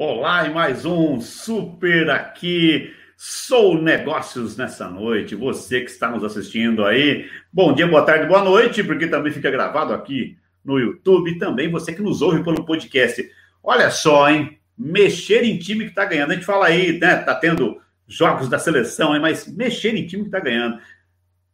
Olá 0.00 0.46
e 0.46 0.54
mais 0.54 0.84
um 0.84 1.20
super 1.20 2.08
aqui. 2.08 2.94
Sou 3.16 3.82
Negócios 3.82 4.56
nessa 4.56 4.88
noite. 4.88 5.34
Você 5.34 5.80
que 5.80 5.90
está 5.90 6.08
nos 6.08 6.22
assistindo 6.22 6.84
aí, 6.84 7.28
bom 7.52 7.74
dia, 7.74 7.84
boa 7.84 8.04
tarde, 8.04 8.28
boa 8.28 8.44
noite, 8.44 8.84
porque 8.84 9.08
também 9.08 9.32
fica 9.32 9.50
gravado 9.50 9.92
aqui 9.92 10.38
no 10.64 10.78
YouTube. 10.78 11.32
E 11.32 11.38
também 11.40 11.68
você 11.68 11.92
que 11.92 12.00
nos 12.00 12.22
ouve 12.22 12.44
pelo 12.44 12.64
podcast. 12.64 13.28
Olha 13.60 13.90
só, 13.90 14.30
hein? 14.30 14.60
Mexer 14.78 15.42
em 15.42 15.58
time 15.58 15.82
que 15.82 15.90
está 15.90 16.04
ganhando. 16.04 16.30
A 16.30 16.34
gente 16.34 16.46
fala 16.46 16.66
aí, 16.66 16.96
né? 16.96 17.16
Tá 17.16 17.34
tendo 17.34 17.80
jogos 18.06 18.48
da 18.48 18.60
seleção, 18.60 19.16
hein? 19.16 19.20
mas 19.20 19.52
mexer 19.52 19.96
em 19.96 20.06
time 20.06 20.22
que 20.22 20.28
está 20.28 20.38
ganhando. 20.38 20.78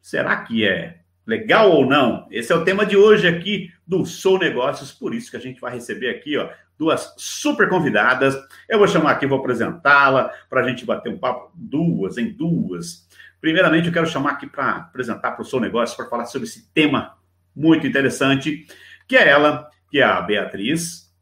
Será 0.02 0.36
que 0.36 0.66
é 0.66 0.98
legal 1.26 1.70
ou 1.70 1.86
não? 1.86 2.29
Esse 2.30 2.52
é 2.52 2.54
o 2.54 2.62
tema 2.62 2.84
de 2.84 2.95
hoje 2.95 3.26
aqui 3.26 3.72
do 3.86 4.04
Sou 4.04 4.38
Negócios. 4.38 4.92
Por 4.92 5.14
isso 5.14 5.30
que 5.30 5.38
a 5.38 5.40
gente 5.40 5.62
vai 5.62 5.72
receber 5.72 6.11
aqui, 6.11 6.36
ó 6.36 6.50
duas 6.78 7.14
super 7.16 7.68
convidadas. 7.68 8.36
Eu 8.68 8.78
vou 8.78 8.88
chamar 8.88 9.12
aqui, 9.12 9.26
vou 9.26 9.38
apresentá-la 9.38 10.30
para 10.48 10.62
a 10.62 10.68
gente 10.68 10.84
bater 10.84 11.12
um 11.12 11.18
papo. 11.18 11.52
Duas, 11.54 12.18
em 12.18 12.30
duas. 12.30 13.08
Primeiramente, 13.40 13.88
eu 13.88 13.92
quero 13.92 14.06
chamar 14.06 14.32
aqui 14.32 14.46
para 14.46 14.70
apresentar 14.76 15.32
para 15.32 15.42
o 15.42 15.44
seu 15.44 15.60
negócio, 15.60 15.96
para 15.96 16.08
falar 16.08 16.26
sobre 16.26 16.48
esse 16.48 16.72
tema 16.72 17.16
muito 17.54 17.86
interessante, 17.86 18.66
que 19.06 19.16
é 19.16 19.28
ela, 19.28 19.68
que 19.90 20.00
é 20.00 20.02
a 20.02 20.20
Beatriz 20.20 21.12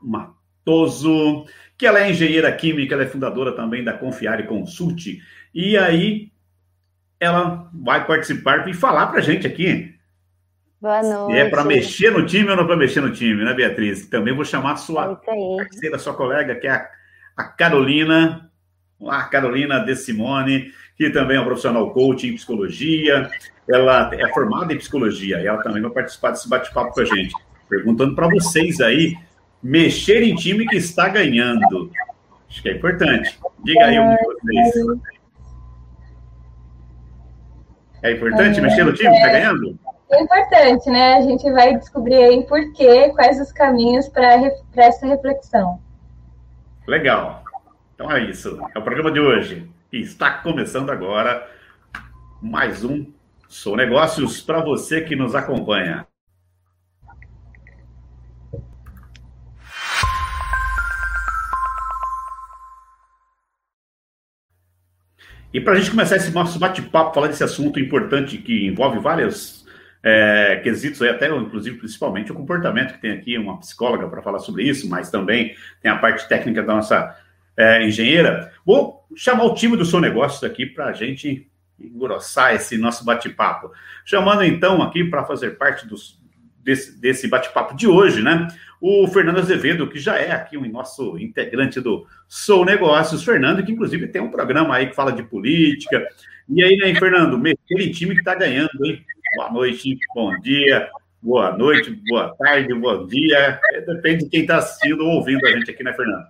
Matoso, 0.00 1.46
que 1.76 1.86
ela 1.86 2.00
é 2.00 2.10
engenheira 2.10 2.52
química, 2.52 2.94
ela 2.94 3.04
é 3.04 3.08
fundadora 3.08 3.52
também 3.52 3.82
da 3.82 3.92
Confiare 3.92 4.46
Consult. 4.46 5.20
E 5.54 5.76
aí, 5.76 6.30
ela 7.18 7.70
vai 7.72 8.06
participar 8.06 8.68
e 8.68 8.74
falar 8.74 9.06
para 9.06 9.18
a 9.18 9.22
gente 9.22 9.46
aqui 9.46 9.95
Boa 10.80 11.02
noite. 11.02 11.34
E 11.34 11.38
é 11.38 11.48
para 11.48 11.64
mexer 11.64 12.10
no 12.10 12.26
time 12.26 12.50
ou 12.50 12.56
não 12.56 12.66
para 12.66 12.76
mexer 12.76 13.00
no 13.00 13.10
time, 13.10 13.44
né, 13.44 13.54
Beatriz? 13.54 14.06
Também 14.08 14.34
vou 14.34 14.44
chamar 14.44 14.72
a 14.72 14.76
sua 14.76 15.20
é 15.26 15.34
parceira, 15.56 15.98
sua 15.98 16.14
colega, 16.14 16.54
que 16.54 16.66
é 16.66 16.70
a, 16.70 16.88
a 17.36 17.44
Carolina, 17.44 18.50
a 19.08 19.22
Carolina 19.24 19.80
De 19.80 19.96
Simone, 19.96 20.70
que 20.96 21.10
também 21.10 21.38
é 21.38 21.40
um 21.40 21.44
profissional 21.44 21.90
coach 21.92 22.28
em 22.28 22.34
psicologia. 22.34 23.30
Ela 23.68 24.10
é 24.14 24.28
formada 24.32 24.72
em 24.72 24.78
psicologia 24.78 25.40
e 25.40 25.46
ela 25.46 25.62
também 25.62 25.80
vai 25.80 25.90
participar 25.90 26.30
desse 26.32 26.48
bate-papo 26.48 26.92
com 26.92 27.00
a 27.00 27.04
gente. 27.04 27.34
Perguntando 27.68 28.14
para 28.14 28.28
vocês 28.28 28.80
aí, 28.80 29.16
mexer 29.62 30.22
em 30.22 30.34
time 30.34 30.66
que 30.66 30.76
está 30.76 31.08
ganhando. 31.08 31.90
Acho 32.48 32.62
que 32.62 32.68
é 32.68 32.74
importante. 32.74 33.38
Diga 33.64 33.86
aí 33.86 33.98
um 33.98 34.10
de 34.10 34.24
vocês. 34.24 35.00
É 38.02 38.12
importante 38.12 38.60
mexer 38.60 38.84
no 38.84 38.92
time 38.92 39.10
que 39.10 39.16
está 39.16 39.32
ganhando? 39.32 39.78
É 40.10 40.22
importante, 40.22 40.88
né? 40.88 41.14
A 41.14 41.22
gente 41.22 41.50
vai 41.50 41.76
descobrir 41.76 42.16
aí 42.16 42.46
por 42.46 42.72
quê, 42.72 43.10
quais 43.10 43.40
os 43.40 43.50
caminhos 43.50 44.08
para 44.08 44.34
essa 44.76 45.06
reflexão. 45.06 45.80
Legal. 46.86 47.42
Então 47.94 48.10
é 48.10 48.22
isso. 48.24 48.60
É 48.74 48.78
o 48.78 48.82
programa 48.82 49.10
de 49.10 49.20
hoje. 49.20 49.68
E 49.92 50.00
está 50.00 50.30
começando 50.30 50.90
agora 50.90 51.48
mais 52.40 52.84
um 52.84 53.06
Sou 53.48 53.76
Negócios 53.76 54.40
para 54.40 54.62
você 54.62 55.00
que 55.00 55.16
nos 55.16 55.34
acompanha. 55.34 56.06
E 65.52 65.60
para 65.60 65.72
a 65.72 65.76
gente 65.76 65.90
começar 65.90 66.16
esse 66.16 66.30
nosso 66.32 66.58
bate-papo, 66.58 67.14
falar 67.14 67.28
desse 67.28 67.42
assunto 67.42 67.80
importante 67.80 68.36
que 68.36 68.66
envolve 68.66 68.98
várias 68.98 69.55
é, 70.08 70.60
quesitos 70.62 71.02
até 71.02 71.28
inclusive 71.28 71.78
principalmente 71.78 72.30
o 72.30 72.34
comportamento, 72.34 72.94
que 72.94 73.00
tem 73.00 73.10
aqui 73.10 73.36
uma 73.36 73.58
psicóloga 73.58 74.06
para 74.06 74.22
falar 74.22 74.38
sobre 74.38 74.62
isso, 74.62 74.88
mas 74.88 75.10
também 75.10 75.56
tem 75.82 75.90
a 75.90 75.98
parte 75.98 76.28
técnica 76.28 76.62
da 76.62 76.74
nossa 76.74 77.16
é, 77.56 77.84
engenheira. 77.84 78.52
Vou 78.64 79.04
chamar 79.16 79.42
o 79.46 79.54
time 79.54 79.76
do 79.76 79.84
seu 79.84 79.98
negócio 79.98 80.46
aqui 80.46 80.64
para 80.64 80.86
a 80.86 80.92
gente 80.92 81.50
engrossar 81.76 82.54
esse 82.54 82.78
nosso 82.78 83.04
bate-papo. 83.04 83.72
Chamando 84.04 84.44
então 84.44 84.80
aqui 84.80 85.02
para 85.02 85.24
fazer 85.24 85.58
parte 85.58 85.88
dos, 85.88 86.20
desse, 86.62 87.00
desse 87.00 87.26
bate-papo 87.26 87.74
de 87.74 87.88
hoje, 87.88 88.22
né? 88.22 88.46
O 88.80 89.08
Fernando 89.08 89.40
Azevedo, 89.40 89.88
que 89.88 89.98
já 89.98 90.16
é 90.18 90.30
aqui 90.30 90.56
um 90.56 90.70
nosso 90.70 91.18
integrante 91.18 91.80
do 91.80 92.06
Sou 92.28 92.64
Negócios. 92.64 93.24
Fernando, 93.24 93.64
que 93.64 93.72
inclusive 93.72 94.06
tem 94.06 94.22
um 94.22 94.30
programa 94.30 94.76
aí 94.76 94.86
que 94.86 94.94
fala 94.94 95.10
de 95.10 95.24
política. 95.24 96.06
E 96.48 96.62
aí, 96.62 96.76
né, 96.76 96.94
Fernando, 96.94 97.42
aquele 97.44 97.90
time 97.90 98.14
que 98.14 98.20
está 98.20 98.36
ganhando, 98.36 98.84
hein? 98.84 99.04
Boa 99.34 99.50
noite, 99.50 99.98
bom 100.14 100.38
dia, 100.40 100.88
boa 101.20 101.56
noite, 101.56 101.90
boa 102.08 102.34
tarde, 102.36 102.72
bom 102.74 103.06
dia. 103.06 103.60
É, 103.72 103.80
depende 103.80 104.24
de 104.24 104.30
quem 104.30 104.42
está 104.42 104.58
assistindo 104.58 105.04
ou 105.04 105.16
ouvindo 105.16 105.44
a 105.46 105.50
gente 105.50 105.70
aqui, 105.70 105.82
né, 105.82 105.92
Fernando? 105.92 106.26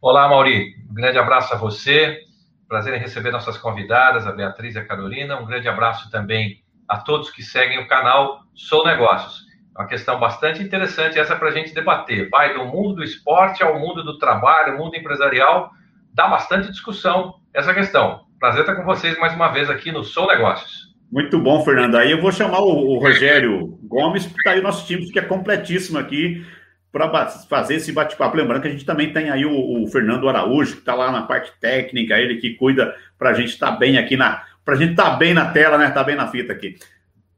Olá, 0.00 0.28
Mauri. 0.28 0.74
Um 0.90 0.94
grande 0.94 1.18
abraço 1.18 1.52
a 1.52 1.58
você. 1.58 2.18
Prazer 2.66 2.94
em 2.94 2.98
receber 2.98 3.30
nossas 3.30 3.58
convidadas, 3.58 4.26
a 4.26 4.32
Beatriz 4.32 4.74
e 4.74 4.78
a 4.78 4.84
Carolina. 4.84 5.38
Um 5.38 5.46
grande 5.46 5.68
abraço 5.68 6.10
também 6.10 6.62
a 6.88 6.98
todos 6.98 7.30
que 7.30 7.42
seguem 7.42 7.78
o 7.78 7.86
canal 7.86 8.40
Sou 8.54 8.84
Negócios. 8.84 9.46
É 9.76 9.82
uma 9.82 9.88
questão 9.88 10.18
bastante 10.18 10.62
interessante 10.62 11.18
essa 11.18 11.36
para 11.36 11.48
a 11.48 11.52
gente 11.52 11.74
debater. 11.74 12.28
Vai 12.30 12.54
do 12.54 12.64
mundo 12.64 12.94
do 12.94 13.04
esporte 13.04 13.62
ao 13.62 13.78
mundo 13.78 14.02
do 14.02 14.18
trabalho, 14.18 14.78
mundo 14.78 14.96
empresarial. 14.96 15.70
Dá 16.14 16.26
bastante 16.28 16.70
discussão 16.70 17.34
essa 17.52 17.74
questão. 17.74 18.24
Prazer 18.38 18.62
estar 18.62 18.74
com 18.74 18.84
vocês 18.84 19.18
mais 19.18 19.34
uma 19.34 19.48
vez 19.48 19.68
aqui 19.68 19.92
no 19.92 20.02
Sou 20.02 20.26
Negócios. 20.26 20.89
Muito 21.10 21.40
bom, 21.40 21.64
Fernando. 21.64 21.96
Aí 21.96 22.12
eu 22.12 22.20
vou 22.20 22.30
chamar 22.30 22.60
o, 22.60 22.94
o 22.94 22.98
Rogério 22.98 23.78
Gomes, 23.82 24.26
que 24.26 24.36
está 24.36 24.52
aí 24.52 24.60
o 24.60 24.62
nosso 24.62 24.86
time, 24.86 25.10
que 25.10 25.18
é 25.18 25.22
completíssimo 25.22 25.98
aqui, 25.98 26.44
para 26.92 27.26
fazer 27.48 27.76
esse 27.76 27.90
bate-papo. 27.90 28.36
Lembrando 28.36 28.62
que 28.62 28.68
a 28.68 28.70
gente 28.70 28.84
também 28.84 29.12
tem 29.12 29.28
aí 29.28 29.44
o, 29.44 29.82
o 29.82 29.86
Fernando 29.88 30.28
Araújo, 30.28 30.74
que 30.74 30.78
está 30.80 30.94
lá 30.94 31.10
na 31.10 31.22
parte 31.22 31.52
técnica, 31.60 32.16
ele 32.16 32.36
que 32.36 32.54
cuida 32.54 32.94
para 33.18 33.30
a 33.30 33.34
gente 33.34 33.50
estar 33.50 33.72
tá 33.72 33.76
bem 33.76 33.98
aqui 33.98 34.16
na. 34.16 34.44
Para 34.64 34.74
a 34.74 34.76
gente 34.78 34.92
estar 34.92 35.10
tá 35.10 35.16
bem 35.16 35.34
na 35.34 35.50
tela, 35.50 35.76
né? 35.76 35.90
Tá 35.90 36.04
bem 36.04 36.14
na 36.14 36.28
fita 36.28 36.52
aqui. 36.52 36.76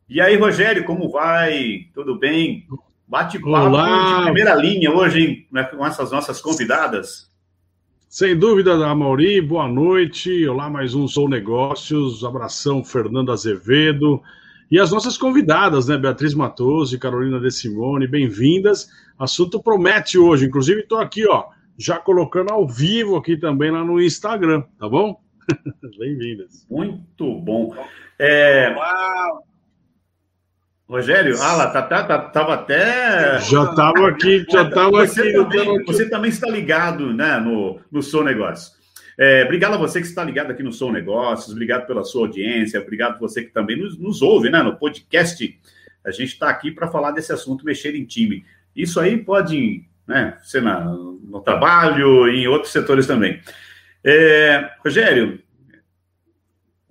E 0.07 0.21
aí, 0.21 0.37
Rogério, 0.37 0.85
como 0.85 1.09
vai? 1.09 1.87
Tudo 1.95 2.19
bem? 2.19 2.67
Bate-papo 3.09 3.71
de 3.71 4.23
primeira 4.25 4.55
linha 4.55 4.91
hoje, 4.91 5.47
né, 5.51 5.65
com 5.65 5.85
essas 5.87 6.11
nossas 6.11 6.41
convidadas. 6.41 7.32
Sem 8.13 8.39
dúvida, 8.39 8.75
Amauri, 8.87 9.41
boa 9.41 9.67
noite. 9.67 10.47
Olá, 10.47 10.69
mais 10.69 10.95
um 10.95 11.09
Sou 11.09 11.27
Negócios. 11.27 12.23
Abração, 12.23 12.85
Fernando 12.85 13.33
Azevedo. 13.33 14.23
E 14.71 14.79
as 14.79 14.93
nossas 14.93 15.17
convidadas, 15.17 15.89
né? 15.89 15.97
Beatriz 15.97 16.35
Matoso 16.35 16.95
e 16.95 16.99
Carolina 16.99 17.41
De 17.41 17.51
Simone, 17.51 18.07
bem-vindas. 18.07 18.91
Assunto 19.19 19.63
promete 19.63 20.19
hoje. 20.19 20.45
Inclusive, 20.45 20.83
estou 20.83 20.99
aqui, 20.99 21.27
ó, 21.27 21.47
já 21.79 21.99
colocando 21.99 22.53
ao 22.53 22.69
vivo 22.69 23.17
aqui 23.17 23.35
também 23.35 23.71
lá 23.71 23.83
no 23.83 23.99
Instagram, 23.99 24.63
tá 24.79 24.87
bom? 24.87 25.19
Bem-vindas. 25.99 26.67
Muito 26.71 27.41
bom. 27.41 27.75
É... 28.19 28.75
Rogério, 30.93 31.41
ah 31.41 31.57
lá, 31.57 31.71
tá, 31.71 31.81
tá, 31.81 32.05
tá, 32.05 32.19
tava 32.19 32.53
até. 32.53 33.41
Já 33.41 33.65
estava 33.65 34.09
aqui, 34.09 34.45
já 34.47 34.63
estava 34.63 34.91
você 34.91 35.23
aqui. 35.23 35.85
Você 35.87 36.11
também 36.11 36.29
está 36.29 36.51
ligado 36.51 37.15
né, 37.15 37.41
no, 37.41 37.81
no 37.91 38.03
Sou 38.03 38.23
Negócios. 38.23 38.77
É, 39.19 39.43
obrigado 39.43 39.73
a 39.73 39.79
você 39.79 40.03
que 40.03 40.07
está 40.07 40.23
ligado 40.23 40.51
aqui 40.51 40.63
no 40.63 40.71
Sou 40.71 40.93
Negócios, 40.93 41.51
obrigado 41.51 41.87
pela 41.87 42.05
sua 42.05 42.27
audiência, 42.27 42.79
obrigado 42.79 43.15
a 43.15 43.19
você 43.19 43.43
que 43.43 43.51
também 43.51 43.79
nos, 43.79 43.99
nos 43.99 44.21
ouve 44.21 44.51
né, 44.51 44.63
no 44.63 44.77
podcast. 44.77 45.59
A 46.05 46.11
gente 46.11 46.35
está 46.35 46.51
aqui 46.51 46.71
para 46.71 46.89
falar 46.89 47.13
desse 47.13 47.33
assunto, 47.33 47.65
mexer 47.65 47.95
em 47.95 48.05
time. 48.05 48.45
Isso 48.77 49.01
aí 49.01 49.17
pode 49.17 49.85
né, 50.07 50.37
ser 50.43 50.61
na, 50.61 50.85
no 50.85 51.41
trabalho 51.41 52.29
e 52.29 52.43
em 52.43 52.49
outros 52.49 52.71
setores 52.71 53.07
também. 53.07 53.41
É, 54.05 54.73
Rogério, 54.85 55.41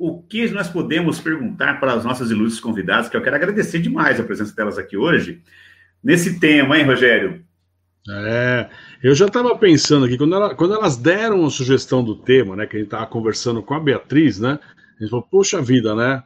o 0.03 0.19
que 0.19 0.49
nós 0.49 0.67
podemos 0.67 1.19
perguntar 1.19 1.79
para 1.79 1.93
as 1.93 2.03
nossas 2.03 2.31
ilustres 2.31 2.59
convidadas, 2.59 3.07
que 3.07 3.15
eu 3.15 3.21
quero 3.21 3.35
agradecer 3.35 3.77
demais 3.77 4.19
a 4.19 4.23
presença 4.23 4.55
delas 4.55 4.79
aqui 4.79 4.97
hoje, 4.97 5.43
nesse 6.03 6.39
tema, 6.39 6.75
hein, 6.75 6.85
Rogério? 6.85 7.45
É, 8.09 8.67
eu 9.03 9.13
já 9.13 9.27
estava 9.27 9.55
pensando 9.55 10.07
aqui, 10.07 10.17
quando, 10.17 10.33
ela, 10.33 10.55
quando, 10.55 10.73
elas 10.73 10.97
deram 10.97 11.45
a 11.45 11.51
sugestão 11.51 12.03
do 12.03 12.15
tema, 12.15 12.55
né, 12.55 12.65
que 12.65 12.77
a 12.77 12.79
gente 12.79 12.87
estava 12.87 13.05
conversando 13.05 13.61
com 13.61 13.75
a 13.75 13.79
Beatriz, 13.79 14.39
né, 14.39 14.57
a 14.97 15.03
gente 15.03 15.11
falou, 15.11 15.27
poxa 15.29 15.61
vida, 15.61 15.93
né, 15.93 16.23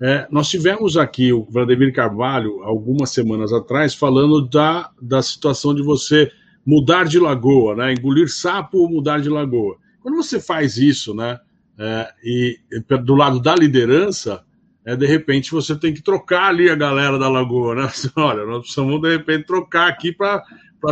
é, 0.00 0.26
nós 0.30 0.48
tivemos 0.48 0.96
aqui 0.96 1.30
o 1.30 1.44
Vladimir 1.44 1.92
Carvalho, 1.92 2.62
algumas 2.62 3.10
semanas 3.10 3.52
atrás, 3.52 3.94
falando 3.94 4.48
da, 4.48 4.88
da 5.02 5.20
situação 5.20 5.74
de 5.74 5.82
você 5.82 6.32
mudar 6.64 7.04
de 7.04 7.18
lagoa, 7.18 7.76
né, 7.76 7.92
engolir 7.92 8.30
sapo 8.30 8.78
ou 8.78 8.88
mudar 8.88 9.20
de 9.20 9.28
lagoa. 9.28 9.76
Quando 10.00 10.16
você 10.16 10.40
faz 10.40 10.78
isso, 10.78 11.14
né, 11.14 11.38
é, 11.78 12.12
e 12.24 12.58
do 13.02 13.14
lado 13.14 13.40
da 13.40 13.54
liderança, 13.54 14.44
é, 14.84 14.96
de 14.96 15.06
repente 15.06 15.52
você 15.52 15.78
tem 15.78 15.94
que 15.94 16.02
trocar 16.02 16.48
ali 16.48 16.68
a 16.68 16.74
galera 16.74 17.18
da 17.18 17.28
lagoa, 17.28 17.74
né? 17.74 17.88
Olha, 18.16 18.44
nós 18.44 18.60
precisamos 18.62 19.00
de 19.00 19.16
repente 19.16 19.46
trocar 19.46 19.88
aqui 19.88 20.12
para 20.12 20.42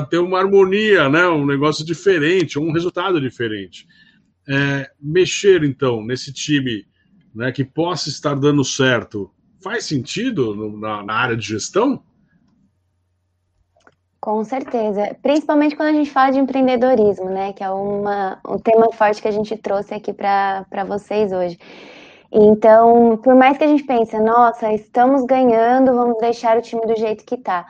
ter 0.09 0.19
uma 0.19 0.38
harmonia, 0.38 1.09
né? 1.09 1.27
Um 1.29 1.47
negócio 1.47 1.85
diferente, 1.85 2.59
um 2.59 2.73
resultado 2.73 3.21
diferente. 3.21 3.87
É, 4.49 4.88
mexer 5.00 5.65
então 5.65 6.05
nesse 6.05 6.33
time, 6.33 6.87
né, 7.35 7.50
que 7.50 7.65
possa 7.65 8.09
estar 8.09 8.35
dando 8.35 8.65
certo, 8.65 9.31
faz 9.62 9.85
sentido 9.85 10.55
na, 10.79 11.03
na 11.03 11.12
área 11.12 11.37
de 11.37 11.44
gestão? 11.44 12.03
Com 14.26 14.43
certeza, 14.43 15.17
principalmente 15.23 15.76
quando 15.76 15.90
a 15.90 15.93
gente 15.93 16.11
fala 16.11 16.32
de 16.32 16.40
empreendedorismo, 16.40 17.26
né? 17.26 17.52
Que 17.52 17.62
é 17.62 17.70
uma, 17.70 18.40
um 18.44 18.58
tema 18.58 18.90
forte 18.90 19.23
que 19.23 19.28
a 19.28 19.31
gente 19.31 19.56
trouxe 19.56 19.94
aqui 19.94 20.12
para 20.12 20.84
vocês 20.84 21.31
hoje. 21.31 21.56
Então, 22.32 23.20
por 23.23 23.37
mais 23.37 23.56
que 23.56 23.62
a 23.62 23.69
gente 23.69 23.84
pense, 23.84 24.19
nossa, 24.19 24.73
estamos 24.73 25.25
ganhando, 25.25 25.94
vamos 25.94 26.19
deixar 26.19 26.58
o 26.58 26.61
time 26.61 26.84
do 26.87 26.96
jeito 26.96 27.25
que 27.25 27.37
está. 27.37 27.67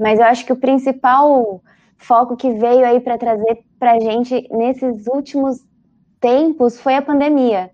Mas 0.00 0.18
eu 0.18 0.24
acho 0.24 0.46
que 0.46 0.52
o 0.54 0.56
principal 0.56 1.60
foco 1.98 2.38
que 2.38 2.54
veio 2.54 2.86
aí 2.86 3.00
para 3.00 3.18
trazer 3.18 3.58
para 3.78 3.92
a 3.92 4.00
gente 4.00 4.48
nesses 4.50 5.06
últimos 5.08 5.62
tempos 6.18 6.80
foi 6.80 6.94
a 6.94 7.02
pandemia. 7.02 7.70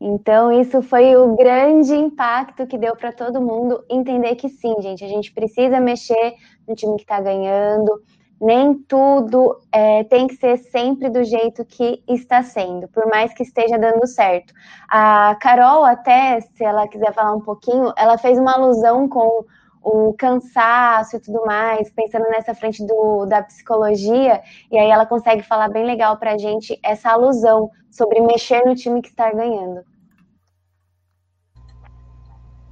Então, 0.00 0.52
isso 0.52 0.82
foi 0.82 1.16
o 1.16 1.34
grande 1.36 1.94
impacto 1.94 2.66
que 2.66 2.76
deu 2.76 2.94
para 2.94 3.12
todo 3.12 3.40
mundo 3.40 3.82
entender 3.88 4.34
que 4.36 4.48
sim, 4.48 4.74
gente, 4.80 5.02
a 5.04 5.08
gente 5.08 5.32
precisa 5.32 5.80
mexer 5.80 6.34
no 6.68 6.74
time 6.74 6.96
que 6.96 7.02
está 7.02 7.20
ganhando. 7.20 8.02
Nem 8.38 8.74
tudo 8.74 9.58
é, 9.72 10.04
tem 10.04 10.26
que 10.26 10.36
ser 10.36 10.58
sempre 10.58 11.08
do 11.08 11.24
jeito 11.24 11.64
que 11.64 12.02
está 12.06 12.42
sendo, 12.42 12.86
por 12.88 13.06
mais 13.06 13.32
que 13.32 13.42
esteja 13.42 13.78
dando 13.78 14.06
certo. 14.06 14.52
A 14.90 15.34
Carol, 15.40 15.86
até, 15.86 16.42
se 16.42 16.62
ela 16.62 16.86
quiser 16.86 17.14
falar 17.14 17.34
um 17.34 17.40
pouquinho, 17.40 17.94
ela 17.96 18.18
fez 18.18 18.38
uma 18.38 18.52
alusão 18.52 19.08
com 19.08 19.46
o 19.88 20.12
cansaço 20.14 21.16
e 21.16 21.20
tudo 21.20 21.46
mais, 21.46 21.88
pensando 21.90 22.28
nessa 22.28 22.52
frente 22.52 22.84
do, 22.84 23.24
da 23.24 23.40
psicologia, 23.40 24.42
e 24.68 24.76
aí 24.76 24.90
ela 24.90 25.06
consegue 25.06 25.44
falar 25.44 25.68
bem 25.68 25.86
legal 25.86 26.16
para 26.16 26.32
a 26.32 26.38
gente 26.38 26.76
essa 26.82 27.10
alusão 27.10 27.70
sobre 27.88 28.20
mexer 28.20 28.64
no 28.64 28.74
time 28.74 29.00
que 29.00 29.10
está 29.10 29.32
ganhando. 29.32 29.84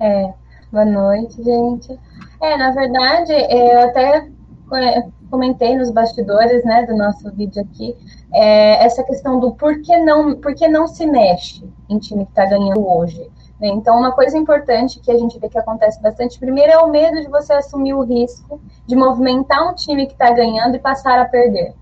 É, 0.00 0.34
boa 0.72 0.84
noite, 0.84 1.40
gente. 1.40 1.96
É, 2.43 2.56
na 2.56 2.72
verdade, 2.72 3.32
eu 3.32 3.81
até 3.88 4.28
comentei 5.31 5.76
nos 5.76 5.93
bastidores, 5.93 6.64
né, 6.64 6.84
do 6.84 6.96
nosso 6.96 7.31
vídeo 7.31 7.62
aqui, 7.62 7.96
é, 8.32 8.84
essa 8.84 9.05
questão 9.05 9.38
do 9.38 9.55
por 9.55 9.81
que 9.82 9.96
não, 9.99 10.34
por 10.40 10.52
que 10.52 10.66
não 10.66 10.88
se 10.88 11.06
mexe 11.06 11.64
em 11.88 11.99
time 12.00 12.25
que 12.25 12.32
está 12.32 12.44
ganhando 12.46 12.84
hoje. 12.84 13.31
Né? 13.60 13.68
Então, 13.68 13.98
uma 13.98 14.12
coisa 14.12 14.36
importante 14.36 15.00
que 15.00 15.10
a 15.10 15.18
gente 15.18 15.38
vê 15.38 15.48
que 15.48 15.58
acontece 15.58 16.00
bastante, 16.00 16.38
primeiro 16.38 16.72
é 16.72 16.78
o 16.78 16.88
medo 16.88 17.20
de 17.20 17.28
você 17.28 17.52
assumir 17.52 17.94
o 17.94 18.02
risco 18.02 18.60
de 18.86 18.96
movimentar 18.96 19.68
um 19.68 19.74
time 19.74 20.06
que 20.06 20.12
está 20.12 20.30
ganhando 20.30 20.76
e 20.76 20.78
passar 20.78 21.18
a 21.18 21.24
perder. 21.24 21.74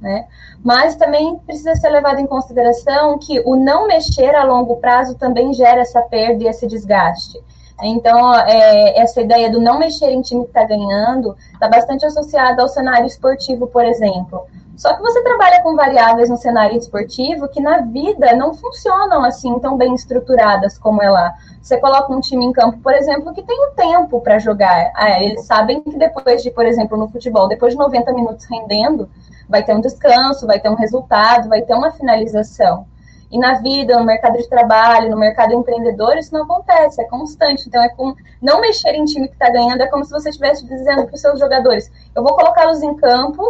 Né? 0.00 0.26
Mas 0.64 0.96
também 0.96 1.36
precisa 1.38 1.74
ser 1.74 1.90
levado 1.90 2.18
em 2.18 2.26
consideração 2.26 3.18
que 3.18 3.40
o 3.44 3.54
não 3.54 3.86
mexer 3.86 4.34
a 4.34 4.44
longo 4.44 4.76
prazo 4.76 5.14
também 5.16 5.52
gera 5.52 5.80
essa 5.80 6.00
perda 6.02 6.44
e 6.44 6.46
esse 6.46 6.66
desgaste. 6.66 7.38
Então, 7.82 8.34
é, 8.34 8.98
essa 8.98 9.22
ideia 9.22 9.50
do 9.50 9.60
não 9.60 9.78
mexer 9.78 10.10
em 10.10 10.20
time 10.20 10.42
que 10.44 10.50
está 10.50 10.64
ganhando 10.64 11.36
está 11.52 11.68
bastante 11.68 12.04
associada 12.04 12.62
ao 12.62 12.68
cenário 12.68 13.06
esportivo, 13.06 13.66
por 13.66 13.84
exemplo. 13.84 14.46
Só 14.80 14.94
que 14.94 15.02
você 15.02 15.22
trabalha 15.22 15.62
com 15.62 15.76
variáveis 15.76 16.30
no 16.30 16.38
cenário 16.38 16.74
esportivo 16.74 17.46
que 17.48 17.60
na 17.60 17.82
vida 17.82 18.34
não 18.34 18.54
funcionam 18.54 19.22
assim 19.22 19.58
tão 19.58 19.76
bem 19.76 19.94
estruturadas 19.94 20.78
como 20.78 21.02
é 21.02 21.10
lá. 21.10 21.34
Você 21.60 21.76
coloca 21.76 22.10
um 22.10 22.18
time 22.18 22.46
em 22.46 22.50
campo, 22.50 22.78
por 22.78 22.94
exemplo, 22.94 23.34
que 23.34 23.42
tem 23.42 23.62
um 23.62 23.74
tempo 23.74 24.22
para 24.22 24.38
jogar. 24.38 24.90
Ah, 24.94 25.22
eles 25.22 25.44
sabem 25.44 25.82
que 25.82 25.98
depois 25.98 26.42
de, 26.42 26.50
por 26.50 26.64
exemplo, 26.64 26.96
no 26.96 27.08
futebol, 27.08 27.46
depois 27.46 27.74
de 27.74 27.78
90 27.78 28.10
minutos 28.14 28.46
rendendo, 28.46 29.06
vai 29.46 29.62
ter 29.62 29.74
um 29.74 29.82
descanso, 29.82 30.46
vai 30.46 30.58
ter 30.58 30.70
um 30.70 30.76
resultado, 30.76 31.50
vai 31.50 31.60
ter 31.60 31.74
uma 31.74 31.90
finalização. 31.90 32.86
E 33.30 33.38
na 33.38 33.58
vida, 33.58 33.98
no 33.98 34.06
mercado 34.06 34.38
de 34.38 34.48
trabalho, 34.48 35.10
no 35.10 35.18
mercado 35.18 35.52
empreendedor, 35.52 36.16
isso 36.16 36.32
não 36.32 36.44
acontece, 36.44 37.02
é 37.02 37.04
constante. 37.04 37.68
Então, 37.68 37.82
é 37.82 37.90
com 37.90 38.14
não 38.40 38.62
mexer 38.62 38.94
em 38.94 39.04
time 39.04 39.28
que 39.28 39.34
está 39.34 39.50
ganhando, 39.50 39.82
é 39.82 39.88
como 39.88 40.06
se 40.06 40.10
você 40.10 40.30
estivesse 40.30 40.64
dizendo 40.64 41.04
para 41.04 41.14
os 41.14 41.20
seus 41.20 41.38
jogadores: 41.38 41.92
eu 42.14 42.22
vou 42.22 42.32
colocá-los 42.34 42.82
em 42.82 42.96
campo 42.96 43.44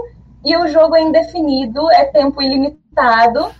e 0.45 0.57
o 0.57 0.69
jogo 0.69 0.97
é 0.97 1.03
indefinido, 1.03 1.91
é 1.91 2.05
tempo 2.05 2.43
ilimitado. 2.43 3.51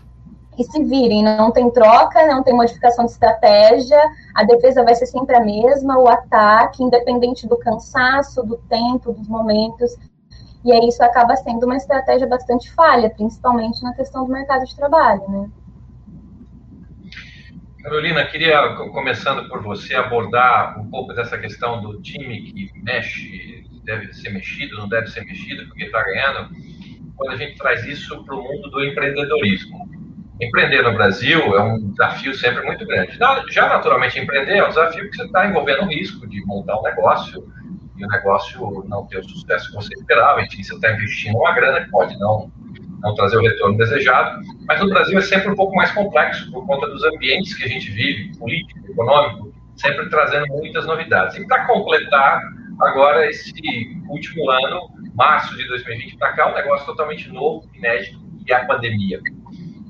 E 0.59 0.65
se 0.65 0.85
virem, 0.85 1.23
não 1.23 1.51
tem 1.51 1.71
troca, 1.71 2.27
não 2.27 2.43
tem 2.43 2.53
modificação 2.53 3.07
de 3.07 3.13
estratégia, 3.13 3.99
a 4.35 4.45
defesa 4.45 4.85
vai 4.85 4.95
ser 4.95 5.07
sempre 5.07 5.35
a 5.35 5.41
mesma, 5.41 5.99
o 5.99 6.07
ataque, 6.07 6.83
independente 6.83 7.49
do 7.49 7.57
cansaço, 7.57 8.43
do 8.43 8.59
tempo, 8.69 9.13
dos 9.13 9.27
momentos. 9.27 9.97
E 10.63 10.71
aí 10.71 10.89
isso 10.89 11.03
acaba 11.03 11.35
sendo 11.37 11.65
uma 11.65 11.77
estratégia 11.77 12.27
bastante 12.27 12.71
falha, 12.73 13.09
principalmente 13.09 13.83
na 13.83 13.95
questão 13.95 14.27
do 14.27 14.33
mercado 14.33 14.67
de 14.67 14.77
trabalho, 14.77 15.27
né? 15.31 15.51
Carolina, 17.83 18.27
queria, 18.27 18.75
começando 18.93 19.49
por 19.49 19.63
você, 19.63 19.95
abordar 19.95 20.79
um 20.79 20.91
pouco 20.91 21.15
dessa 21.15 21.39
questão 21.39 21.81
do 21.81 22.03
time 22.03 22.43
que 22.43 22.71
mexe, 22.83 23.65
deve 23.91 24.13
ser 24.13 24.31
mexido, 24.31 24.77
não 24.77 24.89
deve 24.89 25.09
ser 25.09 25.25
mexido, 25.25 25.67
porque 25.67 25.85
está 25.85 26.03
ganhando 26.03 26.51
quando 27.17 27.33
a 27.33 27.37
gente 27.37 27.57
traz 27.57 27.85
isso 27.85 28.25
para 28.25 28.35
o 28.35 28.43
mundo 28.43 28.71
do 28.71 28.85
empreendedorismo. 28.85 29.89
Empreender 30.41 30.83
no 30.83 30.95
Brasil 30.95 31.39
é 31.55 31.63
um 31.63 31.91
desafio 31.91 32.35
sempre 32.35 32.65
muito 32.65 32.87
grande. 32.87 33.19
Já 33.51 33.69
naturalmente 33.69 34.19
empreender 34.19 34.57
é 34.57 34.65
um 34.65 34.69
desafio 34.69 35.11
que 35.11 35.17
você 35.17 35.25
está 35.25 35.47
envolvendo 35.47 35.83
o 35.83 35.89
risco 35.89 36.27
de 36.27 36.43
montar 36.47 36.79
um 36.79 36.83
negócio 36.83 37.47
e 37.99 38.05
o 38.05 38.09
negócio 38.09 38.85
não 38.89 39.07
ter 39.07 39.19
o 39.19 39.29
sucesso 39.29 39.69
que 39.69 39.75
você 39.75 39.93
esperava. 39.95 40.41
Enfim, 40.41 40.63
você 40.63 40.75
está 40.75 40.93
investindo 40.93 41.37
uma 41.37 41.53
grana 41.53 41.85
que 41.85 41.91
pode 41.91 42.19
não, 42.19 42.51
não 43.03 43.15
trazer 43.15 43.37
o 43.37 43.43
retorno 43.43 43.77
desejado. 43.77 44.41
Mas 44.67 44.81
no 44.81 44.89
Brasil 44.89 45.19
é 45.19 45.23
sempre 45.23 45.51
um 45.51 45.55
pouco 45.55 45.77
mais 45.77 45.91
complexo 45.91 46.51
por 46.51 46.67
conta 46.67 46.87
dos 46.87 47.05
ambientes 47.05 47.55
que 47.55 47.65
a 47.65 47.69
gente 47.69 47.91
vive, 47.91 48.35
político, 48.39 48.81
econômico, 48.91 49.53
sempre 49.77 50.09
trazendo 50.09 50.47
muitas 50.49 50.87
novidades. 50.87 51.37
E 51.37 51.47
para 51.47 51.67
completar, 51.67 52.41
agora 52.83 53.29
esse 53.29 53.53
último 54.09 54.51
ano 54.51 54.91
março 55.15 55.57
de 55.57 55.67
2020 55.69 56.17
para 56.17 56.33
cá, 56.33 56.51
um 56.51 56.55
negócio 56.55 56.87
totalmente 56.87 57.29
novo, 57.29 57.69
inédito, 57.75 58.19
que 58.47 58.53
é 58.53 58.57
a 58.57 58.67
pandemia. 58.67 59.21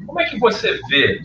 Como 0.06 0.20
é 0.20 0.24
que 0.24 0.38
você 0.38 0.80
vê 0.88 1.22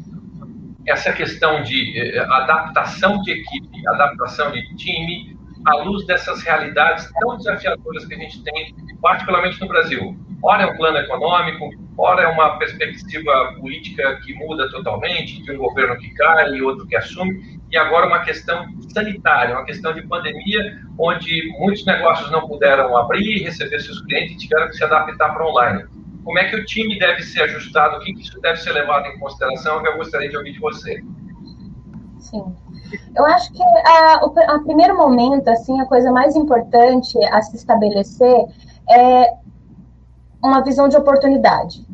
essa 0.85 1.11
questão 1.11 1.63
de 1.63 1.99
eh, 1.99 2.19
adaptação 2.19 3.19
de 3.21 3.31
equipe, 3.31 3.87
adaptação 3.87 4.51
de 4.51 4.75
time, 4.75 5.35
à 5.65 5.77
luz 5.77 6.05
dessas 6.05 6.43
realidades 6.43 7.11
tão 7.19 7.37
desafiadoras 7.37 8.05
que 8.05 8.13
a 8.13 8.17
gente 8.17 8.43
tem, 8.43 8.75
particularmente 9.01 9.59
no 9.59 9.67
Brasil? 9.67 10.15
Ora 10.43 10.63
é 10.63 10.65
um 10.67 10.77
plano 10.77 10.99
econômico, 10.99 11.71
ora 11.97 12.23
é 12.23 12.27
uma 12.27 12.59
perspectiva 12.59 13.55
política 13.59 14.19
que 14.23 14.35
muda 14.35 14.69
totalmente, 14.69 15.41
de 15.41 15.51
um 15.51 15.57
governo 15.57 15.97
que 15.97 16.13
cai 16.13 16.49
e 16.51 16.61
outro 16.61 16.85
que 16.85 16.95
assume, 16.95 17.59
e 17.75 17.77
agora 17.77 18.07
uma 18.07 18.21
questão 18.21 18.65
sanitária, 18.93 19.53
uma 19.53 19.65
questão 19.65 19.93
de 19.93 20.01
pandemia, 20.07 20.79
onde 20.97 21.53
muitos 21.59 21.85
negócios 21.85 22.31
não 22.31 22.47
puderam 22.47 22.97
abrir, 22.97 23.43
receber 23.43 23.81
seus 23.81 24.01
clientes 24.03 24.35
e 24.35 24.37
tiveram 24.37 24.67
que 24.67 24.77
se 24.77 24.83
adaptar 24.85 25.33
para 25.33 25.45
online. 25.45 25.83
Como 26.23 26.39
é 26.39 26.45
que 26.45 26.55
o 26.55 26.65
time 26.65 26.97
deve 26.97 27.21
ser 27.21 27.43
ajustado? 27.43 27.97
O 27.97 27.99
que 27.99 28.13
isso 28.13 28.39
deve 28.39 28.55
ser 28.59 28.71
levado 28.71 29.07
em 29.07 29.19
consideração? 29.19 29.85
Eu 29.85 29.97
gostaria 29.97 30.29
de 30.29 30.37
ouvir 30.37 30.53
de 30.53 30.59
você. 30.59 31.03
Sim. 32.17 32.55
Eu 33.13 33.25
acho 33.25 33.51
que 33.51 33.61
a, 33.61 34.21
a 34.55 34.59
primeiro 34.59 34.95
momento, 34.95 35.49
assim, 35.49 35.77
a 35.81 35.85
coisa 35.85 36.09
mais 36.13 36.33
importante 36.33 37.21
a 37.25 37.41
se 37.41 37.57
estabelecer 37.57 38.45
é 38.89 39.33
uma 40.41 40.63
visão 40.63 40.87
de 40.87 40.95
oportunidade. 40.95 41.85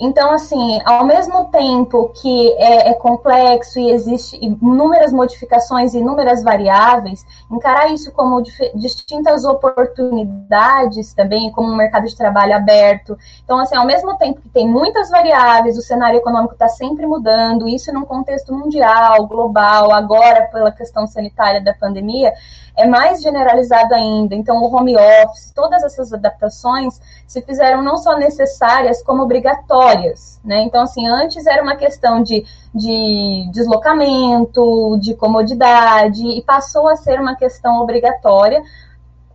Então, 0.00 0.32
assim, 0.32 0.80
ao 0.86 1.04
mesmo 1.04 1.44
tempo 1.50 2.08
que 2.20 2.52
é, 2.52 2.88
é 2.88 2.94
complexo 2.94 3.78
e 3.78 3.90
existe 3.90 4.34
inúmeras 4.42 5.12
modificações 5.12 5.92
e 5.92 5.98
inúmeras 5.98 6.42
variáveis, 6.42 7.26
encarar 7.50 7.92
isso 7.92 8.10
como 8.12 8.42
distintas 8.74 9.44
oportunidades 9.44 11.12
também, 11.12 11.52
como 11.52 11.70
um 11.70 11.76
mercado 11.76 12.06
de 12.06 12.16
trabalho 12.16 12.56
aberto. 12.56 13.18
Então, 13.44 13.58
assim, 13.58 13.76
ao 13.76 13.84
mesmo 13.84 14.16
tempo 14.16 14.40
que 14.40 14.48
tem 14.48 14.66
muitas 14.66 15.10
variáveis, 15.10 15.76
o 15.76 15.82
cenário 15.82 16.16
econômico 16.16 16.54
está 16.54 16.68
sempre 16.68 17.06
mudando, 17.06 17.68
isso 17.68 17.92
num 17.92 18.06
contexto 18.06 18.54
mundial, 18.54 19.26
global, 19.26 19.92
agora 19.92 20.48
pela 20.50 20.72
questão 20.72 21.06
sanitária 21.06 21.60
da 21.60 21.74
pandemia, 21.74 22.32
é 22.80 22.86
mais 22.86 23.22
generalizado 23.22 23.94
ainda. 23.94 24.34
Então, 24.34 24.56
o 24.56 24.74
home 24.74 24.96
office, 24.96 25.52
todas 25.54 25.82
essas 25.82 26.12
adaptações 26.12 27.00
se 27.26 27.42
fizeram 27.42 27.82
não 27.82 27.96
só 27.96 28.16
necessárias, 28.16 29.02
como 29.02 29.22
obrigatórias. 29.22 30.40
Né? 30.44 30.62
Então, 30.62 30.82
assim, 30.82 31.06
antes 31.06 31.46
era 31.46 31.62
uma 31.62 31.76
questão 31.76 32.22
de, 32.22 32.44
de 32.74 33.48
deslocamento, 33.52 34.98
de 34.98 35.14
comodidade, 35.14 36.26
e 36.26 36.42
passou 36.42 36.88
a 36.88 36.96
ser 36.96 37.20
uma 37.20 37.36
questão 37.36 37.80
obrigatória, 37.80 38.62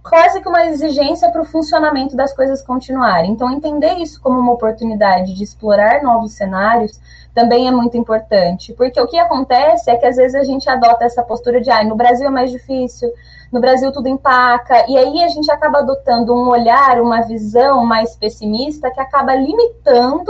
quase 0.03 0.41
que 0.41 0.49
uma 0.49 0.65
exigência 0.65 1.31
para 1.31 1.41
o 1.41 1.45
funcionamento 1.45 2.15
das 2.15 2.33
coisas 2.33 2.61
continuarem. 2.61 3.31
Então, 3.31 3.51
entender 3.51 3.93
isso 3.95 4.21
como 4.21 4.39
uma 4.39 4.53
oportunidade 4.53 5.33
de 5.33 5.43
explorar 5.43 6.03
novos 6.03 6.33
cenários 6.33 6.99
também 7.35 7.67
é 7.67 7.71
muito 7.71 7.97
importante, 7.97 8.73
porque 8.73 8.99
o 8.99 9.07
que 9.07 9.19
acontece 9.19 9.91
é 9.91 9.97
que 9.97 10.05
às 10.05 10.15
vezes 10.15 10.35
a 10.35 10.43
gente 10.45 10.69
adota 10.69 11.03
essa 11.03 11.21
postura 11.21 11.59
de, 11.59 11.69
ah, 11.69 11.83
no 11.83 11.95
Brasil 11.95 12.25
é 12.25 12.29
mais 12.29 12.49
difícil, 12.49 13.11
no 13.55 13.61
Brasil 13.61 13.89
tudo 13.89 14.09
empaca, 14.09 14.85
e 14.89 14.97
aí 14.97 15.23
a 15.23 15.29
gente 15.29 15.49
acaba 15.49 15.79
adotando 15.79 16.35
um 16.35 16.49
olhar, 16.49 16.99
uma 16.99 17.21
visão 17.21 17.85
mais 17.85 18.13
pessimista 18.13 18.91
que 18.91 18.99
acaba 18.99 19.33
limitando 19.33 20.29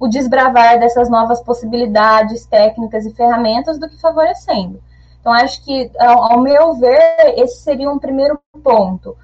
o 0.00 0.08
desbravar 0.08 0.78
dessas 0.78 1.10
novas 1.10 1.38
possibilidades, 1.42 2.46
técnicas 2.46 3.04
e 3.04 3.12
ferramentas 3.12 3.78
do 3.78 3.86
que 3.86 4.00
favorecendo. 4.00 4.80
Então, 5.20 5.34
acho 5.34 5.62
que, 5.66 5.90
ao 5.98 6.40
meu 6.40 6.72
ver, 6.76 7.34
esse 7.36 7.62
seria 7.62 7.90
um 7.90 7.98
primeiro 7.98 8.40
ponto. 8.64 9.14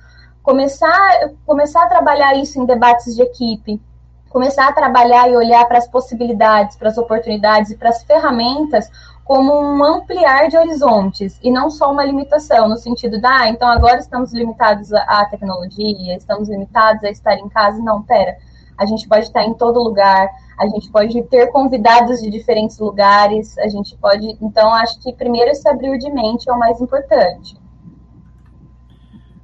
começar, 0.42 1.30
começar 1.46 1.84
a 1.84 1.88
trabalhar 1.88 2.34
isso 2.36 2.60
em 2.60 2.66
debates 2.66 3.14
de 3.14 3.22
equipe, 3.22 3.80
começar 4.28 4.68
a 4.68 4.72
trabalhar 4.72 5.28
e 5.30 5.36
olhar 5.36 5.64
para 5.66 5.78
as 5.78 5.86
possibilidades, 5.86 6.76
para 6.76 6.88
as 6.88 6.98
oportunidades 6.98 7.70
e 7.70 7.76
para 7.76 7.90
as 7.90 8.02
ferramentas 8.02 8.90
como 9.24 9.52
um 9.54 9.84
ampliar 9.84 10.48
de 10.48 10.56
horizontes 10.56 11.38
e 11.42 11.50
não 11.50 11.70
só 11.70 11.92
uma 11.92 12.04
limitação, 12.04 12.68
no 12.68 12.76
sentido 12.76 13.20
da, 13.20 13.42
ah, 13.42 13.48
então 13.48 13.68
agora 13.68 13.98
estamos 13.98 14.32
limitados 14.32 14.92
à 14.92 15.24
tecnologia, 15.30 16.16
estamos 16.16 16.48
limitados 16.48 17.02
a 17.04 17.10
estar 17.10 17.36
em 17.36 17.48
casa. 17.48 17.80
Não, 17.82 18.02
pera, 18.02 18.36
a 18.76 18.84
gente 18.84 19.08
pode 19.08 19.26
estar 19.26 19.44
em 19.44 19.54
todo 19.54 19.82
lugar, 19.82 20.28
a 20.58 20.66
gente 20.66 20.90
pode 20.90 21.22
ter 21.24 21.46
convidados 21.48 22.20
de 22.20 22.30
diferentes 22.30 22.78
lugares, 22.78 23.56
a 23.58 23.68
gente 23.68 23.96
pode. 23.96 24.36
Então, 24.40 24.72
acho 24.74 25.00
que 25.00 25.12
primeiro 25.12 25.50
esse 25.50 25.68
abrir 25.68 25.96
de 25.98 26.10
mente 26.10 26.48
é 26.48 26.52
o 26.52 26.58
mais 26.58 26.80
importante. 26.80 27.56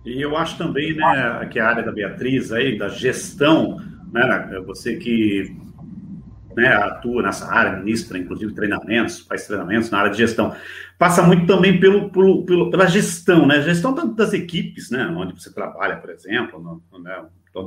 E 0.04 0.20
eu 0.20 0.36
acho 0.36 0.56
também, 0.56 0.94
né, 0.94 1.48
que 1.52 1.60
a 1.60 1.68
área 1.68 1.82
da 1.82 1.92
Beatriz 1.92 2.50
aí, 2.50 2.78
da 2.78 2.88
gestão, 2.88 3.76
né, 4.12 4.62
você 4.66 4.96
que 4.96 5.67
né, 6.58 6.74
atua 6.74 7.22
nessa 7.22 7.48
área, 7.48 7.78
ministra, 7.78 8.18
inclusive, 8.18 8.52
treinamentos, 8.52 9.20
faz 9.20 9.46
treinamentos 9.46 9.90
na 9.90 9.98
área 9.98 10.10
de 10.10 10.18
gestão, 10.18 10.56
passa 10.98 11.22
muito 11.22 11.46
também 11.46 11.78
pelo, 11.78 12.10
pelo, 12.10 12.44
pelo 12.44 12.68
pela 12.68 12.86
gestão, 12.86 13.46
né, 13.46 13.62
gestão 13.62 13.94
das 13.94 14.32
equipes, 14.32 14.90
né, 14.90 15.06
onde 15.16 15.40
você 15.40 15.54
trabalha, 15.54 15.98
por 15.98 16.10
exemplo, 16.10 16.60
no, 16.60 16.98
né, 16.98 17.24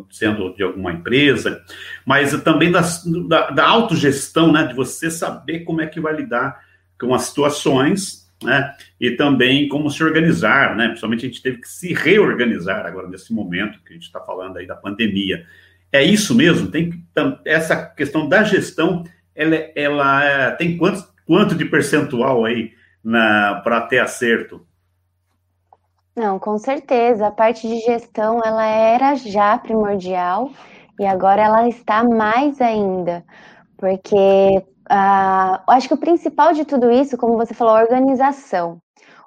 sendo 0.10 0.54
de 0.56 0.64
alguma 0.64 0.92
empresa, 0.92 1.64
mas 2.06 2.40
também 2.44 2.70
das, 2.70 3.06
da, 3.30 3.52
da 3.52 3.66
autogestão, 3.66 4.52
né, 4.52 4.68
de 4.68 4.74
você 4.74 5.10
saber 5.10 5.62
como 5.62 5.80
é 5.80 5.88
que 5.88 6.02
vai 6.02 6.14
lidar 6.14 6.60
com 7.00 7.16
as 7.16 7.24
situações, 7.24 8.30
né, 8.44 8.76
e 9.00 9.12
também 9.12 9.70
como 9.70 9.90
se 9.90 10.04
organizar, 10.04 10.76
né, 10.76 10.88
principalmente 10.90 11.26
a 11.26 11.30
gente 11.30 11.42
teve 11.42 11.62
que 11.62 11.70
se 11.70 11.94
reorganizar 11.94 12.86
agora 12.86 13.08
nesse 13.08 13.32
momento 13.32 13.80
que 13.86 13.92
a 13.92 13.94
gente 13.94 14.08
está 14.08 14.20
falando 14.20 14.58
aí 14.58 14.68
da 14.68 14.76
pandemia. 14.76 15.46
É 15.92 16.04
isso 16.04 16.34
mesmo? 16.34 16.72
Tem 16.72 17.06
essa 17.46 17.86
questão 17.86 18.28
da 18.28 18.44
gestão, 18.44 19.04
ela, 19.36 19.56
ela 19.76 20.52
tem 20.52 20.78
quanto, 20.78 21.04
quanto 21.26 21.56
de 21.56 21.66
percentual 21.66 22.46
aí 22.46 22.72
para 23.64 23.82
ter 23.82 24.00
acerto? 24.00 24.66
Não, 26.16 26.38
com 26.40 26.58
certeza. 26.58 27.28
A 27.28 27.32
parte 27.32 27.68
de 27.68 27.80
gestão 27.80 28.42
ela 28.44 28.66
era 28.66 29.16
já 29.16 29.58
primordial 29.58 30.52
e 31.00 31.06
agora 31.06 31.42
ela 31.42 31.68
está 31.68 32.04
mais 32.04 32.62
ainda, 32.62 33.26
porque 33.78 34.64
uh, 34.92 35.64
acho 35.68 35.88
que 35.88 35.94
o 35.94 35.98
principal 35.98 36.54
de 36.54 36.66
tudo 36.66 36.92
isso, 36.92 37.18
como 37.18 37.38
você 37.38 37.54
falou, 37.54 37.76
organização. 37.76 38.80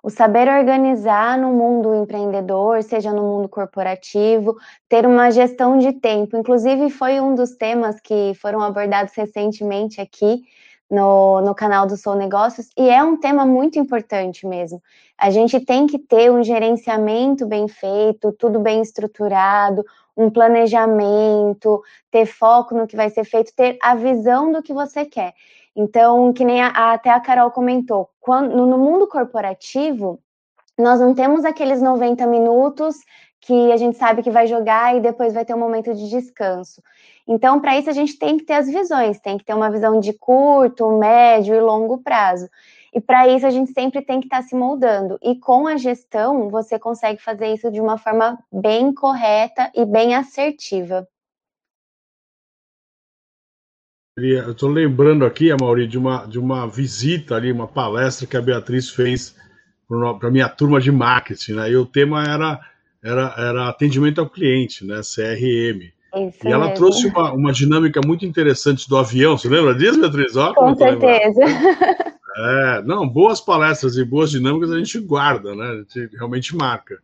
O 0.05 0.11
saber 0.11 0.49
organizar 0.49 1.39
no 1.39 1.51
mundo 1.51 1.95
empreendedor, 1.95 2.83
seja 2.83 3.11
no 3.11 3.23
mundo 3.23 3.49
corporativo, 3.49 4.55
ter 4.87 5.07
uma 5.07 5.31
gestão 5.31 5.79
de 5.79 5.95
tempo. 5.95 6.37
Inclusive, 6.37 6.91
foi 6.91 7.23
um 7.23 7.35
dos 7.35 7.57
temas 7.57 7.99
que 8.01 8.35
foram 8.35 8.61
abordados 8.61 9.15
recentemente 9.15 10.03
aqui 10.03 10.43
no, 10.91 11.41
no 11.41 11.55
canal 11.55 11.87
do 11.87 11.97
Sou 11.97 12.15
Negócios, 12.15 12.69
e 12.77 12.87
é 12.91 13.03
um 13.03 13.17
tema 13.17 13.47
muito 13.47 13.79
importante 13.79 14.47
mesmo. 14.47 14.83
A 15.17 15.31
gente 15.31 15.59
tem 15.59 15.87
que 15.87 15.99
ter 15.99 16.31
um 16.31 16.45
gerenciamento 16.45 17.47
bem 17.47 17.67
feito, 17.67 18.31
tudo 18.33 18.61
bem 18.61 18.83
estruturado, 18.83 19.83
um 20.15 20.29
planejamento, 20.29 21.83
ter 22.11 22.27
foco 22.27 22.75
no 22.75 22.87
que 22.87 22.95
vai 22.95 23.09
ser 23.09 23.25
feito, 23.25 23.55
ter 23.57 23.79
a 23.83 23.95
visão 23.95 24.53
do 24.53 24.63
que 24.63 24.75
você 24.75 25.07
quer. 25.07 25.33
Então, 25.77 26.33
que 26.33 26.45
nem 26.45 26.63
a, 26.63 26.93
até 26.93 27.11
a 27.11 27.21
Carol 27.21 27.51
comentou, 27.51 28.09
quando, 28.21 28.55
no 28.55 28.79
mundo 28.79 29.09
corporativo, 29.09 30.21
nós 30.79 31.01
não 31.01 31.15
temos 31.15 31.45
aqueles 31.45 31.83
90 31.83 32.27
minutos 32.27 32.97
que 33.41 33.73
a 33.73 33.77
gente 33.77 33.99
sabe 33.99 34.23
que 34.23 34.31
vai 34.31 34.47
jogar 34.47 34.97
e 34.97 35.01
depois 35.01 35.35
vai 35.35 35.45
ter 35.45 35.55
um 35.55 35.59
momento 35.59 35.93
de 35.95 36.09
descanso. 36.09 36.83
Então, 37.27 37.61
para 37.61 37.79
isso, 37.79 37.91
a 37.91 37.93
gente 37.93 38.19
tem 38.19 38.39
que 38.39 38.45
ter 38.45 38.55
as 38.55 38.67
visões, 38.67 39.21
tem 39.21 39.37
que 39.37 39.45
ter 39.45 39.55
uma 39.55 39.71
visão 39.71 40.01
de 40.01 40.13
curto, 40.13 40.99
médio 40.99 41.55
e 41.55 41.61
longo 41.61 41.99
prazo. 41.99 42.49
E 42.93 43.01
para 43.01 43.29
isso, 43.29 43.47
a 43.47 43.51
gente 43.51 43.73
sempre 43.73 44.03
tem 44.03 44.21
que 44.21 44.27
estar 44.27 44.43
tá 44.43 44.49
se 44.49 44.55
moldando. 44.55 45.19
E 45.23 45.35
com 45.39 45.67
a 45.67 45.77
gestão, 45.77 46.49
você 46.49 46.79
consegue 46.79 47.21
fazer 47.21 47.49
isso 47.49 47.71
de 47.71 47.81
uma 47.81 47.99
forma 47.99 48.39
bem 48.53 48.95
correta 48.95 49.71
e 49.75 49.85
bem 49.85 50.15
assertiva. 50.15 51.07
Estou 54.17 54.69
lembrando 54.71 55.25
aqui, 55.25 55.51
Amaury, 55.51 55.87
de 55.87 55.99
uma, 55.99 56.27
de 56.27 56.39
uma 56.39 56.67
visita 56.69 57.35
ali, 57.35 57.51
uma 57.51 57.67
palestra 57.67 58.27
que 58.27 58.37
a 58.37 58.43
Beatriz 58.43 58.91
fez 58.91 59.35
para 59.89 60.29
a 60.29 60.31
minha 60.31 60.49
turma 60.49 60.81
de 60.81 60.93
marketing, 60.93 61.55
né? 61.55 61.71
E 61.71 61.77
o 61.77 61.85
tema 61.85 62.23
era, 62.23 62.61
era, 63.03 63.35
era 63.37 63.69
atendimento 63.69 64.21
ao 64.21 64.31
cliente, 64.31 64.85
né? 64.85 65.01
CRM. 65.03 65.93
Isso 66.29 66.47
e 66.47 66.53
ela 66.53 66.67
mesmo. 66.67 66.75
trouxe 66.77 67.07
uma, 67.09 67.33
uma 67.33 67.53
dinâmica 67.53 68.01
muito 68.07 68.25
interessante 68.25 68.89
do 68.89 68.97
avião. 68.97 69.37
Você 69.37 69.49
lembra 69.49 69.75
disso, 69.75 70.01
Beatriz? 70.01 70.37
Ó, 70.37 70.55
Com 70.55 70.77
certeza. 70.77 71.41
É, 72.37 72.83
não, 72.83 73.09
boas 73.09 73.41
palestras 73.41 73.97
e 73.97 74.05
boas 74.05 74.31
dinâmicas 74.31 74.71
a 74.73 74.79
gente 74.79 74.99
guarda, 74.99 75.55
né? 75.55 75.65
A 75.65 75.77
gente 75.77 76.17
realmente 76.17 76.55
marca. 76.57 76.99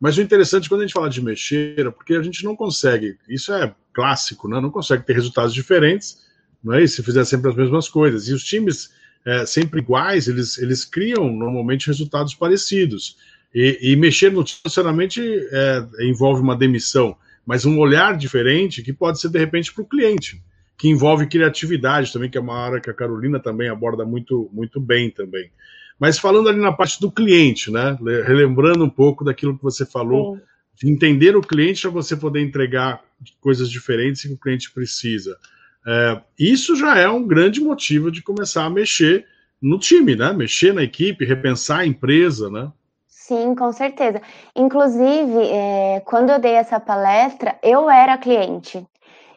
Mas 0.00 0.16
o 0.16 0.22
interessante 0.22 0.68
quando 0.68 0.80
a 0.80 0.84
gente 0.84 0.92
fala 0.92 1.08
de 1.08 1.22
mexer 1.22 1.78
é 1.78 1.90
porque 1.90 2.14
a 2.14 2.22
gente 2.22 2.44
não 2.44 2.56
consegue, 2.56 3.16
isso 3.28 3.52
é 3.52 3.72
clássico, 3.92 4.48
né? 4.48 4.60
Não 4.60 4.70
consegue 4.70 5.04
ter 5.04 5.12
resultados 5.12 5.54
diferentes, 5.54 6.23
não 6.64 6.74
é? 6.74 6.86
se 6.86 7.02
fizer 7.02 7.24
sempre 7.24 7.50
as 7.50 7.56
mesmas 7.56 7.88
coisas. 7.88 8.28
E 8.28 8.32
os 8.32 8.42
times 8.42 8.90
é, 9.24 9.44
sempre 9.44 9.80
iguais, 9.80 10.26
eles, 10.26 10.58
eles 10.58 10.84
criam 10.84 11.30
normalmente 11.30 11.86
resultados 11.86 12.34
parecidos. 12.34 13.16
E, 13.54 13.78
e 13.92 13.96
mexer 13.96 14.32
no 14.32 14.42
time, 14.42 14.60
sinceramente, 14.66 15.20
é, 15.20 15.86
envolve 16.00 16.40
uma 16.40 16.56
demissão 16.56 17.16
mas 17.46 17.64
um 17.64 17.78
olhar 17.78 18.16
diferente 18.16 18.82
que 18.82 18.92
pode 18.92 19.20
ser 19.20 19.28
de 19.28 19.38
repente 19.38 19.72
para 19.72 19.82
o 19.82 19.86
cliente, 19.86 20.42
que 20.76 20.88
envolve 20.88 21.26
criatividade 21.26 22.12
também, 22.12 22.30
que 22.30 22.38
é 22.38 22.40
uma 22.40 22.58
área 22.58 22.80
que 22.80 22.90
a 22.90 22.94
Carolina 22.94 23.38
também 23.38 23.68
aborda 23.68 24.04
muito, 24.04 24.50
muito 24.52 24.80
bem 24.80 25.10
também. 25.10 25.50
Mas 25.98 26.18
falando 26.18 26.48
ali 26.48 26.58
na 26.58 26.72
parte 26.72 27.00
do 27.00 27.10
cliente, 27.10 27.70
né? 27.70 27.96
Relembrando 28.26 28.84
um 28.84 28.90
pouco 28.90 29.24
daquilo 29.24 29.56
que 29.56 29.62
você 29.62 29.86
falou, 29.86 30.40
de 30.74 30.90
entender 30.90 31.36
o 31.36 31.40
cliente 31.40 31.82
para 31.82 31.90
você 31.90 32.16
poder 32.16 32.40
entregar 32.40 33.00
coisas 33.40 33.70
diferentes 33.70 34.22
que 34.22 34.32
o 34.32 34.38
cliente 34.38 34.72
precisa. 34.72 35.36
É, 35.86 36.20
isso 36.38 36.74
já 36.74 36.98
é 36.98 37.08
um 37.08 37.26
grande 37.26 37.60
motivo 37.60 38.10
de 38.10 38.22
começar 38.22 38.64
a 38.64 38.70
mexer 38.70 39.26
no 39.60 39.78
time, 39.78 40.16
né? 40.16 40.32
Mexer 40.32 40.72
na 40.72 40.82
equipe, 40.82 41.24
repensar 41.24 41.80
a 41.80 41.86
empresa, 41.86 42.50
né? 42.50 42.70
Sim, 43.06 43.54
com 43.54 43.72
certeza. 43.72 44.20
Inclusive, 44.54 45.42
é, 45.50 46.00
quando 46.04 46.30
eu 46.30 46.38
dei 46.38 46.52
essa 46.52 46.78
palestra, 46.78 47.58
eu 47.62 47.88
era 47.88 48.18
cliente 48.18 48.86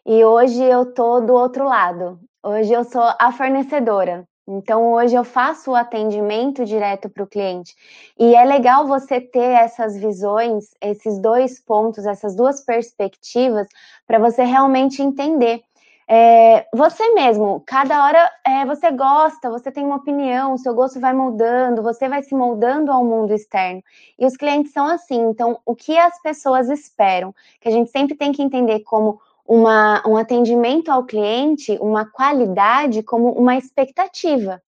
e 0.06 0.24
hoje 0.24 0.62
eu 0.62 0.86
tô 0.94 1.22
do 1.22 1.34
outro 1.34 1.66
lado. 1.66 2.20
Hoje 2.44 2.72
eu 2.72 2.84
sou 2.84 3.04
a 3.20 3.32
fornecedora. 3.32 4.26
Então, 4.50 4.94
hoje 4.94 5.14
eu 5.14 5.26
faço 5.26 5.72
o 5.72 5.76
atendimento 5.76 6.64
direto 6.64 7.10
para 7.10 7.24
o 7.24 7.28
cliente. 7.28 7.76
E 8.18 8.34
é 8.34 8.46
legal 8.46 8.88
você 8.88 9.20
ter 9.20 9.40
essas 9.40 9.98
visões, 9.98 10.70
esses 10.82 11.20
dois 11.22 11.60
pontos, 11.62 12.06
essas 12.06 12.34
duas 12.34 12.64
perspectivas, 12.64 13.68
para 14.06 14.20
você 14.20 14.44
realmente 14.44 15.02
entender 15.02 15.62
é, 16.10 16.66
você 16.74 17.14
mesmo, 17.14 17.62
cada 17.66 18.06
hora 18.06 18.32
é, 18.46 18.66
você 18.66 18.90
gosta, 18.92 19.50
você 19.50 19.70
tem 19.70 19.84
uma 19.84 19.98
opinião, 19.98 20.58
seu 20.58 20.74
gosto 20.74 21.02
vai 21.02 21.14
mudando, 21.14 21.84
você 21.84 22.08
vai 22.08 22.24
se 22.24 22.34
moldando 22.34 22.92
ao 22.92 23.04
mundo 23.04 23.34
externo. 23.34 23.84
E 24.18 24.26
os 24.26 24.38
clientes 24.38 24.72
são 24.72 24.86
assim. 24.86 25.20
Então, 25.20 25.60
o 25.66 25.76
que 25.76 25.98
as 25.98 26.22
pessoas 26.22 26.70
esperam? 26.70 27.36
Que 27.60 27.68
a 27.68 27.72
gente 27.72 27.92
sempre 27.92 28.16
tem 28.16 28.32
que 28.32 28.42
entender 28.42 28.80
como 28.82 29.20
uma, 29.46 30.02
um 30.08 30.16
atendimento 30.16 30.90
ao 30.90 31.04
cliente, 31.06 31.78
uma 31.82 32.06
qualidade, 32.06 33.04
como 33.04 33.32
uma 33.34 33.58
expectativa. 33.58 34.62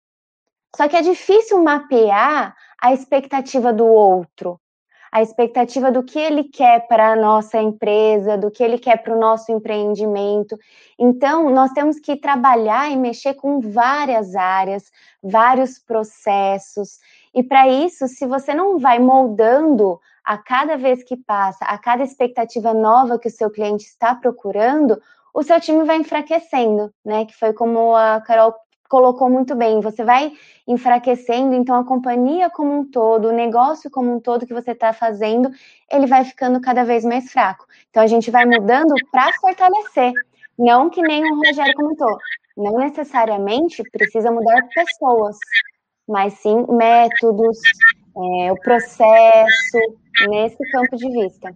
Só 0.75 0.89
que 0.89 0.97
é 0.97 1.03
difícil 1.03 1.63
mapear 1.63 2.57
a 2.81 2.93
expectativa 2.95 3.73
do 3.75 3.87
outro 3.87 4.59
a 5.17 5.23
expectativa 5.23 5.91
do 5.91 6.03
que 6.03 6.19
ele 6.19 6.45
quer 6.45 6.87
para 6.87 7.13
a 7.13 7.17
nossa 7.17 7.57
empresa, 7.57 8.37
do 8.37 8.51
que 8.51 8.63
ele 8.63 8.77
quer 8.77 9.03
para 9.03 9.17
o 9.17 9.19
nosso 9.19 9.51
empreendimento. 9.51 10.59
Então, 10.99 11.49
nós 11.49 11.73
temos 11.73 11.99
que 11.99 12.17
trabalhar 12.17 12.91
e 12.91 12.97
mexer 12.99 13.33
com 13.33 13.59
várias 13.59 14.37
áreas, 14.37 14.93
vários 15.23 15.79
processos. 15.79 16.99
E 17.35 17.43
para 17.43 17.67
isso, 17.67 18.07
se 18.09 18.27
você 18.27 18.53
não 18.53 18.79
vai 18.79 18.99
moldando 18.99 19.99
a 20.23 20.37
cada 20.37 20.77
vez 20.77 21.03
que 21.03 21.17
passa, 21.17 21.65
a 21.65 21.79
cada 21.79 22.05
expectativa 22.05 22.75
nova 22.75 23.19
que 23.19 23.29
o 23.29 23.31
seu 23.31 23.51
cliente 23.51 23.87
está 23.87 24.15
procurando, 24.15 25.01
o 25.33 25.43
seu 25.43 25.59
time 25.59 25.83
vai 25.85 25.97
enfraquecendo, 25.97 26.93
né? 27.03 27.25
Que 27.25 27.35
foi 27.35 27.55
como 27.55 27.97
a 27.97 28.21
Carol 28.21 28.55
colocou 28.89 29.29
muito 29.31 29.55
bem, 29.55 29.81
você 29.81 30.05
vai 30.05 30.33
enfraquecendo, 30.67 31.55
então 31.55 31.77
a 31.77 31.85
companhia 31.85 32.51
como 32.51 32.81
um 32.81 32.85
todo, 32.85 33.29
o 33.29 33.33
negócio 33.33 33.91
como 33.91 34.15
um 34.15 34.21
todo 34.21 34.47
que 34.47 34.55
você 34.55 34.73
está 34.73 34.93
fazendo, 34.93 35.51
ele 35.91 36.07
vai 36.07 36.25
ficando 36.25 36.61
cada 36.61 36.85
vez 36.85 37.05
mais 37.05 37.31
fraco. 37.31 37.67
Então 37.91 38.03
a 38.03 38.07
gente 38.07 38.31
vai 38.31 38.45
mudando 38.45 38.95
para 39.11 39.33
fortalecer, 39.35 40.13
não 40.59 40.91
que 40.91 41.03
nem 41.03 41.23
o 41.25 41.37
Rogério 41.37 41.75
comentou, 41.75 42.17
não 42.57 42.79
necessariamente 42.79 43.83
precisa 43.91 44.31
mudar 44.31 44.67
pessoas, 44.75 45.37
mas 46.09 46.35
sim 46.35 46.65
métodos, 46.69 47.59
é, 48.17 48.53
o 48.53 48.57
processo, 48.57 49.79
nesse 50.29 50.59
campo 50.71 50.97
de 50.97 51.11
vista. 51.11 51.51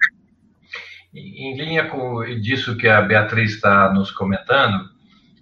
em 1.15 1.57
linha 1.57 1.89
com 1.89 2.23
disso 2.41 2.77
que 2.77 2.87
a 2.87 3.01
Beatriz 3.01 3.53
está 3.53 3.93
nos 3.93 4.11
comentando, 4.11 5.00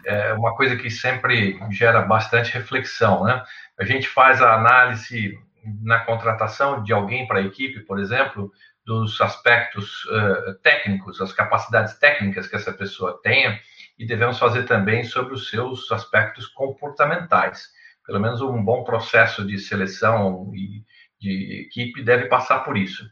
é 0.08 0.32
uma 0.32 0.56
coisa 0.56 0.74
que 0.74 0.90
sempre 0.90 1.60
gera 1.70 2.00
bastante 2.00 2.50
reflexão, 2.52 3.24
né? 3.24 3.44
A 3.78 3.84
gente 3.84 4.08
faz 4.08 4.40
a 4.40 4.54
análise 4.54 5.38
na 5.82 5.98
contratação 6.00 6.82
de 6.82 6.94
alguém 6.94 7.26
para 7.26 7.40
a 7.40 7.42
equipe, 7.42 7.80
por 7.80 7.98
exemplo, 8.00 8.50
dos 8.86 9.20
aspectos 9.20 10.04
uh, 10.06 10.54
técnicos, 10.62 11.20
as 11.20 11.30
capacidades 11.30 11.98
técnicas 11.98 12.46
que 12.46 12.56
essa 12.56 12.72
pessoa 12.72 13.20
tenha, 13.22 13.60
e 13.98 14.06
devemos 14.06 14.38
fazer 14.38 14.62
também 14.62 15.04
sobre 15.04 15.34
os 15.34 15.50
seus 15.50 15.92
aspectos 15.92 16.46
comportamentais. 16.46 17.68
Pelo 18.06 18.18
menos 18.18 18.40
um 18.40 18.64
bom 18.64 18.84
processo 18.84 19.46
de 19.46 19.58
seleção 19.58 20.50
e 20.54 20.82
de 21.20 21.66
equipe 21.66 22.02
deve 22.02 22.28
passar 22.28 22.60
por 22.60 22.78
isso. 22.78 23.06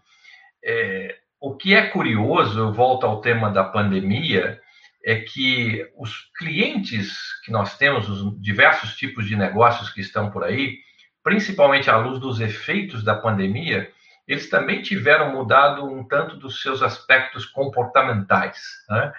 É, 0.65 1.15
o 1.39 1.55
que 1.55 1.75
é 1.75 1.89
curioso, 1.89 2.59
eu 2.59 2.73
volto 2.73 3.05
ao 3.05 3.21
tema 3.21 3.51
da 3.51 3.65
pandemia, 3.65 4.59
é 5.07 5.21
que 5.21 5.89
os 5.97 6.33
clientes 6.37 7.17
que 7.45 7.53
nós 7.53 7.79
temos, 7.79 8.09
os 8.09 8.43
diversos 8.43 8.97
tipos 8.97 9.25
de 9.25 9.37
negócios 9.37 9.89
que 9.89 10.01
estão 10.01 10.33
por 10.33 10.43
aí, 10.43 10.79
principalmente 11.23 11.89
à 11.89 11.97
luz 11.97 12.19
dos 12.19 12.41
efeitos 12.41 13.05
da 13.05 13.15
pandemia, 13.15 13.89
eles 14.27 14.51
também 14.51 14.83
tiveram 14.83 15.31
mudado 15.31 15.87
um 15.87 16.03
tanto 16.03 16.37
dos 16.37 16.61
seus 16.61 16.83
aspectos 16.83 17.47
comportamentais. 17.47 18.61
Né? 18.91 19.13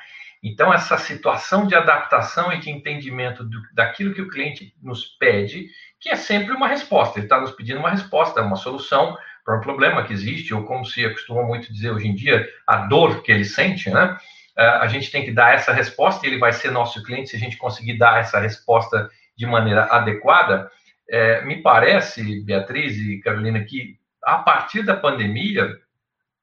Então, 0.43 0.73
essa 0.73 0.97
situação 0.97 1.65
de 1.65 1.73
adaptação 1.73 2.51
e 2.51 2.59
de 2.59 2.69
entendimento 2.69 3.45
do, 3.45 3.57
daquilo 3.73 4.13
que 4.13 4.21
o 4.21 4.29
cliente 4.29 4.75
nos 4.83 5.05
pede, 5.05 5.69
que 6.01 6.09
é 6.09 6.17
sempre 6.17 6.51
uma 6.51 6.67
resposta, 6.67 7.17
ele 7.17 7.27
está 7.27 7.39
nos 7.39 7.51
pedindo 7.51 7.79
uma 7.79 7.91
resposta, 7.91 8.41
uma 8.41 8.57
solução 8.57 9.17
para 9.45 9.57
um 9.57 9.61
problema 9.61 10.03
que 10.03 10.11
existe, 10.11 10.53
ou 10.53 10.65
como 10.65 10.85
se 10.85 11.05
acostuma 11.05 11.43
muito 11.43 11.71
dizer 11.71 11.91
hoje 11.91 12.09
em 12.09 12.13
dia, 12.13 12.45
a 12.67 12.87
dor 12.87 13.23
que 13.23 13.31
ele 13.31 13.45
sente, 13.45 13.89
né? 13.89 14.17
É, 14.57 14.65
a 14.65 14.87
gente 14.87 15.11
tem 15.11 15.23
que 15.23 15.31
dar 15.31 15.53
essa 15.53 15.71
resposta 15.71 16.25
e 16.25 16.29
ele 16.29 16.39
vai 16.39 16.51
ser 16.51 16.71
nosso 16.71 17.03
cliente 17.03 17.29
se 17.29 17.35
a 17.35 17.39
gente 17.39 17.57
conseguir 17.57 17.97
dar 17.97 18.19
essa 18.19 18.39
resposta 18.39 19.09
de 19.37 19.45
maneira 19.45 19.85
adequada. 19.85 20.71
É, 21.09 21.41
me 21.45 21.61
parece, 21.61 22.41
Beatriz 22.43 22.97
e 22.97 23.19
Carolina, 23.19 23.63
que 23.63 23.97
a 24.23 24.39
partir 24.39 24.81
da 24.81 24.95
pandemia, 24.95 25.77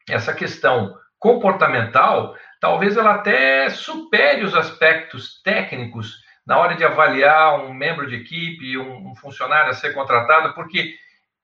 essa 0.09 0.33
questão 0.33 0.97
comportamental, 1.19 2.37
talvez 2.61 2.97
ela 2.97 3.15
até 3.15 3.69
supere 3.69 4.45
os 4.45 4.55
aspectos 4.55 5.43
técnicos 5.43 6.23
na 6.47 6.59
hora 6.59 6.77
de 6.77 6.85
avaliar 6.85 7.65
um 7.65 7.73
membro 7.73 8.07
de 8.07 8.17
equipe, 8.17 8.77
um, 8.79 9.11
um 9.11 9.15
funcionário 9.17 9.71
a 9.71 9.75
ser 9.75 9.93
contratado, 9.93 10.55
porque 10.55 10.95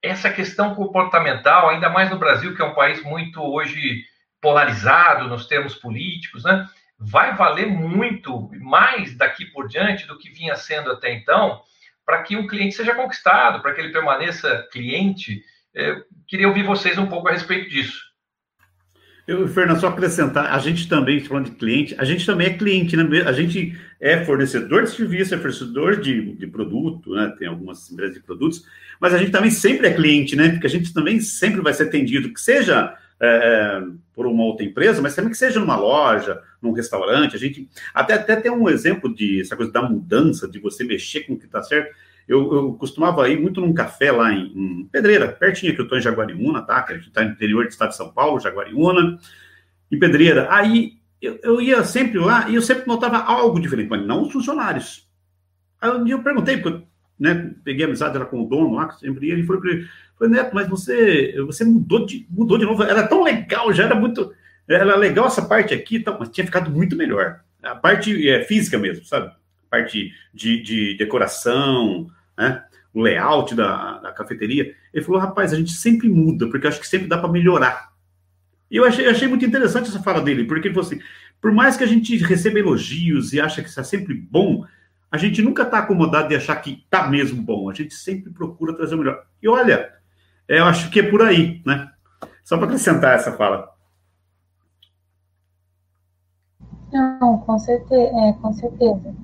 essa 0.02 0.30
questão 0.30 0.74
comportamental, 0.74 1.68
ainda 1.68 1.88
mais 1.88 2.10
no 2.10 2.18
Brasil, 2.18 2.54
que 2.54 2.62
é 2.62 2.64
um 2.64 2.74
país 2.74 3.02
muito 3.02 3.42
hoje 3.42 4.04
polarizado 4.40 5.28
nos 5.28 5.46
termos 5.46 5.74
políticos, 5.74 6.44
né? 6.44 6.68
vai 7.00 7.34
valer 7.34 7.66
muito 7.66 8.50
mais 8.60 9.16
daqui 9.16 9.46
por 9.46 9.66
diante 9.66 10.06
do 10.06 10.18
que 10.18 10.28
vinha 10.28 10.54
sendo 10.54 10.90
até 10.90 11.14
então, 11.14 11.62
para 12.04 12.22
que 12.22 12.36
um 12.36 12.46
cliente 12.46 12.74
seja 12.74 12.94
conquistado, 12.94 13.62
para 13.62 13.72
que 13.72 13.80
ele 13.80 13.92
permaneça 13.92 14.68
cliente. 14.70 15.42
Eu 15.72 16.04
queria 16.28 16.48
ouvir 16.48 16.64
vocês 16.64 16.98
um 16.98 17.06
pouco 17.06 17.28
a 17.28 17.32
respeito 17.32 17.70
disso. 17.70 18.10
Eu, 19.26 19.46
Fernando, 19.48 19.80
só 19.80 19.88
acrescentar, 19.88 20.52
a 20.52 20.58
gente 20.58 20.88
também, 20.88 21.20
falando 21.20 21.50
de 21.50 21.56
cliente, 21.56 21.94
a 21.98 22.04
gente 22.04 22.26
também 22.26 22.48
é 22.48 22.54
cliente, 22.54 22.96
né? 22.96 23.04
A 23.24 23.32
gente 23.32 23.78
é 24.00 24.24
fornecedor 24.24 24.82
de 24.82 24.90
serviço, 24.90 25.34
é 25.34 25.38
fornecedor 25.38 26.00
de, 26.00 26.34
de 26.34 26.46
produto, 26.48 27.14
né? 27.14 27.32
Tem 27.38 27.46
algumas 27.46 27.90
empresas 27.90 28.16
de 28.16 28.22
produtos, 28.22 28.64
mas 29.00 29.14
a 29.14 29.18
gente 29.18 29.30
também 29.30 29.50
sempre 29.50 29.86
é 29.86 29.94
cliente, 29.94 30.34
né? 30.34 30.50
Porque 30.50 30.66
a 30.66 30.70
gente 30.70 30.92
também 30.92 31.20
sempre 31.20 31.60
vai 31.60 31.72
ser 31.72 31.84
atendido, 31.84 32.32
que 32.32 32.40
seja 32.40 32.96
é, 33.20 33.82
por 34.14 34.26
uma 34.26 34.44
outra 34.44 34.64
empresa, 34.64 35.02
mas 35.02 35.14
também 35.14 35.30
que 35.30 35.36
seja 35.36 35.60
numa 35.60 35.76
loja, 35.76 36.42
num 36.60 36.72
restaurante. 36.72 37.36
A 37.36 37.38
gente 37.38 37.68
até, 37.92 38.14
até 38.14 38.36
tem 38.36 38.50
um 38.50 38.68
exemplo 38.68 39.14
de 39.14 39.40
essa 39.40 39.56
coisa 39.56 39.70
da 39.70 39.82
mudança, 39.82 40.48
de 40.48 40.58
você 40.58 40.84
mexer 40.84 41.20
com 41.20 41.34
o 41.34 41.38
que 41.38 41.46
está 41.46 41.62
certo. 41.62 41.94
Eu, 42.26 42.52
eu, 42.54 42.72
costumava 42.74 43.28
ir 43.28 43.40
muito 43.40 43.60
num 43.60 43.74
café 43.74 44.12
lá 44.12 44.32
em, 44.32 44.52
em 44.54 44.84
Pedreira, 44.86 45.28
pertinho 45.28 45.74
que 45.74 45.80
eu 45.80 45.84
estou 45.84 45.98
em 45.98 46.02
Jaguariúna, 46.02 46.62
tá? 46.62 46.82
Que 46.82 46.92
a 46.92 46.96
gente 46.96 47.08
está 47.08 47.24
no 47.24 47.30
interior 47.30 47.64
do 47.64 47.70
estado 47.70 47.90
de 47.90 47.96
São 47.96 48.12
Paulo, 48.12 48.40
Jaguariúna, 48.40 49.18
em 49.90 49.98
Pedreira. 49.98 50.46
Aí 50.50 50.92
eu, 51.20 51.38
eu, 51.42 51.60
ia 51.60 51.82
sempre 51.84 52.18
lá 52.18 52.48
e 52.48 52.54
eu 52.54 52.62
sempre 52.62 52.86
notava 52.86 53.18
algo 53.18 53.60
diferente, 53.60 53.90
mas 53.90 54.06
não 54.06 54.22
os 54.22 54.32
funcionários. 54.32 55.08
Aí 55.80 56.10
eu 56.10 56.22
perguntei, 56.22 56.58
porque 56.58 56.84
né, 57.18 57.52
peguei 57.62 57.84
amizade 57.84 58.16
lá 58.16 58.24
com 58.24 58.42
o 58.42 58.48
dono 58.48 58.76
lá, 58.76 58.90
sempre 58.92 59.28
ia, 59.28 59.34
e 59.34 59.42
falei 59.44 59.60
para 59.60 59.70
ele, 59.72 59.88
falei, 60.20 60.34
Neto, 60.34 60.54
mas 60.54 60.68
você, 60.68 61.34
você 61.46 61.64
mudou 61.64 62.04
de, 62.04 62.26
mudou 62.28 62.58
de 62.58 62.66
novo, 62.66 62.82
era 62.82 63.08
tão 63.08 63.24
legal, 63.24 63.72
já 63.72 63.84
era 63.84 63.94
muito, 63.94 64.32
era 64.68 64.96
legal 64.96 65.26
essa 65.26 65.42
parte 65.42 65.72
aqui, 65.72 66.04
mas 66.18 66.28
tinha 66.28 66.44
ficado 66.44 66.70
muito 66.70 66.94
melhor. 66.94 67.40
A 67.62 67.74
parte 67.74 68.28
é, 68.28 68.44
física 68.44 68.78
mesmo, 68.78 69.04
sabe? 69.04 69.28
A 69.28 69.70
parte 69.70 70.12
de, 70.32 70.62
de 70.62 70.96
decoração, 70.96 72.08
né? 72.36 72.62
o 72.92 73.00
layout 73.02 73.54
da, 73.54 73.98
da 73.98 74.12
cafeteria. 74.12 74.74
Ele 74.92 75.04
falou, 75.04 75.20
rapaz, 75.20 75.52
a 75.52 75.56
gente 75.56 75.72
sempre 75.72 76.08
muda, 76.08 76.48
porque 76.48 76.66
acho 76.66 76.80
que 76.80 76.88
sempre 76.88 77.06
dá 77.06 77.16
para 77.16 77.30
melhorar. 77.30 77.90
E 78.70 78.76
eu 78.76 78.84
achei, 78.84 79.06
achei 79.06 79.28
muito 79.28 79.44
interessante 79.44 79.88
essa 79.88 80.02
fala 80.02 80.20
dele, 80.20 80.44
porque 80.44 80.68
ele 80.68 80.74
falou 80.74 80.86
assim, 80.86 81.00
por 81.40 81.52
mais 81.52 81.76
que 81.76 81.84
a 81.84 81.86
gente 81.86 82.16
receba 82.18 82.58
elogios 82.58 83.32
e 83.32 83.40
acha 83.40 83.62
que 83.62 83.68
isso 83.68 83.80
é 83.80 83.84
sempre 83.84 84.14
bom, 84.14 84.64
a 85.10 85.16
gente 85.16 85.42
nunca 85.42 85.62
está 85.62 85.78
acomodado 85.78 86.28
de 86.28 86.36
achar 86.36 86.54
que 86.56 86.82
está 86.84 87.08
mesmo 87.08 87.42
bom, 87.42 87.68
a 87.68 87.74
gente 87.74 87.94
sempre 87.94 88.30
procura 88.30 88.74
trazer 88.74 88.94
o 88.94 88.98
melhor. 88.98 89.24
E 89.42 89.48
olha, 89.48 89.92
eu 90.58 90.64
acho 90.64 90.90
que 90.90 91.00
é 91.00 91.10
por 91.10 91.22
aí, 91.22 91.62
né? 91.64 91.88
Só 92.44 92.56
para 92.56 92.66
acrescentar 92.66 93.14
essa 93.14 93.32
fala. 93.32 93.68
Não, 96.92 97.38
com 97.38 97.58
certeza, 97.58 98.16
é, 98.16 98.32
com 98.32 98.52
certeza. 98.52 99.14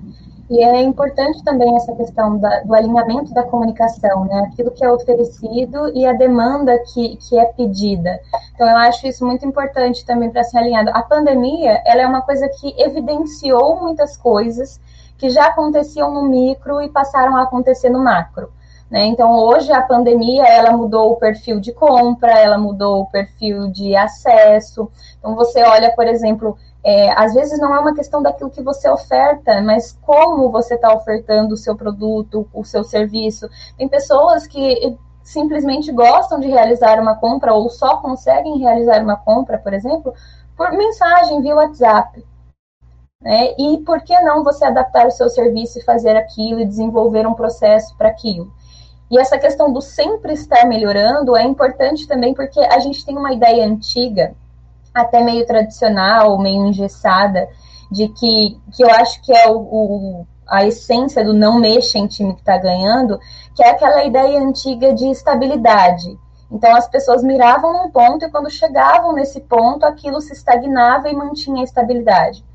E 0.49 0.63
é 0.63 0.81
importante 0.81 1.43
também 1.43 1.75
essa 1.75 1.93
questão 1.93 2.37
da, 2.37 2.61
do 2.61 2.73
alinhamento 2.73 3.33
da 3.33 3.43
comunicação, 3.43 4.23
né? 4.23 4.49
Aquilo 4.49 4.71
que 4.71 4.85
é 4.85 4.89
oferecido 4.89 5.89
e 5.93 6.05
a 6.05 6.13
demanda 6.13 6.79
que, 6.93 7.17
que 7.17 7.37
é 7.37 7.43
pedida. 7.45 8.17
Então, 8.55 8.65
eu 8.69 8.77
acho 8.77 9.05
isso 9.05 9.25
muito 9.25 9.45
importante 9.45 10.05
também 10.05 10.29
para 10.29 10.45
ser 10.45 10.59
alinhado. 10.59 10.89
A 10.93 11.01
pandemia, 11.01 11.81
ela 11.85 12.01
é 12.01 12.07
uma 12.07 12.21
coisa 12.21 12.47
que 12.47 12.73
evidenciou 12.81 13.81
muitas 13.81 14.15
coisas 14.15 14.79
que 15.17 15.29
já 15.29 15.47
aconteciam 15.47 16.13
no 16.13 16.23
micro 16.23 16.81
e 16.81 16.89
passaram 16.89 17.35
a 17.35 17.43
acontecer 17.43 17.89
no 17.89 18.01
macro. 18.01 18.49
Né? 18.89 19.05
Então, 19.05 19.33
hoje 19.37 19.71
a 19.71 19.81
pandemia 19.81 20.43
ela 20.45 20.71
mudou 20.71 21.11
o 21.11 21.17
perfil 21.17 21.59
de 21.59 21.73
compra, 21.73 22.31
ela 22.31 22.57
mudou 22.57 23.01
o 23.01 23.05
perfil 23.07 23.67
de 23.69 23.95
acesso. 23.95 24.89
Então, 25.19 25.35
você 25.35 25.61
olha, 25.63 25.93
por 25.93 26.07
exemplo, 26.07 26.57
é, 26.83 27.11
às 27.11 27.33
vezes 27.33 27.59
não 27.59 27.75
é 27.75 27.79
uma 27.79 27.93
questão 27.93 28.21
daquilo 28.21 28.49
que 28.49 28.61
você 28.61 28.89
oferta, 28.89 29.61
mas 29.61 29.91
como 30.01 30.49
você 30.49 30.75
está 30.75 30.93
ofertando 30.93 31.53
o 31.53 31.57
seu 31.57 31.75
produto, 31.75 32.47
o 32.53 32.63
seu 32.63 32.83
serviço. 32.83 33.49
Tem 33.77 33.89
pessoas 33.89 34.47
que 34.47 34.97
simplesmente 35.21 35.91
gostam 35.91 36.39
de 36.39 36.47
realizar 36.47 37.01
uma 37.01 37.15
compra 37.15 37.53
ou 37.53 37.69
só 37.69 37.97
conseguem 37.97 38.59
realizar 38.59 39.03
uma 39.03 39.17
compra, 39.17 39.57
por 39.57 39.73
exemplo, 39.73 40.13
por 40.55 40.71
mensagem 40.71 41.41
via 41.41 41.55
WhatsApp. 41.55 42.25
Né? 43.21 43.53
E 43.57 43.79
por 43.79 44.01
que 44.03 44.17
não 44.21 44.43
você 44.43 44.63
adaptar 44.63 45.07
o 45.07 45.11
seu 45.11 45.29
serviço 45.29 45.79
e 45.79 45.83
fazer 45.83 46.15
aquilo 46.15 46.61
e 46.61 46.65
desenvolver 46.65 47.27
um 47.27 47.33
processo 47.33 47.97
para 47.97 48.07
aquilo? 48.07 48.49
E 49.09 49.17
essa 49.17 49.37
questão 49.37 49.71
do 49.71 49.81
sempre 49.81 50.33
estar 50.33 50.65
melhorando 50.65 51.35
é 51.35 51.43
importante 51.43 52.07
também 52.07 52.33
porque 52.33 52.59
a 52.59 52.79
gente 52.79 53.05
tem 53.05 53.17
uma 53.17 53.33
ideia 53.33 53.65
antiga, 53.65 54.35
até 54.93 55.23
meio 55.23 55.45
tradicional, 55.45 56.37
meio 56.37 56.65
engessada, 56.65 57.47
de 57.89 58.09
que, 58.09 58.59
que 58.75 58.83
eu 58.83 58.89
acho 58.89 59.21
que 59.21 59.31
é 59.31 59.47
o, 59.49 59.57
o 59.57 60.27
a 60.49 60.65
essência 60.65 61.23
do 61.23 61.33
não 61.33 61.59
mexa 61.59 61.97
em 61.97 62.07
time 62.07 62.33
que 62.33 62.39
está 62.39 62.57
ganhando, 62.57 63.19
que 63.53 63.61
é 63.61 63.69
aquela 63.69 64.05
ideia 64.05 64.39
antiga 64.39 64.93
de 64.93 65.09
estabilidade. 65.09 66.17
Então 66.49 66.73
as 66.75 66.87
pessoas 66.87 67.21
miravam 67.21 67.73
num 67.73 67.91
ponto 67.91 68.25
e 68.25 68.31
quando 68.31 68.49
chegavam 68.49 69.13
nesse 69.13 69.41
ponto, 69.41 69.85
aquilo 69.85 70.21
se 70.21 70.33
estagnava 70.33 71.09
e 71.09 71.15
mantinha 71.15 71.61
a 71.61 71.65
estabilidade. 71.65 72.45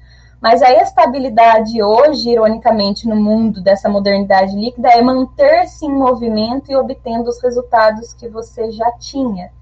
Mas 0.42 0.60
a 0.60 0.72
estabilidade 0.72 1.80
hoje, 1.80 2.30
ironicamente, 2.30 3.08
no 3.08 3.14
mundo 3.14 3.62
dessa 3.62 3.88
modernidade 3.88 4.56
líquida, 4.56 4.88
é 4.88 5.00
manter-se 5.00 5.86
em 5.86 5.92
movimento 5.96 6.68
e 6.68 6.74
obtendo 6.74 7.30
os 7.30 7.40
resultados 7.40 8.12
que 8.12 8.28
você 8.28 8.72
já 8.72 8.90
tinha. 8.98 9.52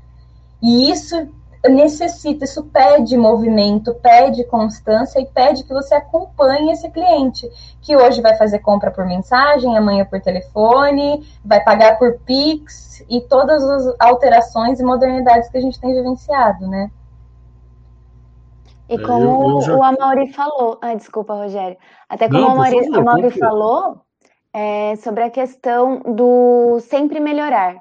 E 0.62 0.90
isso 0.90 1.29
necessita, 1.69 2.47
isso 2.47 2.64
pede 2.64 3.14
movimento, 3.19 3.93
pede 3.97 4.43
constância 4.45 5.21
e 5.21 5.27
pede 5.27 5.64
que 5.64 5.75
você 5.75 5.95
acompanhe 5.95 6.73
esse 6.73 6.88
cliente, 6.88 7.47
que 7.83 7.95
hoje 7.95 8.23
vai 8.23 8.35
fazer 8.37 8.61
compra 8.61 8.90
por 8.90 9.05
mensagem, 9.05 9.77
amanhã 9.77 10.07
por 10.07 10.19
telefone, 10.23 11.23
vai 11.45 11.62
pagar 11.62 11.99
por 11.99 12.21
Pix 12.21 13.05
e 13.11 13.21
todas 13.21 13.62
as 13.62 13.95
alterações 14.01 14.81
e 14.81 14.83
modernidades 14.83 15.51
que 15.51 15.59
a 15.59 15.61
gente 15.61 15.79
tem 15.79 15.93
vivenciado, 15.93 16.66
né? 16.66 16.90
E 18.90 18.94
é, 18.94 18.98
como 18.98 19.24
eu, 19.24 19.50
eu 19.50 19.61
já... 19.61 19.76
o 19.76 19.83
Amaury 19.85 20.33
falou, 20.33 20.79
ah, 20.83 20.94
desculpa, 20.94 21.35
Rogério, 21.35 21.79
até 22.09 22.29
como 22.29 22.40
Não, 22.40 22.48
o 22.48 22.50
Amaury, 22.50 22.87
Amaury 22.92 23.31
falou 23.31 24.00
é, 24.53 24.96
sobre 24.96 25.22
a 25.22 25.31
questão 25.31 26.00
do 26.00 26.81
sempre 26.81 27.20
melhorar. 27.20 27.81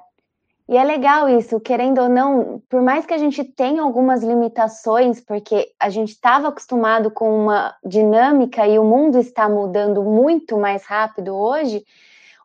E 0.68 0.76
é 0.76 0.84
legal 0.84 1.28
isso, 1.28 1.58
querendo 1.58 2.00
ou 2.00 2.08
não, 2.08 2.62
por 2.68 2.80
mais 2.80 3.04
que 3.04 3.12
a 3.12 3.18
gente 3.18 3.42
tenha 3.42 3.82
algumas 3.82 4.22
limitações, 4.22 5.20
porque 5.20 5.72
a 5.80 5.90
gente 5.90 6.10
estava 6.10 6.46
acostumado 6.46 7.10
com 7.10 7.36
uma 7.42 7.74
dinâmica 7.84 8.64
e 8.68 8.78
o 8.78 8.84
mundo 8.84 9.18
está 9.18 9.48
mudando 9.48 10.04
muito 10.04 10.56
mais 10.56 10.84
rápido 10.84 11.34
hoje, 11.34 11.84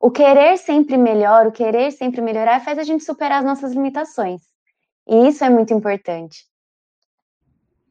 o 0.02 0.10
querer 0.10 0.58
sempre 0.58 0.98
melhor, 0.98 1.46
o 1.46 1.52
querer 1.52 1.92
sempre 1.92 2.20
melhorar 2.20 2.62
faz 2.62 2.80
a 2.80 2.84
gente 2.84 3.04
superar 3.04 3.40
as 3.40 3.46
nossas 3.46 3.74
limitações. 3.74 4.42
E 5.08 5.28
isso 5.28 5.46
é 5.46 5.50
muito 5.52 5.72
importante. 5.72 6.48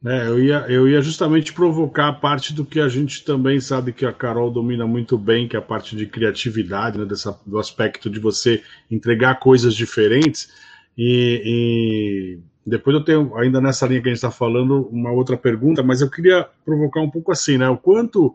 É, 0.07 0.29
eu, 0.29 0.39
ia, 0.39 0.67
eu 0.69 0.87
ia 0.87 1.01
justamente 1.01 1.51
provocar 1.55 2.09
a 2.09 2.13
parte 2.13 2.53
do 2.53 2.63
que 2.63 2.79
a 2.79 2.89
gente 2.89 3.25
também 3.25 3.59
sabe 3.59 3.91
que 3.91 4.05
a 4.05 4.13
Carol 4.13 4.51
domina 4.51 4.87
muito 4.87 5.17
bem, 5.17 5.49
que 5.49 5.57
é 5.57 5.59
a 5.59 5.63
parte 5.63 5.97
de 5.97 6.05
criatividade, 6.07 6.99
né, 6.99 7.07
dessa, 7.07 7.41
do 7.47 7.59
aspecto 7.59 8.11
de 8.11 8.21
você 8.21 8.63
entregar 8.91 9.41
coisas 9.41 9.75
diferentes. 9.75 10.53
E, 10.97 11.43
e, 11.47 12.39
depois 12.67 12.95
eu 12.95 13.03
tenho, 13.03 13.35
ainda 13.35 13.63
nessa 13.63 13.87
linha 13.87 14.03
que 14.03 14.09
a 14.09 14.11
gente 14.11 14.19
está 14.19 14.31
falando, 14.31 14.87
uma 14.89 15.11
outra 15.11 15.39
pergunta, 15.39 15.83
mas 15.83 16.03
eu 16.03 16.11
queria 16.11 16.47
provocar 16.67 17.01
um 17.01 17.11
pouco 17.11 17.33
assim, 17.33 17.57
né? 17.57 17.67
O 17.71 17.79
quanto 17.79 18.35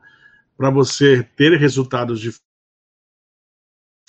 para 0.58 0.72
você 0.72 1.24
ter 1.36 1.56
resultados 1.56 2.20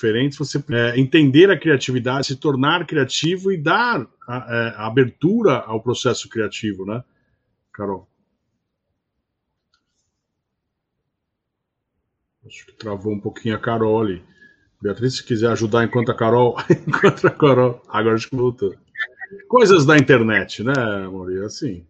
diferentes, 0.01 0.39
você 0.39 0.65
é, 0.71 0.99
entender 0.99 1.51
a 1.51 1.59
criatividade, 1.59 2.29
se 2.29 2.37
tornar 2.37 2.87
criativo 2.87 3.53
e 3.53 3.59
dar 3.59 4.07
a, 4.27 4.37
a, 4.37 4.57
é, 4.57 4.69
a 4.77 4.87
abertura 4.87 5.59
ao 5.59 5.83
processo 5.83 6.27
criativo, 6.27 6.87
né? 6.87 7.05
Carol. 7.81 8.07
Acho 12.47 12.67
que 12.67 12.73
travou 12.75 13.15
um 13.15 13.21
pouquinho 13.21 13.57
a 13.57 13.59
Carol 13.59 14.03
ali. 14.03 14.23
Beatriz, 14.83 15.17
se 15.17 15.25
quiser 15.25 15.51
ajudar 15.53 15.85
enquanto 15.85 16.11
a 16.11 16.15
Carol. 16.15 16.57
enquanto 16.87 17.27
a 17.27 17.31
Carol. 17.31 17.83
Agora 17.89 18.17
acho 18.17 18.29
que 18.29 18.37
voltou. 18.37 18.75
Coisas 19.49 19.87
da 19.87 19.97
internet, 19.97 20.63
né, 20.63 20.75
Maria? 21.11 21.47
Assim. 21.47 21.87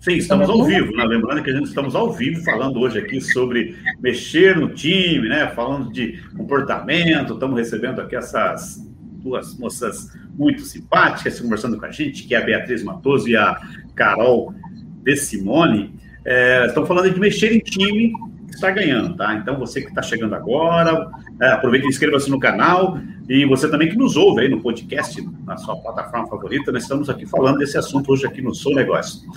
Sim, 0.00 0.14
estamos 0.14 0.48
ao 0.48 0.64
vivo, 0.64 0.96
né? 0.96 1.04
lembrando 1.04 1.42
que 1.42 1.50
a 1.50 1.54
gente 1.54 1.66
estamos 1.66 1.94
ao 1.94 2.12
vivo 2.12 2.42
falando 2.44 2.78
hoje 2.78 2.98
aqui 2.98 3.20
sobre 3.20 3.76
mexer 4.00 4.56
no 4.56 4.72
time, 4.72 5.28
né? 5.28 5.48
Falando 5.48 5.92
de 5.92 6.22
comportamento, 6.34 7.34
estamos 7.34 7.58
recebendo 7.58 8.00
aqui 8.00 8.16
essas 8.16 8.78
duas 9.18 9.58
moças 9.58 10.16
muito 10.38 10.62
simpáticas 10.62 11.40
conversando 11.40 11.78
com 11.78 11.84
a 11.84 11.90
gente, 11.90 12.24
que 12.24 12.34
é 12.34 12.38
a 12.38 12.44
Beatriz 12.44 12.82
Matoso 12.82 13.28
e 13.28 13.36
a 13.36 13.60
Carol 13.94 14.54
De 15.02 15.16
Simone. 15.16 15.94
É, 16.24 16.66
estão 16.66 16.86
falando 16.86 17.12
de 17.12 17.18
mexer 17.18 17.52
em 17.52 17.58
time 17.58 18.12
que 18.46 18.54
está 18.54 18.70
ganhando, 18.70 19.16
tá? 19.16 19.34
Então 19.34 19.58
você 19.58 19.80
que 19.80 19.88
está 19.88 20.02
chegando 20.02 20.34
agora, 20.34 21.10
é, 21.42 21.48
aproveite 21.48 21.86
e 21.86 21.88
inscreva-se 21.88 22.30
no 22.30 22.38
canal 22.38 22.98
e 23.28 23.44
você 23.44 23.68
também 23.68 23.88
que 23.88 23.96
nos 23.96 24.16
ouve 24.16 24.42
aí 24.42 24.48
no 24.48 24.60
podcast, 24.60 25.20
na 25.44 25.56
sua 25.56 25.76
plataforma 25.76 26.26
favorita, 26.28 26.72
nós 26.72 26.82
estamos 26.82 27.10
aqui 27.10 27.26
falando 27.26 27.58
desse 27.58 27.76
assunto 27.76 28.12
hoje 28.12 28.26
aqui 28.26 28.40
no 28.40 28.54
Sou 28.54 28.74
Negócio. 28.74 29.28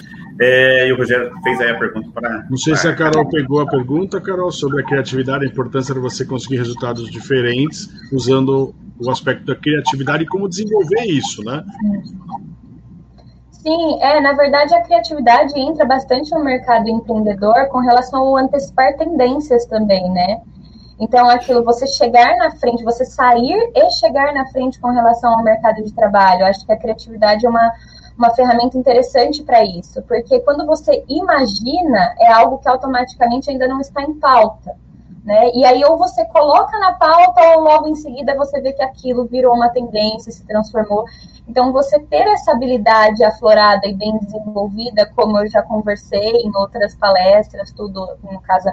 É, 0.43 0.87
e 0.87 0.91
o 0.91 0.97
Rogério 0.97 1.31
fez 1.43 1.61
aí 1.61 1.69
a 1.69 1.77
pergunta 1.77 2.09
para. 2.11 2.47
Não 2.49 2.57
sei 2.57 2.73
pra... 2.73 2.81
se 2.81 2.87
a 2.87 2.95
Carol 2.95 3.29
pegou 3.29 3.59
a 3.61 3.67
pergunta, 3.67 4.19
Carol, 4.19 4.51
sobre 4.51 4.81
a 4.81 4.85
criatividade, 4.85 5.45
a 5.45 5.47
importância 5.47 5.93
de 5.93 5.99
você 5.99 6.25
conseguir 6.25 6.57
resultados 6.57 7.11
diferentes 7.11 7.87
usando 8.11 8.73
o 8.99 9.11
aspecto 9.11 9.45
da 9.45 9.55
criatividade 9.55 10.23
e 10.23 10.25
como 10.25 10.49
desenvolver 10.49 11.03
isso, 11.05 11.43
né? 11.43 11.63
Sim, 13.51 14.01
é, 14.01 14.19
na 14.19 14.33
verdade 14.33 14.73
a 14.73 14.81
criatividade 14.81 15.59
entra 15.59 15.85
bastante 15.85 16.31
no 16.31 16.43
mercado 16.43 16.89
empreendedor 16.89 17.67
com 17.67 17.77
relação 17.77 18.21
ao 18.21 18.37
antecipar 18.37 18.97
tendências 18.97 19.65
também, 19.67 20.09
né? 20.09 20.41
Então, 20.99 21.29
aquilo, 21.29 21.63
você 21.63 21.85
chegar 21.85 22.35
na 22.37 22.51
frente, 22.51 22.83
você 22.83 23.05
sair 23.05 23.71
e 23.75 23.91
chegar 23.91 24.33
na 24.33 24.47
frente 24.47 24.79
com 24.79 24.89
relação 24.89 25.31
ao 25.33 25.43
mercado 25.43 25.83
de 25.83 25.91
trabalho. 25.93 26.45
Acho 26.45 26.63
que 26.65 26.71
a 26.71 26.77
criatividade 26.77 27.43
é 27.45 27.49
uma, 27.49 27.71
uma 28.21 28.35
ferramenta 28.35 28.77
interessante 28.77 29.41
para 29.41 29.65
isso, 29.65 29.99
porque 30.03 30.39
quando 30.41 30.63
você 30.63 31.03
imagina, 31.09 32.13
é 32.19 32.31
algo 32.31 32.59
que 32.59 32.69
automaticamente 32.69 33.49
ainda 33.49 33.67
não 33.67 33.81
está 33.81 34.03
em 34.03 34.13
pauta. 34.13 34.75
Né? 35.25 35.49
E 35.55 35.65
aí, 35.65 35.83
ou 35.83 35.97
você 35.97 36.23
coloca 36.25 36.77
na 36.79 36.93
pauta, 36.93 37.41
ou 37.55 37.63
logo 37.63 37.87
em 37.87 37.95
seguida 37.95 38.35
você 38.35 38.61
vê 38.61 38.73
que 38.73 38.81
aquilo 38.83 39.25
virou 39.25 39.55
uma 39.55 39.69
tendência, 39.69 40.31
se 40.31 40.45
transformou. 40.45 41.05
Então, 41.47 41.71
você 41.71 41.99
ter 41.99 42.27
essa 42.27 42.51
habilidade 42.51 43.23
aflorada 43.23 43.87
e 43.87 43.93
bem 43.93 44.17
desenvolvida, 44.19 45.11
como 45.15 45.39
eu 45.39 45.49
já 45.49 45.63
conversei 45.63 46.31
em 46.43 46.55
outras 46.55 46.93
palestras, 46.95 47.71
tudo, 47.71 48.17
no 48.23 48.39
caso, 48.41 48.69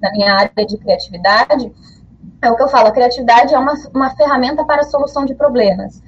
na 0.00 0.12
minha 0.12 0.32
área 0.32 0.66
de 0.66 0.76
criatividade, 0.76 1.72
é 2.42 2.50
o 2.50 2.56
que 2.56 2.62
eu 2.62 2.68
falo: 2.68 2.88
a 2.88 2.92
criatividade 2.92 3.54
é 3.54 3.58
uma, 3.58 3.74
uma 3.94 4.10
ferramenta 4.10 4.64
para 4.64 4.82
a 4.82 4.84
solução 4.84 5.24
de 5.24 5.34
problemas 5.34 6.02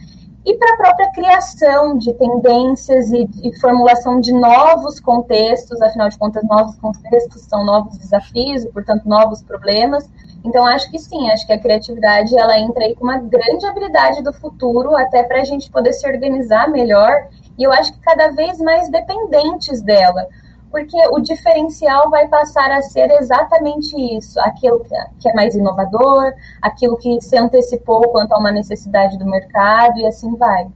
e 0.45 0.57
para 0.57 0.73
a 0.73 0.77
própria 0.77 1.11
criação 1.13 1.99
de 1.99 2.13
tendências 2.15 3.11
e, 3.13 3.29
e, 3.43 3.61
formulação 3.61 4.21
de 4.21 4.33
novos 4.33 4.99
contextos, 4.99 5.81
afinal 5.83 6.09
de 6.09 6.19
contas, 6.19 6.43
novos 6.45 6.77
contextos 6.77 7.43
são 7.43 7.65
novos 7.65 7.99
desafios 7.99 8.65
e, 8.65 8.69
portanto, 8.69 9.07
novos 9.07 9.43
problemas. 9.43 10.09
Então, 10.43 10.65
acho 10.65 10.91
que 10.91 10.99
sim, 10.99 11.31
acho 11.31 11.47
que 11.47 11.53
a 11.53 11.59
criatividade 11.59 12.35
ela 12.37 12.59
entra 12.59 12.85
aí 12.85 12.95
com 12.95 13.05
uma 13.05 13.19
grande 13.19 13.67
habilidade 13.67 14.23
do 14.23 14.33
futuro, 14.33 14.97
até 14.97 15.23
para 15.23 15.43
a 15.43 15.45
gente 15.45 15.71
poder 15.71 15.93
se 15.93 16.09
organizar 16.09 16.71
melhor, 16.71 17.29
e 17.59 17.63
eu 17.63 17.71
acho 17.73 17.93
que 17.93 18.01
cada 18.01 18.29
vez 18.29 18.59
mais 18.59 18.89
dependentes 18.89 19.83
dela 19.83 20.27
porque 20.71 20.97
o 21.11 21.19
diferencial 21.21 22.09
vai 22.11 22.29
passar 22.29 22.71
a 22.71 22.83
ser 22.83 23.11
exatamente 23.11 23.95
isso, 24.17 24.39
aquilo 24.41 24.85
que 25.19 25.29
é 25.29 25.35
mais 25.35 25.55
inovador, 25.55 26.33
aquilo 26.63 26.97
que 26.97 27.21
se 27.21 27.37
antecipou 27.37 28.09
quanto 28.11 28.33
a 28.33 28.39
uma 28.39 28.53
necessidade 28.53 29.19
do 29.19 29.27
mercado 29.27 29.99
e 29.99 30.07
assim 30.07 30.37
vai. 30.37 30.69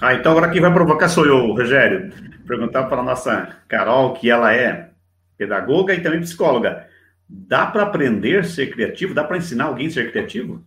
Ah, 0.00 0.14
então 0.14 0.32
agora 0.32 0.50
quem 0.50 0.60
vai 0.60 0.72
provocar 0.72 1.08
sou 1.08 1.26
eu, 1.26 1.54
Rogério. 1.54 2.12
Perguntar 2.46 2.84
para 2.84 3.00
a 3.00 3.04
nossa 3.04 3.48
Carol, 3.68 4.14
que 4.14 4.28
ela 4.30 4.52
é 4.52 4.90
pedagoga 5.38 5.94
e 5.94 6.02
também 6.02 6.20
psicóloga. 6.20 6.86
Dá 7.28 7.66
para 7.66 7.84
aprender 7.84 8.40
a 8.40 8.44
ser 8.44 8.72
criativo? 8.72 9.14
Dá 9.14 9.22
para 9.22 9.36
ensinar 9.36 9.66
alguém 9.66 9.86
a 9.86 9.90
ser 9.90 10.10
criativo? 10.10 10.64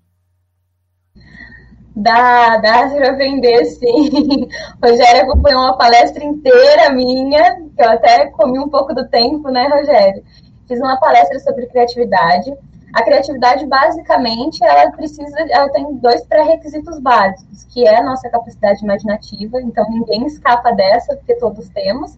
Dá, 1.96 2.58
dá 2.58 2.90
para 2.90 3.12
aprender, 3.12 3.66
sim. 3.66 4.50
Rogério 4.84 5.24
acompanhou 5.24 5.62
uma 5.62 5.78
palestra 5.78 6.24
inteira 6.24 6.90
minha, 6.92 7.56
que 7.76 7.84
eu 7.84 7.90
até 7.90 8.28
comi 8.28 8.58
um 8.60 8.70
pouco 8.70 8.96
do 8.96 9.08
tempo, 9.08 9.50
né, 9.50 9.68
Rogério? 9.68 10.24
Fiz 10.68 10.80
uma 10.80 10.98
palestra 11.00 11.40
sobre 11.40 11.68
criatividade. 11.68 12.52
A 12.94 13.04
criatividade, 13.04 13.66
basicamente, 13.68 14.64
ela 14.64 14.92
precisa, 14.92 15.36
ela 15.50 15.70
tem 15.70 15.96
dois 15.96 16.24
pré-requisitos 16.26 17.00
básicos, 17.00 17.64
que 17.66 17.88
é 17.88 17.98
a 17.98 18.04
nossa 18.04 18.30
capacidade 18.30 18.84
imaginativa, 18.84 19.62
então 19.62 19.88
ninguém 19.90 20.26
escapa 20.26 20.72
dessa, 20.72 21.16
porque 21.16 21.36
todos 21.36 21.70
temos, 21.70 22.18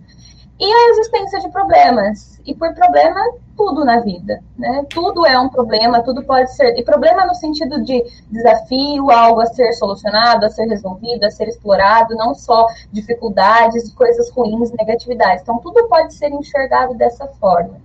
e 0.59 0.65
a 0.65 0.89
existência 0.91 1.39
de 1.39 1.49
problemas. 1.49 2.39
E 2.45 2.53
por 2.53 2.73
problema, 2.73 3.19
tudo 3.57 3.83
na 3.83 3.99
vida, 4.01 4.39
né? 4.57 4.85
Tudo 4.89 5.25
é 5.25 5.37
um 5.39 5.49
problema, 5.49 6.03
tudo 6.03 6.23
pode 6.23 6.53
ser. 6.55 6.77
E 6.77 6.83
problema 6.83 7.25
no 7.25 7.33
sentido 7.33 7.83
de 7.83 8.03
desafio, 8.29 9.09
algo 9.09 9.41
a 9.41 9.47
ser 9.47 9.73
solucionado, 9.73 10.45
a 10.45 10.49
ser 10.49 10.65
resolvido, 10.65 11.23
a 11.23 11.31
ser 11.31 11.47
explorado, 11.47 12.15
não 12.15 12.35
só 12.35 12.67
dificuldades, 12.91 13.91
coisas 13.93 14.29
ruins, 14.29 14.71
negatividades. 14.71 15.41
Então, 15.41 15.57
tudo 15.57 15.87
pode 15.87 16.13
ser 16.13 16.31
enxergado 16.31 16.93
dessa 16.93 17.27
forma. 17.39 17.81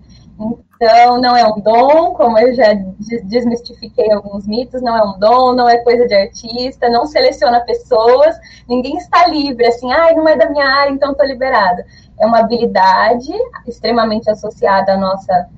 Então, 0.77 1.21
não 1.21 1.37
é 1.37 1.47
um 1.47 1.61
dom, 1.61 2.15
como 2.15 2.39
eu 2.39 2.55
já 2.55 2.73
desmistifiquei 3.25 4.11
alguns 4.11 4.47
mitos, 4.47 4.81
não 4.81 4.97
é 4.97 5.03
um 5.03 5.19
dom, 5.19 5.53
não 5.53 5.69
é 5.69 5.77
coisa 5.79 6.07
de 6.07 6.15
artista, 6.15 6.89
não 6.89 7.07
seleciona 7.07 7.61
pessoas, 7.61 8.39
ninguém 8.67 8.97
está 8.97 9.27
livre, 9.27 9.67
assim, 9.67 9.93
ai, 9.93 10.13
ah, 10.13 10.17
não 10.17 10.27
é 10.27 10.37
da 10.37 10.49
minha 10.49 10.67
área, 10.67 10.91
então 10.91 11.13
estou 11.13 11.27
liberada 11.27 11.85
é 12.21 12.27
uma 12.27 12.41
habilidade 12.41 13.33
extremamente 13.67 14.31
associada 14.31 14.93
à 14.93 14.97
nossa, 14.97 15.49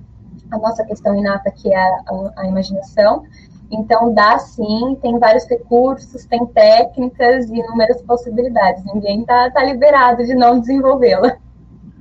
à 0.51 0.59
nossa 0.59 0.85
questão 0.85 1.15
inata, 1.17 1.51
que 1.51 1.73
é 1.73 1.77
a, 1.77 2.33
a 2.37 2.47
imaginação. 2.47 3.25
Então, 3.71 4.15
dá 4.15 4.39
sim, 4.39 4.97
tem 5.01 5.19
vários 5.19 5.49
recursos, 5.49 6.25
tem 6.27 6.47
técnicas 6.47 7.51
e 7.51 7.55
inúmeras 7.55 8.01
possibilidades. 8.03 8.85
Ninguém 8.85 9.23
está 9.23 9.51
tá 9.51 9.65
liberado 9.65 10.25
de 10.25 10.35
não 10.35 10.61
desenvolvê-la. 10.61 11.37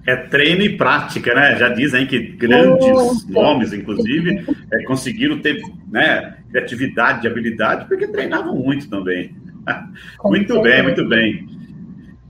É 0.06 0.16
treino 0.16 0.64
e 0.64 0.78
prática, 0.78 1.34
né? 1.34 1.56
Já 1.56 1.70
dizem 1.70 2.06
que 2.08 2.20
grandes 2.20 3.28
nomes, 3.28 3.72
inclusive, 3.72 4.46
é, 4.74 4.84
conseguiram 4.84 5.40
ter 5.40 5.62
né, 5.90 6.36
criatividade 6.50 7.26
e 7.26 7.30
habilidade 7.30 7.86
porque 7.88 8.08
treinavam 8.08 8.56
muito 8.56 8.90
também. 8.90 9.34
muito 10.26 10.62
bem, 10.62 10.84
muito 10.84 11.08
bem. 11.08 11.61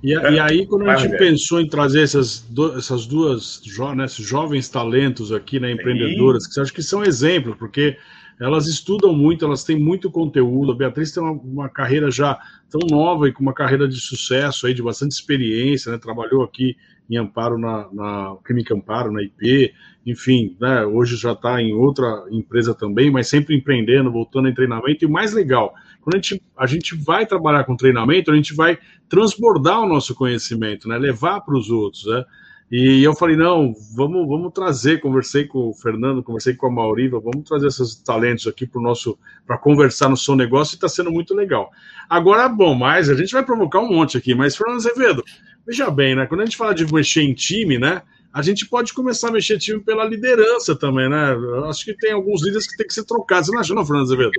E, 0.03 0.13
e 0.13 0.39
aí, 0.39 0.65
quando 0.65 0.89
a 0.89 0.95
gente 0.95 1.17
pensou 1.17 1.61
em 1.61 1.67
trazer 1.67 2.01
essas, 2.01 2.41
do, 2.41 2.77
essas 2.77 3.05
duas 3.05 3.61
jo, 3.63 3.93
né, 3.93 4.07
jovens 4.07 4.67
talentos 4.67 5.31
aqui, 5.31 5.59
né, 5.59 5.71
empreendedoras, 5.71 6.47
que 6.47 6.59
acha 6.59 6.73
que 6.73 6.81
são 6.81 7.03
exemplos, 7.03 7.55
porque 7.57 7.97
elas 8.39 8.65
estudam 8.65 9.13
muito, 9.13 9.45
elas 9.45 9.63
têm 9.63 9.77
muito 9.77 10.09
conteúdo. 10.09 10.71
A 10.71 10.75
Beatriz 10.75 11.11
tem 11.11 11.21
uma, 11.21 11.33
uma, 11.33 11.69
carreira 11.69 12.09
já 12.09 12.39
tão 12.71 12.81
nova 12.89 13.27
e 13.27 13.31
com 13.31 13.43
uma 13.43 13.53
carreira 13.53 13.87
de 13.87 13.99
sucesso 13.99 14.65
aí, 14.65 14.73
de 14.73 14.81
bastante 14.81 15.11
experiência, 15.11 15.91
né? 15.91 15.99
Trabalhou 15.99 16.41
aqui 16.41 16.75
em 17.07 17.17
Amparo 17.17 17.59
na, 17.59 17.87
na 17.93 18.35
Clínica 18.43 18.73
Amparo, 18.73 19.11
na 19.11 19.21
IP, 19.21 19.71
enfim, 20.03 20.57
né? 20.59 20.83
Hoje 20.83 21.17
já 21.17 21.33
está 21.33 21.61
em 21.61 21.73
outra 21.73 22.25
empresa 22.31 22.73
também, 22.73 23.11
mas 23.11 23.27
sempre 23.27 23.55
empreendendo, 23.55 24.11
voltando 24.11 24.47
em 24.47 24.53
treinamento. 24.55 25.05
E 25.05 25.07
o 25.07 25.11
mais 25.11 25.33
legal, 25.33 25.75
quando 26.01 26.15
a 26.15 26.17
gente, 26.17 26.43
a 26.57 26.65
gente 26.65 26.95
vai 26.95 27.25
trabalhar 27.25 27.63
com 27.63 27.75
treinamento, 27.75 28.31
a 28.31 28.35
gente 28.35 28.53
vai 28.53 28.77
transbordar 29.07 29.81
o 29.81 29.87
nosso 29.87 30.15
conhecimento, 30.15 30.87
né? 30.87 30.97
Levar 30.97 31.41
para 31.41 31.55
os 31.55 31.69
outros, 31.69 32.05
né? 32.05 32.25
E 32.71 33.03
eu 33.03 33.13
falei, 33.13 33.35
não, 33.35 33.73
vamos, 33.93 34.25
vamos 34.25 34.53
trazer, 34.53 35.01
conversei 35.01 35.45
com 35.45 35.69
o 35.69 35.73
Fernando, 35.73 36.23
conversei 36.23 36.55
com 36.55 36.67
a 36.67 36.71
Mauriva, 36.71 37.19
vamos 37.19 37.45
trazer 37.45 37.67
esses 37.67 37.95
talentos 37.95 38.47
aqui 38.47 38.65
para 38.65 38.81
nosso, 38.81 39.19
para 39.45 39.57
conversar 39.57 40.07
no 40.07 40.15
seu 40.15 40.37
negócio 40.37 40.73
e 40.73 40.75
está 40.75 40.87
sendo 40.87 41.11
muito 41.11 41.35
legal. 41.35 41.69
Agora, 42.09 42.47
bom, 42.47 42.73
mas 42.73 43.09
a 43.09 43.13
gente 43.13 43.33
vai 43.33 43.43
provocar 43.43 43.81
um 43.81 43.89
monte 43.89 44.17
aqui, 44.17 44.33
mas 44.33 44.55
Fernando 44.55 44.77
Azevedo, 44.77 45.21
veja 45.67 45.91
bem, 45.91 46.15
né? 46.15 46.25
Quando 46.25 46.41
a 46.41 46.45
gente 46.45 46.55
fala 46.55 46.73
de 46.73 46.91
mexer 46.93 47.23
em 47.23 47.33
time, 47.33 47.77
né? 47.77 48.03
A 48.33 48.41
gente 48.41 48.65
pode 48.65 48.93
começar 48.93 49.27
a 49.27 49.31
mexer 49.31 49.57
time 49.57 49.81
pela 49.81 50.05
liderança 50.05 50.73
também, 50.73 51.09
né? 51.09 51.33
Eu 51.33 51.65
acho 51.65 51.83
que 51.83 51.93
tem 51.93 52.13
alguns 52.13 52.41
líderes 52.41 52.65
que 52.65 52.77
tem 52.77 52.87
que 52.87 52.93
ser 52.93 53.03
trocados. 53.03 53.47
Você 53.47 53.53
não 53.53 53.59
acha, 53.59 53.75
não, 53.75 53.85
Fernando 53.85 54.05
Azevedo? 54.05 54.31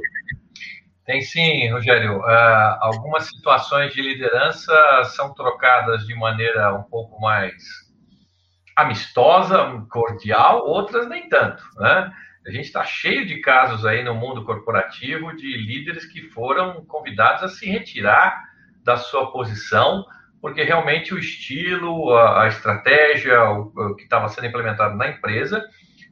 Tem 1.05 1.21
sim, 1.21 1.69
Rogério. 1.71 2.19
Uh, 2.19 2.77
algumas 2.81 3.27
situações 3.27 3.93
de 3.93 4.01
liderança 4.01 4.73
são 5.17 5.35
trocadas 5.35 6.07
de 6.07 6.15
maneira 6.15 6.73
um 6.75 6.83
pouco 6.85 7.21
mais 7.21 7.55
amistosa, 8.77 9.85
cordial, 9.91 10.67
outras 10.67 11.09
nem 11.09 11.29
tanto, 11.29 11.63
né? 11.77 12.13
A 12.47 12.51
gente 12.51 12.65
está 12.65 12.85
cheio 12.85 13.27
de 13.27 13.41
casos 13.41 13.85
aí 13.85 14.03
no 14.03 14.15
mundo 14.15 14.45
corporativo 14.45 15.35
de 15.37 15.57
líderes 15.57 16.07
que 16.07 16.23
foram 16.31 16.85
convidados 16.87 17.43
a 17.43 17.49
se 17.49 17.69
retirar 17.69 18.43
da 18.83 18.97
sua 18.97 19.31
posição, 19.31 20.05
porque 20.41 20.63
realmente 20.65 21.15
o 21.15 21.19
estilo, 21.19 22.13
a, 22.15 22.45
a 22.45 22.49
estratégia, 22.49 23.45
o, 23.51 23.73
o 23.75 23.95
que 23.95 24.05
estava 24.05 24.29
sendo 24.29 24.47
implementado 24.47 24.97
na 24.97 25.09
empresa 25.09 25.65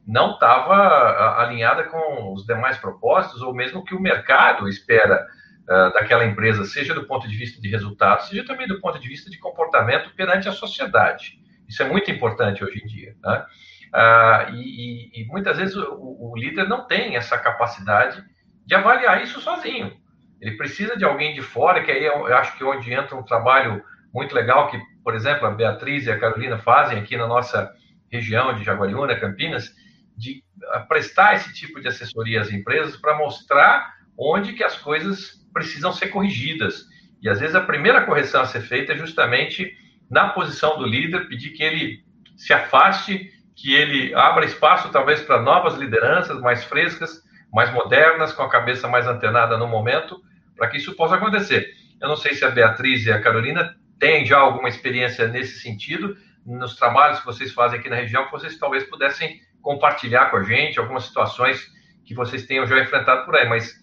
não 0.07 0.33
estava 0.33 1.39
alinhada 1.39 1.83
com 1.83 2.33
os 2.33 2.45
demais 2.45 2.77
propósitos, 2.77 3.41
ou 3.41 3.53
mesmo 3.53 3.83
que 3.83 3.95
o 3.95 3.99
mercado 3.99 4.67
espera 4.67 5.25
uh, 5.63 5.93
daquela 5.93 6.25
empresa, 6.25 6.65
seja 6.65 6.93
do 6.93 7.05
ponto 7.05 7.27
de 7.27 7.35
vista 7.35 7.61
de 7.61 7.69
resultados, 7.69 8.27
seja 8.27 8.45
também 8.45 8.67
do 8.67 8.81
ponto 8.81 8.99
de 8.99 9.07
vista 9.07 9.29
de 9.29 9.37
comportamento 9.37 10.13
perante 10.15 10.49
a 10.49 10.51
sociedade. 10.51 11.39
Isso 11.67 11.81
é 11.83 11.87
muito 11.87 12.11
importante 12.11 12.63
hoje 12.63 12.81
em 12.83 12.87
dia. 12.87 13.15
Né? 13.23 13.45
Ah, 13.93 14.47
e, 14.53 15.21
e, 15.21 15.25
muitas 15.27 15.57
vezes 15.57 15.75
o, 15.75 16.31
o, 16.31 16.33
líder 16.37 16.67
não 16.67 16.87
tem 16.87 17.17
essa 17.17 17.37
capacidade 17.37 18.23
de 18.65 18.73
avaliar 18.73 19.21
isso 19.21 19.41
sozinho. 19.41 19.91
Ele 20.39 20.55
precisa 20.55 20.97
de 20.97 21.03
alguém 21.03 21.33
de 21.33 21.41
fora, 21.41 21.83
que 21.83 21.91
aí 21.91 22.05
eu, 22.05 22.27
eu 22.27 22.37
acho 22.37 22.57
que 22.57 22.63
é 22.63 22.65
onde 22.65 22.93
entra 22.93 23.15
um 23.15 23.23
trabalho 23.23 23.83
muito 24.13 24.33
legal 24.33 24.69
que, 24.69 24.79
por 25.03 25.13
exemplo, 25.13 25.45
a 25.45 25.51
Beatriz 25.51 26.05
e 26.07 26.11
a 26.11 26.19
Carolina 26.19 26.57
fazem 26.57 26.99
aqui 26.99 27.17
na 27.17 27.27
nossa 27.27 27.73
região 28.09 28.53
de 28.53 28.63
Jaguariúna, 28.63 29.19
Campinas, 29.19 29.73
de 30.21 30.43
prestar 30.87 31.35
esse 31.35 31.51
tipo 31.51 31.81
de 31.81 31.87
assessoria 31.87 32.41
às 32.41 32.51
empresas 32.51 32.95
para 32.95 33.17
mostrar 33.17 33.95
onde 34.15 34.53
que 34.53 34.63
as 34.63 34.77
coisas 34.77 35.43
precisam 35.51 35.91
ser 35.91 36.09
corrigidas. 36.09 36.85
E 37.21 37.27
às 37.27 37.39
vezes 37.39 37.55
a 37.55 37.61
primeira 37.61 38.05
correção 38.05 38.41
a 38.41 38.45
ser 38.45 38.61
feita 38.61 38.93
é 38.93 38.97
justamente 38.97 39.75
na 40.09 40.29
posição 40.29 40.77
do 40.77 40.85
líder, 40.85 41.27
pedir 41.27 41.49
que 41.51 41.63
ele 41.63 42.03
se 42.37 42.53
afaste, 42.53 43.31
que 43.55 43.73
ele 43.73 44.13
abra 44.13 44.45
espaço 44.45 44.91
talvez 44.91 45.21
para 45.21 45.41
novas 45.41 45.75
lideranças 45.75 46.39
mais 46.39 46.63
frescas, 46.65 47.23
mais 47.51 47.73
modernas, 47.73 48.31
com 48.31 48.43
a 48.43 48.49
cabeça 48.49 48.87
mais 48.87 49.07
antenada 49.07 49.57
no 49.57 49.67
momento, 49.67 50.21
para 50.55 50.67
que 50.67 50.77
isso 50.77 50.95
possa 50.95 51.15
acontecer. 51.15 51.67
Eu 51.99 52.07
não 52.07 52.15
sei 52.15 52.35
se 52.35 52.45
a 52.45 52.49
Beatriz 52.49 53.05
e 53.05 53.11
a 53.11 53.21
Carolina 53.21 53.75
têm 53.99 54.23
já 54.25 54.37
alguma 54.37 54.69
experiência 54.69 55.27
nesse 55.27 55.59
sentido, 55.61 56.15
nos 56.45 56.75
trabalhos 56.75 57.19
que 57.19 57.25
vocês 57.25 57.53
fazem 57.53 57.79
aqui 57.79 57.89
na 57.89 57.95
região, 57.95 58.25
que 58.25 58.31
vocês 58.31 58.57
talvez 58.57 58.83
pudessem 58.83 59.39
compartilhar 59.61 60.29
com 60.31 60.37
a 60.37 60.43
gente 60.43 60.79
algumas 60.79 61.05
situações 61.05 61.67
que 62.05 62.13
vocês 62.13 62.45
tenham 62.45 62.65
já 62.65 62.79
enfrentado 62.81 63.25
por 63.25 63.35
aí, 63.35 63.47
mas 63.47 63.73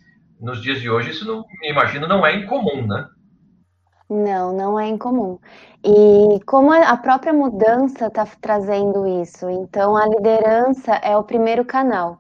nos 0.41 0.63
dias 0.63 0.81
de 0.81 0.91
hoje 0.91 1.11
isso 1.11 1.27
não, 1.27 1.45
imagino, 1.63 2.07
não 2.07 2.27
é 2.27 2.35
incomum, 2.35 2.87
né? 2.87 3.09
Não, 4.11 4.57
não 4.57 4.81
é 4.81 4.87
incomum. 4.87 5.39
E 5.85 6.41
como 6.47 6.73
a 6.73 6.97
própria 6.97 7.33
mudança 7.33 8.07
está 8.07 8.27
trazendo 8.41 9.07
isso, 9.23 9.49
então 9.51 9.97
a 9.97 10.07
liderança 10.07 10.95
é 10.97 11.17
o 11.17 11.23
primeiro 11.23 11.65
canal. 11.65 12.19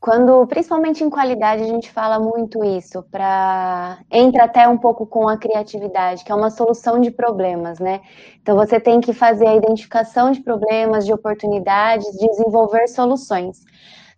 Quando, 0.00 0.46
principalmente 0.46 1.04
em 1.04 1.10
qualidade, 1.10 1.62
a 1.62 1.66
gente 1.66 1.90
fala 1.90 2.18
muito 2.18 2.64
isso, 2.64 3.02
para 3.10 3.98
entra 4.10 4.44
até 4.44 4.66
um 4.66 4.78
pouco 4.78 5.06
com 5.06 5.28
a 5.28 5.36
criatividade, 5.36 6.24
que 6.24 6.32
é 6.32 6.34
uma 6.34 6.48
solução 6.48 6.98
de 6.98 7.10
problemas, 7.10 7.78
né? 7.78 8.00
Então 8.40 8.56
você 8.56 8.80
tem 8.80 8.98
que 8.98 9.12
fazer 9.12 9.46
a 9.46 9.54
identificação 9.54 10.32
de 10.32 10.40
problemas, 10.40 11.04
de 11.04 11.12
oportunidades, 11.12 12.06
desenvolver 12.16 12.88
soluções. 12.88 13.62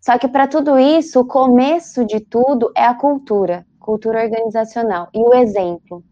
Só 0.00 0.16
que 0.18 0.28
para 0.28 0.46
tudo 0.46 0.78
isso, 0.78 1.20
o 1.20 1.26
começo 1.26 2.04
de 2.04 2.20
tudo 2.20 2.70
é 2.76 2.84
a 2.84 2.94
cultura, 2.94 3.66
cultura 3.80 4.22
organizacional 4.22 5.08
e 5.12 5.18
o 5.20 5.34
exemplo. 5.34 6.04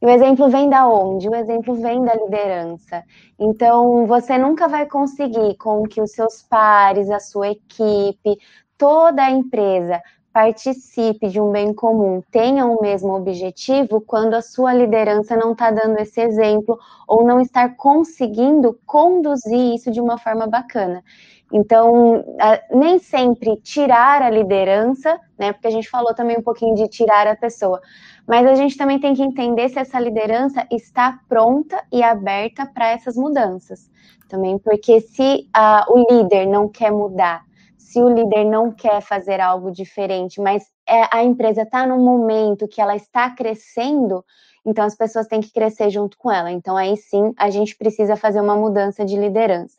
E 0.00 0.06
o 0.06 0.08
exemplo 0.08 0.48
vem 0.48 0.70
da 0.70 0.88
onde? 0.88 1.28
O 1.28 1.34
exemplo 1.34 1.74
vem 1.74 2.02
da 2.02 2.14
liderança. 2.14 3.04
Então, 3.38 4.06
você 4.06 4.38
nunca 4.38 4.66
vai 4.66 4.86
conseguir 4.86 5.56
com 5.58 5.82
que 5.82 6.00
os 6.00 6.12
seus 6.12 6.42
pares, 6.42 7.10
a 7.10 7.20
sua 7.20 7.48
equipe, 7.48 8.38
toda 8.80 9.22
a 9.22 9.30
empresa 9.30 10.02
participe 10.32 11.28
de 11.28 11.38
um 11.38 11.52
bem 11.52 11.74
comum, 11.74 12.22
tenha 12.30 12.64
o 12.64 12.80
mesmo 12.80 13.12
objetivo, 13.12 14.00
quando 14.00 14.32
a 14.34 14.40
sua 14.40 14.72
liderança 14.72 15.36
não 15.36 15.52
está 15.52 15.70
dando 15.70 15.98
esse 15.98 16.18
exemplo 16.18 16.78
ou 17.06 17.22
não 17.26 17.40
está 17.40 17.68
conseguindo 17.68 18.78
conduzir 18.86 19.74
isso 19.74 19.90
de 19.90 20.00
uma 20.00 20.16
forma 20.16 20.46
bacana. 20.46 21.04
Então, 21.52 22.24
nem 22.70 22.98
sempre 22.98 23.56
tirar 23.56 24.22
a 24.22 24.30
liderança, 24.30 25.18
né? 25.36 25.52
Porque 25.52 25.66
a 25.66 25.72
gente 25.72 25.90
falou 25.90 26.14
também 26.14 26.38
um 26.38 26.42
pouquinho 26.42 26.74
de 26.76 26.88
tirar 26.88 27.26
a 27.26 27.36
pessoa, 27.36 27.82
mas 28.26 28.46
a 28.46 28.54
gente 28.54 28.78
também 28.78 28.98
tem 28.98 29.14
que 29.14 29.22
entender 29.22 29.68
se 29.68 29.78
essa 29.78 30.00
liderança 30.00 30.64
está 30.70 31.18
pronta 31.28 31.84
e 31.92 32.02
aberta 32.02 32.64
para 32.64 32.88
essas 32.90 33.16
mudanças. 33.16 33.90
Também, 34.28 34.58
porque 34.58 35.00
se 35.00 35.48
uh, 35.56 35.92
o 35.92 36.06
líder 36.08 36.46
não 36.46 36.68
quer 36.68 36.92
mudar, 36.92 37.42
se 37.90 38.00
o 38.00 38.08
líder 38.08 38.44
não 38.44 38.70
quer 38.70 39.00
fazer 39.00 39.40
algo 39.40 39.72
diferente, 39.72 40.40
mas 40.40 40.62
é, 40.88 41.08
a 41.10 41.24
empresa 41.24 41.62
está 41.62 41.84
num 41.84 41.98
momento 41.98 42.68
que 42.68 42.80
ela 42.80 42.94
está 42.94 43.28
crescendo, 43.30 44.24
então 44.64 44.84
as 44.84 44.94
pessoas 44.94 45.26
têm 45.26 45.40
que 45.40 45.52
crescer 45.52 45.90
junto 45.90 46.16
com 46.16 46.30
ela. 46.30 46.52
Então, 46.52 46.76
aí 46.76 46.96
sim, 46.96 47.32
a 47.36 47.50
gente 47.50 47.76
precisa 47.76 48.14
fazer 48.14 48.40
uma 48.40 48.54
mudança 48.54 49.04
de 49.04 49.16
liderança. 49.16 49.76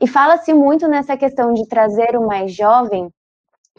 E 0.00 0.06
fala-se 0.06 0.54
muito 0.54 0.88
nessa 0.88 1.14
questão 1.14 1.52
de 1.52 1.68
trazer 1.68 2.16
o 2.16 2.26
mais 2.26 2.54
jovem 2.54 3.12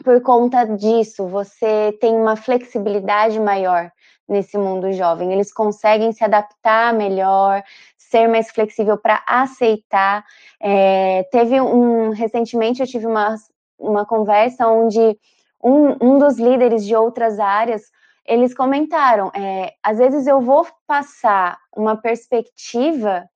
por 0.04 0.20
conta 0.22 0.64
disso, 0.64 1.26
você 1.26 1.96
tem 2.00 2.14
uma 2.14 2.36
flexibilidade 2.36 3.40
maior 3.40 3.90
nesse 4.28 4.56
mundo 4.56 4.92
jovem. 4.92 5.32
Eles 5.32 5.52
conseguem 5.52 6.12
se 6.12 6.24
adaptar 6.24 6.94
melhor, 6.94 7.62
ser 7.96 8.28
mais 8.28 8.50
flexível 8.50 8.96
para 8.96 9.22
aceitar. 9.26 10.24
É, 10.60 11.24
teve 11.30 11.60
um 11.60 12.10
recentemente 12.10 12.80
eu 12.80 12.86
tive 12.86 13.06
uma, 13.06 13.34
uma 13.78 14.04
conversa 14.06 14.66
onde 14.68 15.18
um, 15.62 15.96
um 16.00 16.18
dos 16.18 16.38
líderes 16.38 16.84
de 16.84 16.94
outras 16.94 17.38
áreas 17.38 17.82
eles 18.26 18.54
comentaram, 18.54 19.30
é, 19.34 19.74
às 19.82 19.98
vezes 19.98 20.26
eu 20.26 20.40
vou 20.40 20.66
passar 20.86 21.58
uma 21.76 21.96
perspectiva 21.96 23.28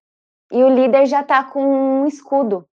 e 0.50 0.62
o 0.62 0.68
líder 0.68 1.06
já 1.06 1.20
está 1.20 1.44
com 1.44 1.62
um 1.62 2.06
escudo. 2.06 2.66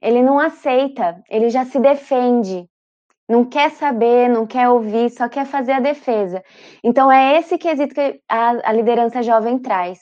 Ele 0.00 0.22
não 0.22 0.38
aceita, 0.38 1.22
ele 1.30 1.48
já 1.48 1.64
se 1.64 1.80
defende 1.80 2.68
não 3.28 3.44
quer 3.44 3.70
saber, 3.72 4.28
não 4.28 4.46
quer 4.46 4.68
ouvir, 4.68 5.10
só 5.10 5.28
quer 5.28 5.46
fazer 5.46 5.72
a 5.72 5.80
defesa. 5.80 6.42
Então, 6.82 7.10
é 7.10 7.38
esse 7.38 7.58
quesito 7.58 7.94
que 7.94 8.20
a, 8.28 8.70
a 8.70 8.72
liderança 8.72 9.22
jovem 9.22 9.58
traz. 9.58 9.98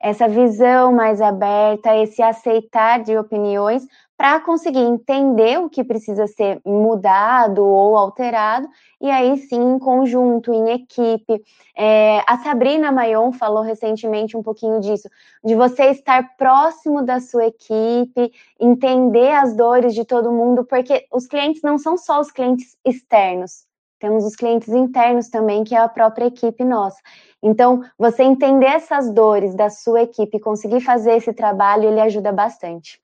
Essa 0.00 0.28
visão 0.28 0.92
mais 0.92 1.20
aberta, 1.20 1.96
esse 1.96 2.22
aceitar 2.22 3.02
de 3.02 3.16
opiniões, 3.16 3.82
para 4.18 4.40
conseguir 4.40 4.80
entender 4.80 5.60
o 5.60 5.70
que 5.70 5.84
precisa 5.84 6.26
ser 6.26 6.60
mudado 6.66 7.64
ou 7.64 7.96
alterado, 7.96 8.68
e 9.00 9.08
aí 9.08 9.36
sim, 9.36 9.74
em 9.74 9.78
conjunto, 9.78 10.52
em 10.52 10.70
equipe. 10.70 11.40
É, 11.76 12.24
a 12.26 12.36
Sabrina 12.38 12.90
Mayon 12.90 13.30
falou 13.30 13.62
recentemente 13.62 14.36
um 14.36 14.42
pouquinho 14.42 14.80
disso, 14.80 15.08
de 15.44 15.54
você 15.54 15.90
estar 15.90 16.36
próximo 16.36 17.04
da 17.04 17.20
sua 17.20 17.46
equipe, 17.46 18.32
entender 18.58 19.30
as 19.30 19.54
dores 19.54 19.94
de 19.94 20.04
todo 20.04 20.32
mundo, 20.32 20.64
porque 20.64 21.06
os 21.12 21.28
clientes 21.28 21.62
não 21.62 21.78
são 21.78 21.96
só 21.96 22.18
os 22.18 22.32
clientes 22.32 22.76
externos, 22.84 23.68
temos 24.00 24.24
os 24.24 24.34
clientes 24.34 24.70
internos 24.70 25.28
também, 25.28 25.62
que 25.62 25.76
é 25.76 25.78
a 25.78 25.88
própria 25.88 26.26
equipe 26.26 26.64
nossa. 26.64 26.98
Então, 27.40 27.84
você 27.96 28.24
entender 28.24 28.66
essas 28.66 29.14
dores 29.14 29.54
da 29.54 29.70
sua 29.70 30.02
equipe, 30.02 30.40
conseguir 30.40 30.80
fazer 30.80 31.12
esse 31.12 31.32
trabalho, 31.32 31.84
ele 31.84 32.00
ajuda 32.00 32.32
bastante 32.32 33.00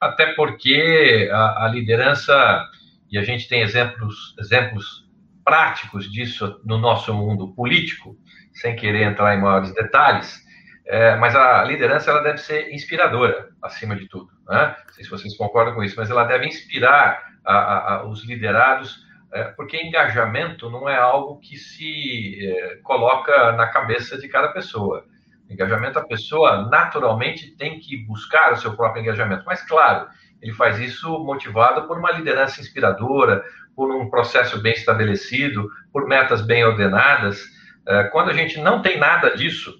até 0.00 0.32
porque 0.34 1.28
a, 1.32 1.64
a 1.64 1.68
liderança 1.68 2.68
e 3.12 3.18
a 3.18 3.22
gente 3.22 3.46
tem 3.46 3.60
exemplos, 3.60 4.34
exemplos 4.38 5.06
práticos 5.44 6.10
disso 6.10 6.60
no 6.64 6.78
nosso 6.78 7.12
mundo 7.12 7.52
político, 7.54 8.16
sem 8.54 8.74
querer 8.74 9.02
entrar 9.02 9.34
em 9.36 9.40
maiores 9.40 9.74
detalhes, 9.74 10.40
é, 10.86 11.14
mas 11.16 11.36
a 11.36 11.62
liderança 11.62 12.10
ela 12.10 12.22
deve 12.22 12.38
ser 12.38 12.72
inspiradora, 12.72 13.50
acima 13.62 13.94
de 13.94 14.08
tudo. 14.08 14.28
Né? 14.48 14.74
Não 14.86 14.94
sei 14.94 15.04
se 15.04 15.10
vocês 15.10 15.36
concordam 15.36 15.74
com 15.74 15.84
isso, 15.84 15.96
mas 15.96 16.10
ela 16.10 16.24
deve 16.24 16.46
inspirar 16.46 17.22
a, 17.44 17.54
a, 17.54 17.94
a, 17.94 18.06
os 18.06 18.24
liderados, 18.24 18.96
é, 19.32 19.44
porque 19.44 19.76
engajamento 19.76 20.70
não 20.70 20.88
é 20.88 20.96
algo 20.96 21.38
que 21.38 21.56
se 21.56 22.38
é, 22.46 22.76
coloca 22.82 23.52
na 23.52 23.66
cabeça 23.68 24.18
de 24.18 24.28
cada 24.28 24.48
pessoa. 24.48 25.04
Engajamento, 25.52 25.98
a 25.98 26.06
pessoa 26.06 26.68
naturalmente 26.68 27.56
tem 27.56 27.78
que 27.78 27.96
buscar 28.06 28.52
o 28.52 28.56
seu 28.56 28.74
próprio 28.74 29.02
engajamento. 29.02 29.44
Mas, 29.46 29.62
claro, 29.62 30.08
ele 30.40 30.52
faz 30.52 30.78
isso 30.78 31.18
motivado 31.20 31.86
por 31.86 31.98
uma 31.98 32.10
liderança 32.10 32.60
inspiradora, 32.60 33.44
por 33.74 33.94
um 33.94 34.10
processo 34.10 34.60
bem 34.60 34.72
estabelecido, 34.72 35.68
por 35.92 36.06
metas 36.06 36.42
bem 36.42 36.64
ordenadas. 36.64 37.44
É, 37.86 38.04
quando 38.04 38.30
a 38.30 38.34
gente 38.34 38.58
não 38.60 38.82
tem 38.82 38.98
nada 38.98 39.36
disso, 39.36 39.74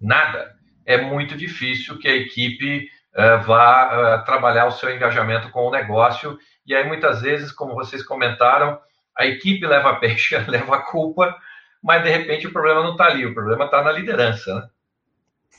nada, 0.00 0.54
é 0.86 1.00
muito 1.00 1.36
difícil 1.36 1.98
que 1.98 2.08
a 2.08 2.14
equipe 2.14 2.88
é, 3.14 3.36
vá 3.38 3.90
é, 3.92 4.24
trabalhar 4.24 4.66
o 4.66 4.72
seu 4.72 4.94
engajamento 4.94 5.50
com 5.50 5.66
o 5.66 5.70
negócio. 5.70 6.38
E 6.66 6.74
aí, 6.74 6.86
muitas 6.86 7.22
vezes, 7.22 7.52
como 7.52 7.74
vocês 7.74 8.02
comentaram, 8.02 8.78
a 9.16 9.26
equipe 9.26 9.64
leva 9.66 9.90
a 9.90 9.96
peixe, 9.96 10.36
leva 10.48 10.76
a 10.76 10.82
culpa, 10.82 11.34
mas 11.82 12.02
de 12.02 12.10
repente 12.10 12.46
o 12.46 12.52
problema 12.52 12.82
não 12.82 12.92
está 12.92 13.06
ali, 13.06 13.26
o 13.26 13.34
problema 13.34 13.66
está 13.66 13.82
na 13.82 13.92
liderança. 13.92 14.54
Né? 14.54 14.68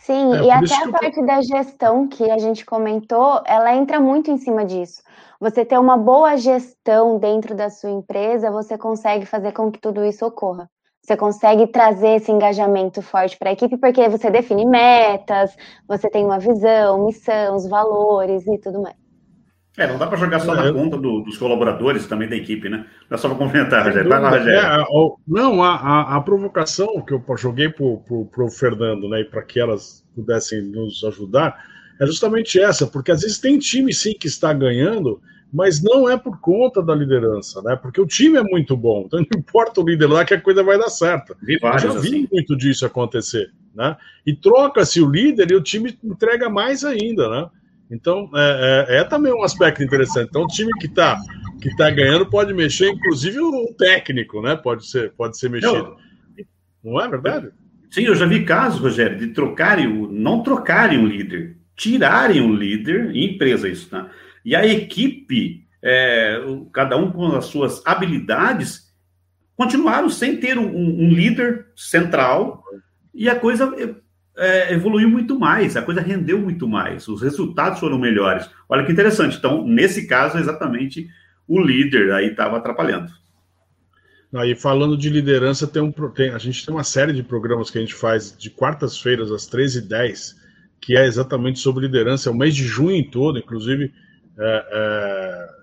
Sim, 0.06 0.36
é, 0.36 0.44
e 0.44 0.52
até 0.52 0.84
a 0.84 0.92
parte 0.92 1.20
eu... 1.20 1.26
da 1.26 1.42
gestão 1.42 2.08
que 2.08 2.30
a 2.30 2.38
gente 2.38 2.64
comentou, 2.64 3.42
ela 3.44 3.76
entra 3.76 4.00
muito 4.00 4.30
em 4.30 4.38
cima 4.38 4.64
disso. 4.64 5.02
Você 5.40 5.66
ter 5.66 5.80
uma 5.80 5.98
boa 5.98 6.38
gestão 6.38 7.18
dentro 7.18 7.56
da 7.56 7.72
sua 7.72 7.90
empresa, 7.90 8.52
você 8.52 8.78
consegue 8.78 9.26
fazer 9.26 9.52
com 9.52 9.72
que 9.72 9.80
tudo 9.80 10.06
isso 10.06 10.24
ocorra. 10.24 10.70
Você 11.02 11.18
consegue 11.18 11.66
trazer 11.68 12.18
esse 12.18 12.32
engajamento 12.32 13.02
forte 13.02 13.36
para 13.36 13.50
a 13.50 13.54
equipe, 13.54 13.78
porque 13.78 14.08
você 14.08 14.30
define 14.30 14.66
metas, 14.66 15.56
você 15.88 16.08
tem 16.08 16.24
uma 16.24 16.38
visão, 16.38 17.06
missão, 17.06 17.56
os 17.56 17.68
valores 17.68 18.46
e 18.46 18.60
tudo 18.60 18.82
mais. 18.82 19.05
É, 19.78 19.88
não 19.88 19.98
dá 19.98 20.08
para 20.08 20.18
jogar 20.18 20.40
só 20.40 20.54
é, 20.54 20.64
na 20.64 20.74
conta 20.74 20.98
do, 20.98 21.22
dos 21.22 21.38
colaboradores 21.38 22.08
também 22.08 22.30
da 22.30 22.36
equipe, 22.36 22.70
né? 22.70 22.86
Não 23.10 23.16
é 23.16 23.18
só 23.18 23.28
para 23.28 23.38
complementar, 23.38 23.86
Rogério. 23.86 24.10
Vai 24.10 24.22
lá, 24.22 24.30
Rogério. 24.30 24.60
É, 24.60 24.86
não, 25.28 25.62
a, 25.62 25.76
a, 25.76 26.16
a, 26.16 26.22
provocação 26.22 27.02
que 27.02 27.14
eu 27.14 27.24
joguei 27.38 27.70
para 27.70 27.84
o 27.84 28.50
Fernando, 28.50 29.10
né, 29.10 29.22
e 29.22 29.26
para 29.26 29.44
que 29.44 29.60
elas 29.60 30.06
pudessem 30.16 30.62
nos 30.62 31.04
ajudar, 31.04 31.58
é 32.00 32.06
justamente 32.06 32.60
essa, 32.60 32.88
porque 32.88 33.12
às 33.12 33.22
vezes 33.22 33.38
tem 33.38 33.60
time 33.60 33.94
sim 33.94 34.14
que 34.14 34.28
está 34.28 34.54
ganhando, 34.54 35.22
mas 35.52 35.82
não 35.82 36.10
é 36.10 36.18
por 36.18 36.40
conta 36.40 36.82
da 36.82 36.96
liderança, 36.96 37.62
né? 37.62 37.76
Porque 37.76 38.00
o 38.00 38.06
time 38.06 38.38
é 38.38 38.44
muito 38.44 38.76
bom, 38.76 39.04
então 39.06 39.20
não 39.32 39.40
importa 39.40 39.82
o 39.82 39.86
líder 39.86 40.08
lá 40.08 40.26
que 40.26 40.34
a 40.34 40.42
coisa 40.42 40.64
vai 40.64 40.78
dar 40.78 40.90
certo. 40.90 41.36
Vi 41.42 41.58
vários, 41.60 41.84
já 41.84 42.00
vi 42.00 42.08
assim. 42.08 42.28
muito 42.32 42.56
disso 42.56 42.86
acontecer, 42.86 43.52
né? 43.74 43.96
E 44.26 44.34
troca-se 44.34 45.02
o 45.02 45.10
líder 45.10 45.52
e 45.52 45.56
o 45.56 45.62
time 45.62 45.98
entrega 46.04 46.50
mais 46.50 46.84
ainda, 46.84 47.30
né? 47.30 47.50
Então, 47.90 48.30
é, 48.34 48.88
é, 48.90 48.98
é, 48.98 49.04
também 49.04 49.34
um 49.34 49.44
aspecto 49.44 49.84
interessante. 49.84 50.30
Então, 50.30 50.44
o 50.44 50.48
time 50.48 50.72
que 50.80 50.88
está 50.88 51.20
que 51.62 51.76
tá 51.78 51.90
ganhando 51.90 52.26
pode 52.26 52.54
mexer, 52.54 52.90
inclusive 52.90 53.40
o 53.40 53.74
técnico, 53.78 54.42
né? 54.42 54.56
Pode 54.56 54.88
ser, 54.88 55.14
pode 55.14 55.38
ser 55.38 55.50
mexido. 55.50 55.96
Não, 56.84 56.94
não 56.94 57.02
é 57.02 57.08
verdade? 57.08 57.50
Sim, 57.90 58.04
eu 58.04 58.16
já 58.16 58.26
vi 58.26 58.44
casos, 58.44 58.80
Rogério, 58.80 59.18
de 59.18 59.28
trocarem, 59.28 59.88
o, 59.88 60.12
não 60.12 60.44
trocarem 60.44 61.00
o 61.00 61.08
líder, 61.08 61.58
tirarem 61.76 62.42
o 62.42 62.54
líder, 62.54 63.16
em 63.16 63.34
empresa 63.34 63.70
isso, 63.70 63.90
tá? 63.90 64.10
E 64.44 64.56
a 64.56 64.66
equipe, 64.66 65.66
é, 65.82 66.40
cada 66.74 66.98
um 66.98 67.12
com 67.12 67.36
as 67.36 67.46
suas 67.46 67.82
habilidades, 67.86 68.94
continuaram 69.56 70.10
sem 70.10 70.38
ter 70.38 70.58
um, 70.58 70.68
um 70.68 71.10
líder 71.10 71.68
central 71.76 72.64
e 73.14 73.30
a 73.30 73.40
coisa 73.40 73.74
é, 74.38 74.74
evoluiu 74.74 75.10
muito 75.10 75.40
mais, 75.40 75.78
a 75.78 75.82
coisa 75.82 76.02
rendeu 76.02 76.40
muito 76.40 76.68
mais, 76.68 77.08
os 77.08 77.22
resultados 77.22 77.80
foram 77.80 77.98
melhores. 77.98 78.50
Olha 78.68 78.86
que 78.86 78.92
interessante. 78.92 79.38
Então, 79.38 79.66
nesse 79.66 80.08
caso, 80.08 80.38
exatamente 80.38 81.08
o 81.48 81.62
líder 81.62 82.12
aí 82.12 82.28
estava 82.28 82.58
atrapalhando. 82.58 83.12
Aí, 84.34 84.54
falando 84.54 84.98
de 84.98 85.10
liderança, 85.10 85.66
tem 85.66 85.82
um, 85.82 85.92
tem, 85.92 86.32
a 86.32 86.38
gente 86.38 86.66
tem 86.66 86.74
uma 86.74 86.84
série 86.84 87.14
de 87.14 87.24
programas 87.24 87.70
que 87.70 87.78
a 87.78 87.82
gente 87.82 87.94
faz 87.94 88.36
de 88.38 88.50
quartas-feiras, 88.50 89.32
às 89.32 89.50
13h10, 89.50 90.36
que 90.82 90.98
é 90.98 91.06
exatamente 91.06 91.60
sobre 91.60 91.86
liderança, 91.86 92.30
é 92.30 92.32
o 92.32 92.36
mês 92.36 92.54
de 92.54 92.66
junho 92.66 93.10
todo, 93.10 93.40
inclusive. 93.40 93.94
É, 94.38 94.66
é, 94.72 95.56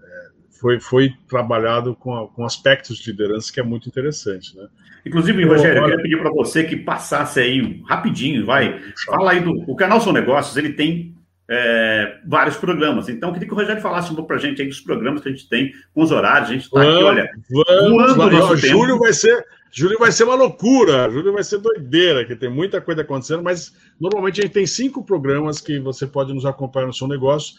foi, 0.63 0.81
foi 0.81 1.13
trabalhado 1.29 1.95
com, 1.97 2.29
com 2.29 2.45
aspectos 2.45 2.97
de 2.97 3.11
liderança 3.11 3.53
que 3.53 3.59
é 3.59 3.63
muito 3.65 3.89
interessante, 3.89 4.57
né? 4.57 4.69
Inclusive, 5.05 5.45
Rogério, 5.45 5.79
eu 5.79 5.85
queria 5.85 6.03
pedir 6.03 6.19
para 6.19 6.31
você 6.31 6.65
que 6.65 6.77
passasse 6.77 7.41
aí 7.41 7.83
rapidinho, 7.89 8.47
vai. 8.47 8.81
Fala 9.07 9.33
aí 9.33 9.41
do. 9.41 9.53
O 9.69 9.75
canal 9.75 10.01
São 10.01 10.13
Negócios, 10.13 10.57
ele 10.57 10.75
tem 10.75 11.15
é, 11.51 12.19
vários 12.27 12.57
programas. 12.57 13.09
Então, 13.09 13.29
eu 13.29 13.33
queria 13.33 13.49
que 13.49 13.55
o 13.55 13.57
Rogério 13.57 13.83
falasse 13.83 14.13
um 14.13 14.15
pouco 14.15 14.29
para 14.29 14.37
a 14.37 14.41
gente 14.41 14.63
aí 14.63 14.69
dos 14.69 14.81
programas 14.81 15.21
que 15.21 15.29
a 15.29 15.33
gente 15.33 15.49
tem, 15.49 15.73
com 15.95 16.03
os 16.03 16.13
horários. 16.13 16.51
A 16.51 16.53
gente 16.53 16.65
está 16.65 16.81
aqui, 16.81 17.03
olha. 17.03 17.31
Vamos, 17.51 18.17
vamos, 18.17 18.61
Júlio 18.61 18.99
vai 18.99 19.13
ser. 19.13 19.45
Júlio 19.75 19.99
vai 19.99 20.13
ser 20.13 20.25
uma 20.25 20.35
loucura, 20.35 21.11
Júlio 21.11 21.33
vai 21.33 21.43
ser 21.43 21.59
doideira, 21.59 22.27
que 22.27 22.37
tem 22.37 22.51
muita 22.51 22.79
coisa 22.79 23.01
acontecendo, 23.01 23.43
mas 23.43 23.75
normalmente 23.99 24.39
a 24.41 24.45
gente 24.45 24.53
tem 24.53 24.67
cinco 24.67 25.03
programas 25.03 25.63
que 25.63 25.79
você 25.79 26.07
pode 26.07 26.35
nos 26.35 26.45
acompanhar 26.45 26.87
no 26.87 26.93
seu 26.93 27.09
negócio. 27.09 27.55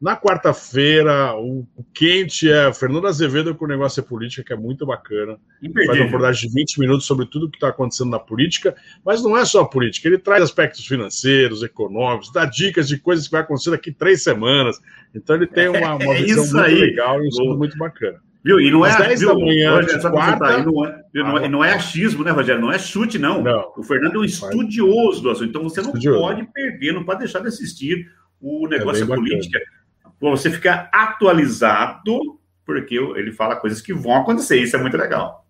Na 0.00 0.16
quarta-feira, 0.16 1.34
o, 1.34 1.66
o, 1.76 1.84
quente 1.92 2.48
é 2.48 2.72
Fernando 2.72 3.08
Azevedo 3.08 3.52
com 3.52 3.64
o 3.64 3.68
negócio 3.68 3.98
é 3.98 4.02
política, 4.02 4.44
que 4.44 4.52
é 4.52 4.56
muito 4.56 4.86
bacana. 4.86 5.36
Imperdível. 5.60 5.86
Faz 5.86 5.98
uma 5.98 6.06
abordagem 6.06 6.48
de 6.48 6.54
20 6.54 6.78
minutos 6.78 7.04
sobre 7.04 7.26
tudo 7.26 7.46
o 7.46 7.50
que 7.50 7.56
está 7.56 7.68
acontecendo 7.68 8.10
na 8.10 8.18
política, 8.20 8.76
mas 9.04 9.24
não 9.24 9.36
é 9.36 9.44
só 9.44 9.64
política, 9.64 10.06
ele 10.06 10.18
traz 10.18 10.40
aspectos 10.40 10.86
financeiros, 10.86 11.64
econômicos, 11.64 12.32
dá 12.32 12.44
dicas 12.44 12.86
de 12.86 12.96
coisas 12.98 13.26
que 13.26 13.32
vai 13.32 13.40
acontecer 13.40 13.70
daqui 13.70 13.90
três 13.90 14.22
semanas. 14.22 14.78
Então 15.12 15.34
ele 15.34 15.48
tem 15.48 15.68
uma, 15.68 15.96
uma 15.96 16.14
é 16.14 16.22
visão 16.22 16.44
muito 16.44 16.60
aí. 16.60 16.78
legal 16.78 17.18
e 17.20 17.24
um 17.24 17.28
estudo 17.28 17.58
muito 17.58 17.76
bacana. 17.76 18.20
Viu? 18.44 18.60
E 18.60 18.70
não 18.70 18.86
é 18.86 18.96
10 18.96 19.18
viu, 19.18 19.28
da 19.30 19.34
manhã, 19.34 19.74
Rogério, 19.74 20.00
de 20.00 20.10
quarta... 20.10 20.62
não, 20.62 20.84
é, 20.86 21.04
não, 21.12 21.38
é, 21.38 21.48
não 21.48 21.64
é 21.64 21.72
achismo, 21.72 22.22
né, 22.22 22.30
Rogério? 22.30 22.62
Não 22.62 22.70
é 22.70 22.78
chute, 22.78 23.18
não. 23.18 23.42
não. 23.42 23.72
O 23.76 23.82
Fernando 23.82 24.14
é 24.14 24.18
um 24.20 24.24
estudioso 24.24 25.22
do 25.22 25.30
assunto, 25.30 25.48
então 25.48 25.64
você 25.64 25.80
não 25.80 25.88
estudioso. 25.88 26.20
pode 26.20 26.46
perder, 26.52 26.92
não 26.92 27.04
pode 27.04 27.18
deixar 27.18 27.40
de 27.40 27.48
assistir 27.48 28.08
o 28.40 28.66
é 28.68 28.78
negócio 28.78 29.02
é 29.02 29.06
política. 29.06 29.58
Bacana 29.58 29.77
você 30.20 30.50
ficar 30.50 30.88
atualizado, 30.92 32.38
porque 32.64 32.96
ele 32.96 33.32
fala 33.32 33.56
coisas 33.56 33.80
que 33.80 33.94
vão 33.94 34.16
acontecer. 34.16 34.56
Isso 34.56 34.76
é 34.76 34.80
muito 34.80 34.96
legal. 34.96 35.46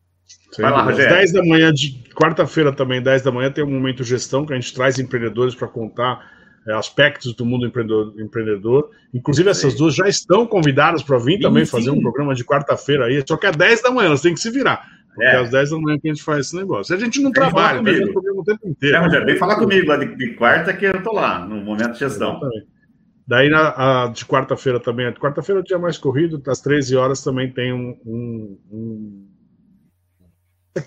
Sim, 0.53 0.63
Vai 0.63 0.71
lá, 0.71 0.83
Rogério. 0.83 1.15
10 1.15 1.33
da 1.33 1.45
manhã, 1.45 1.73
de 1.73 2.03
quarta-feira 2.15 2.73
também, 2.73 3.03
10 3.03 3.23
da 3.23 3.33
manhã, 3.33 3.51
tem 3.51 3.65
um 3.65 3.71
momento 3.71 4.05
gestão 4.05 4.45
que 4.45 4.53
a 4.53 4.57
gente 4.57 4.75
traz 4.75 4.99
empreendedores 4.99 5.55
para 5.55 5.69
contar 5.69 6.21
é, 6.67 6.73
aspectos 6.75 7.35
do 7.35 7.45
mundo 7.45 7.67
empreendedor. 7.67 8.15
empreendedor. 8.21 8.91
Inclusive, 9.13 9.49
essas 9.49 9.75
duas 9.75 9.95
já 9.95 10.07
estão 10.09 10.47
convidadas 10.47 11.03
para 11.03 11.19
vir 11.19 11.37
sim, 11.37 11.41
também 11.41 11.65
sim. 11.65 11.71
fazer 11.71 11.91
um 11.91 12.01
programa 12.01 12.35
de 12.35 12.45
quarta-feira 12.45 13.07
aí. 13.07 13.23
Só 13.27 13.37
que 13.37 13.47
é 13.47 13.53
10 13.53 13.83
da 13.83 13.91
manhã, 13.91 14.09
elas 14.09 14.21
têm 14.21 14.35
que 14.35 14.41
se 14.41 14.51
virar. 14.51 14.87
Porque 15.15 15.25
é, 15.25 15.35
é 15.35 15.37
às 15.39 15.51
10 15.51 15.71
da 15.71 15.79
manhã 15.79 15.99
que 15.99 16.09
a 16.09 16.15
gente 16.15 16.23
faz 16.23 16.47
esse 16.47 16.57
negócio. 16.57 16.95
A 16.95 16.99
gente 16.99 17.21
não 17.21 17.33
trabalha, 17.33 17.83
mas 17.83 17.99
o 18.01 18.13
programa 18.13 18.41
o 18.41 18.45
tempo 18.45 18.69
inteiro. 18.69 18.97
É, 18.97 19.01
Rogério, 19.01 19.27
vem 19.27 19.37
falar 19.37 19.57
comigo 19.57 19.89
lá 19.89 19.97
de, 19.97 20.15
de, 20.15 20.35
quarta 20.35 20.73
que 20.73 20.85
eu 20.85 21.03
tô 21.03 21.13
lá, 21.13 21.41
no 21.41 21.57
momento 21.57 21.95
de 21.95 21.99
gestão. 22.01 22.37
Exatamente. 22.37 22.78
Daí, 23.29 23.51
na, 23.51 24.05
a, 24.05 24.07
de 24.07 24.25
quarta-feira 24.25 24.81
também, 24.81 25.13
de 25.13 25.21
quarta-feira 25.21 25.61
é 25.61 25.63
o 25.63 25.65
dia 25.65 25.79
mais 25.79 25.99
corrido, 25.99 26.43
às 26.47 26.63
13 26.63 26.97
horas 26.97 27.23
também 27.23 27.53
tem 27.53 27.75
um, 27.75 27.95
um, 28.07 28.59
um 28.73 29.29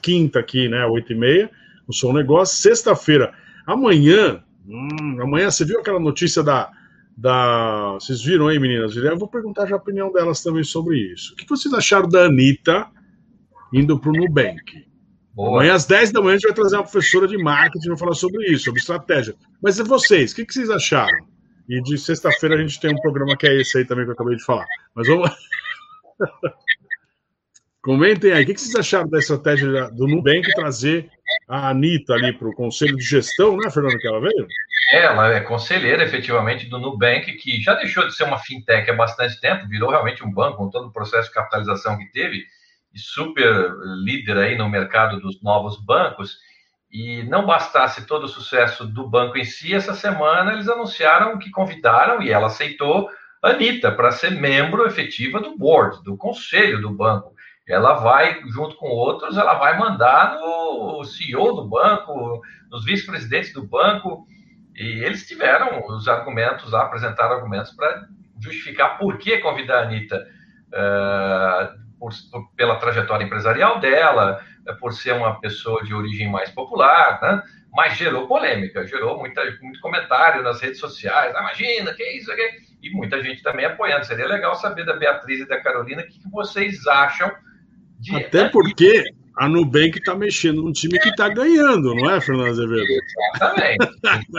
quinta 0.02 0.40
aqui, 0.40 0.68
né, 0.68 0.84
8 0.88 1.14
e 1.14 1.16
meia, 1.16 1.52
o 1.88 1.94
Som 1.94 2.14
Negócio. 2.14 2.58
Sexta-feira, 2.58 3.32
amanhã, 3.68 4.44
hum, 4.66 5.22
amanhã, 5.22 5.52
você 5.52 5.64
viu 5.64 5.80
aquela 5.80 6.00
notícia 6.00 6.42
da, 6.42 6.72
da... 7.16 7.92
Vocês 7.94 8.24
viram 8.24 8.48
aí, 8.48 8.58
meninas? 8.58 8.96
Eu 8.96 9.20
vou 9.20 9.28
perguntar 9.28 9.68
já 9.68 9.76
a 9.76 9.78
opinião 9.78 10.12
delas 10.12 10.42
também 10.42 10.64
sobre 10.64 10.98
isso. 10.98 11.34
O 11.34 11.36
que 11.36 11.48
vocês 11.48 11.72
acharam 11.76 12.10
da 12.10 12.26
Anitta 12.26 12.88
indo 13.72 14.00
para 14.00 14.10
o 14.10 14.14
Nubank? 14.14 14.88
Boa. 15.36 15.60
Amanhã 15.60 15.76
às 15.76 15.86
10 15.86 16.12
da 16.12 16.20
manhã 16.20 16.32
a 16.32 16.38
gente 16.38 16.48
vai 16.48 16.56
trazer 16.56 16.76
uma 16.76 16.84
professora 16.84 17.28
de 17.28 17.38
marketing 17.38 17.90
para 17.90 17.98
falar 17.98 18.16
sobre 18.16 18.52
isso, 18.52 18.64
sobre 18.64 18.80
estratégia. 18.80 19.36
Mas 19.62 19.78
e 19.78 19.84
vocês, 19.84 20.32
o 20.32 20.36
que 20.36 20.52
vocês 20.52 20.72
acharam? 20.72 21.30
E 21.68 21.82
de 21.82 21.98
sexta-feira 21.98 22.56
a 22.56 22.58
gente 22.58 22.80
tem 22.80 22.92
um 22.92 23.02
programa 23.02 23.38
que 23.38 23.48
é 23.48 23.62
esse 23.62 23.78
aí 23.78 23.86
também 23.86 24.06
que 24.06 24.12
eu 24.12 24.14
acabei 24.14 24.36
de 24.36 24.44
falar. 24.44 24.66
Mas 24.96 25.08
vamos. 25.08 25.30
Comentem 27.82 28.32
aí, 28.32 28.44
o 28.44 28.46
que 28.46 28.58
vocês 28.58 28.76
acharam 28.76 29.10
da 29.10 29.18
estratégia 29.18 29.90
do 29.90 30.08
Nubank 30.08 30.48
trazer 30.54 31.10
a 31.48 31.70
Anitta 31.70 32.14
ali 32.14 32.32
para 32.32 32.48
o 32.48 32.54
conselho 32.54 32.96
de 32.96 33.04
gestão, 33.04 33.58
né, 33.58 33.72
Fernando, 33.72 33.98
que 33.98 34.08
ela 34.08 34.22
veio? 34.22 34.48
É, 34.92 35.06
ela 35.06 35.34
é 35.34 35.40
conselheira, 35.40 36.04
efetivamente, 36.04 36.70
do 36.70 36.78
Nubank, 36.78 37.34
que 37.38 37.60
já 37.60 37.74
deixou 37.74 38.06
de 38.06 38.16
ser 38.16 38.26
uma 38.26 38.38
fintech 38.38 38.88
há 38.88 38.94
bastante 38.94 39.42
tempo, 39.42 39.68
virou 39.68 39.90
realmente 39.90 40.24
um 40.24 40.32
banco, 40.32 40.58
com 40.58 40.70
todo 40.70 40.90
o 40.90 40.94
processo 40.94 41.30
de 41.30 41.34
capitalização 41.34 41.98
que 41.98 42.12
teve, 42.12 42.46
e 42.94 43.00
super 43.00 43.74
líder 44.04 44.38
aí 44.38 44.56
no 44.56 44.70
mercado 44.70 45.20
dos 45.20 45.42
novos 45.42 45.84
bancos. 45.84 46.38
E 46.92 47.24
não 47.24 47.46
bastasse 47.46 48.06
todo 48.06 48.26
o 48.26 48.28
sucesso 48.28 48.86
do 48.86 49.08
banco 49.08 49.38
em 49.38 49.46
si, 49.46 49.74
essa 49.74 49.94
semana 49.94 50.52
eles 50.54 50.68
anunciaram 50.68 51.40
que 51.40 51.50
convidaram, 51.50 52.22
e 52.22 52.30
ela 52.30 52.48
aceitou, 52.48 53.10
Anitta 53.42 53.92
para 53.92 54.12
ser 54.12 54.32
membro 54.32 54.86
efetiva 54.86 55.40
do 55.40 55.58
board, 55.58 56.04
do 56.04 56.18
conselho 56.18 56.82
do 56.82 56.92
banco. 56.92 57.34
Ela 57.68 57.94
vai, 57.94 58.42
junto 58.48 58.76
com 58.76 58.88
outros, 58.88 59.38
ela 59.38 59.54
vai 59.54 59.78
mandar 59.80 60.36
no 60.36 61.04
CEO 61.06 61.56
do 61.56 61.68
banco, 61.68 62.42
nos 62.70 62.84
vice-presidentes 62.84 63.54
do 63.54 63.66
banco, 63.66 64.28
e 64.76 65.04
eles 65.04 65.26
tiveram 65.28 65.86
os 65.88 66.08
argumentos 66.08 66.74
apresentaram 66.74 67.36
argumentos 67.36 67.72
para 67.72 68.08
justificar 68.40 68.98
por 68.98 69.18
que 69.18 69.38
convidar 69.38 69.80
a 69.80 69.84
Anitta 69.84 70.28
uh, 70.68 71.81
por, 72.02 72.12
pela 72.58 72.78
trajetória 72.78 73.24
empresarial 73.24 73.80
dela, 73.80 74.44
uh, 74.68 74.76
por 74.80 74.92
ser 74.92 75.14
uma 75.14 75.40
pessoa 75.40 75.84
de 75.84 75.94
origem 75.94 76.32
mais 76.32 76.50
popular, 76.50 77.20
né? 77.22 77.44
mas 77.72 77.96
gerou 77.96 78.28
polêmica, 78.28 78.86
gerou 78.88 79.20
muita, 79.20 79.44
muito 79.62 79.80
comentário 79.80 80.42
nas 80.42 80.60
redes 80.60 80.80
sociais. 80.80 81.32
Ah, 81.36 81.42
imagina, 81.42 81.94
que 81.94 82.04
isso 82.04 82.32
aqui? 82.32 82.42
E 82.82 82.90
muita 82.90 83.22
gente 83.24 83.44
também 83.44 83.66
apoiando. 83.66 84.04
Seria 84.04 84.28
legal 84.28 84.56
saber 84.56 84.84
da 84.84 84.96
Beatriz 84.96 85.42
e 85.42 85.48
da 85.48 85.62
Carolina 85.62 86.02
o 86.02 86.08
que, 86.08 86.20
que 86.20 86.30
vocês 86.32 86.88
acham 86.88 87.32
de. 88.00 88.16
Até 88.16 88.50
porque 88.50 89.06
a 89.42 89.50
Nubank 89.50 89.98
está 89.98 90.14
mexendo 90.14 90.62
num 90.62 90.72
time 90.72 91.00
que 91.00 91.10
está 91.10 91.28
ganhando, 91.28 91.96
não 91.96 92.12
é, 92.12 92.22
Fernando 92.22 92.50
Azevedo? 92.50 92.86
Exatamente. 93.36 93.90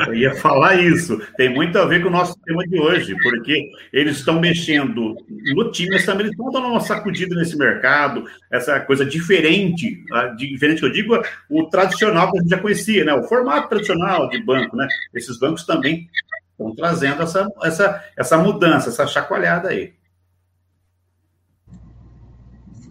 Eu 0.07 0.15
ia 0.15 0.35
falar 0.37 0.81
isso. 0.81 1.21
Tem 1.37 1.53
muito 1.53 1.77
a 1.77 1.85
ver 1.85 2.03
com 2.03 2.09
o 2.09 2.13
nosso 2.13 2.39
tema 2.45 2.63
de 2.69 2.79
hoje, 2.79 3.17
porque 3.21 3.69
eles 3.93 4.19
estão 4.19 4.39
mexendo 4.39 5.17
no 5.29 5.73
time, 5.73 5.91
mas 5.91 6.07
também 6.07 6.29
estão 6.29 6.53
dando 6.53 6.69
uma 6.69 6.79
sacudida 6.79 7.35
nesse 7.35 7.59
mercado, 7.59 8.27
essa 8.49 8.79
coisa 8.79 9.05
diferente, 9.05 10.05
diferente 10.37 10.79
que 10.79 10.87
eu 10.87 10.93
digo, 10.93 11.21
o 11.51 11.65
tradicional 11.65 12.31
que 12.31 12.39
a 12.39 12.41
gente 12.41 12.51
já 12.51 12.59
conhecia, 12.59 13.05
né? 13.05 13.13
O 13.13 13.25
formato 13.25 13.71
tradicional 13.71 14.29
de 14.29 14.41
banco, 14.41 14.77
né? 14.77 14.87
Esses 15.13 15.37
bancos 15.37 15.67
também 15.67 16.09
estão 16.53 16.73
trazendo 16.77 17.23
essa, 17.23 17.49
essa, 17.65 18.05
essa 18.17 18.39
mudança, 18.39 18.89
essa 18.89 19.05
chacoalhada 19.09 19.71
aí. 19.71 19.95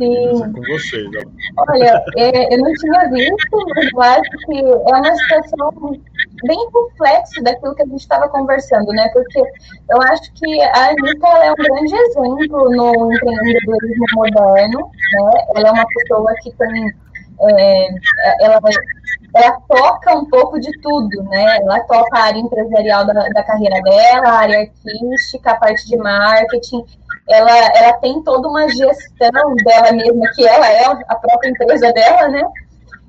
Sim. 0.01 0.51
Com 0.53 0.61
vocês, 0.63 1.07
Olha, 1.69 2.03
é, 2.17 2.55
eu 2.55 2.57
não 2.57 2.73
tinha 2.73 3.07
visto, 3.09 3.57
mas 3.75 3.93
eu 3.93 4.01
acho 4.01 4.31
que 4.47 4.59
é 4.59 4.95
uma 4.95 5.15
situação 5.15 6.01
bem 6.43 6.57
reflexo 6.73 7.43
daquilo 7.43 7.75
que 7.75 7.83
a 7.83 7.85
gente 7.85 7.99
estava 7.99 8.27
conversando, 8.29 8.87
né? 8.93 9.07
Porque 9.13 9.39
eu 9.39 10.01
acho 10.01 10.33
que 10.33 10.61
a 10.63 10.89
Anitta 10.89 11.27
é 11.27 11.51
um 11.51 11.55
grande 11.55 11.95
exemplo 11.95 12.71
no 12.71 13.13
empreendedorismo 13.13 14.05
moderno, 14.15 14.79
né? 14.79 15.45
Ela 15.55 15.69
é 15.69 15.71
uma 15.71 15.85
pessoa 15.85 16.33
que 16.41 16.51
tem. 16.53 16.91
É, 17.43 17.89
ela, 18.41 18.59
ela 19.35 19.51
toca 19.67 20.15
um 20.15 20.25
pouco 20.25 20.59
de 20.59 20.71
tudo, 20.81 21.23
né? 21.23 21.57
Ela 21.57 21.79
toca 21.81 22.17
a 22.17 22.23
área 22.23 22.39
empresarial 22.39 23.05
da, 23.05 23.13
da 23.13 23.43
carreira 23.43 23.79
dela, 23.81 24.29
a 24.29 24.39
área 24.39 24.59
artística, 24.61 25.51
a 25.51 25.55
parte 25.55 25.87
de 25.87 25.97
marketing, 25.97 26.85
ela, 27.31 27.51
ela 27.75 27.93
tem 27.93 28.21
toda 28.23 28.47
uma 28.47 28.67
gestão 28.69 29.55
dela 29.63 29.91
mesma, 29.91 30.27
que 30.35 30.47
ela 30.47 30.67
é 30.67 30.85
a 30.85 31.15
própria 31.15 31.49
empresa 31.49 31.91
dela, 31.93 32.27
né? 32.29 32.43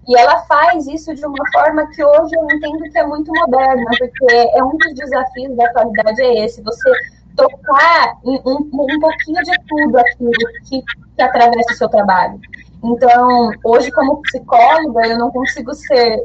E 0.08 0.18
ela 0.18 0.40
faz 0.42 0.86
isso 0.86 1.14
de 1.14 1.24
uma 1.24 1.44
forma 1.52 1.86
que 1.88 2.04
hoje 2.04 2.34
eu 2.34 2.44
entendo 2.44 2.90
que 2.90 2.98
é 2.98 3.06
muito 3.06 3.32
moderna, 3.32 3.84
porque 3.98 4.34
é 4.34 4.64
um 4.64 4.76
dos 4.76 4.94
desafios 4.94 5.56
da 5.56 5.66
atualidade 5.66 6.20
é 6.22 6.44
esse, 6.44 6.60
você 6.62 6.90
tocar 7.36 8.18
um, 8.24 8.40
um 8.44 9.00
pouquinho 9.00 9.42
de 9.42 9.52
tudo 9.68 9.98
aquilo 9.98 10.30
que, 10.68 10.82
que 11.16 11.22
atravessa 11.22 11.72
o 11.72 11.76
seu 11.76 11.88
trabalho. 11.88 12.38
Então, 12.84 13.52
hoje, 13.64 13.92
como 13.92 14.20
psicóloga, 14.22 15.06
eu 15.06 15.18
não 15.18 15.30
consigo 15.30 15.72
ser 15.72 16.18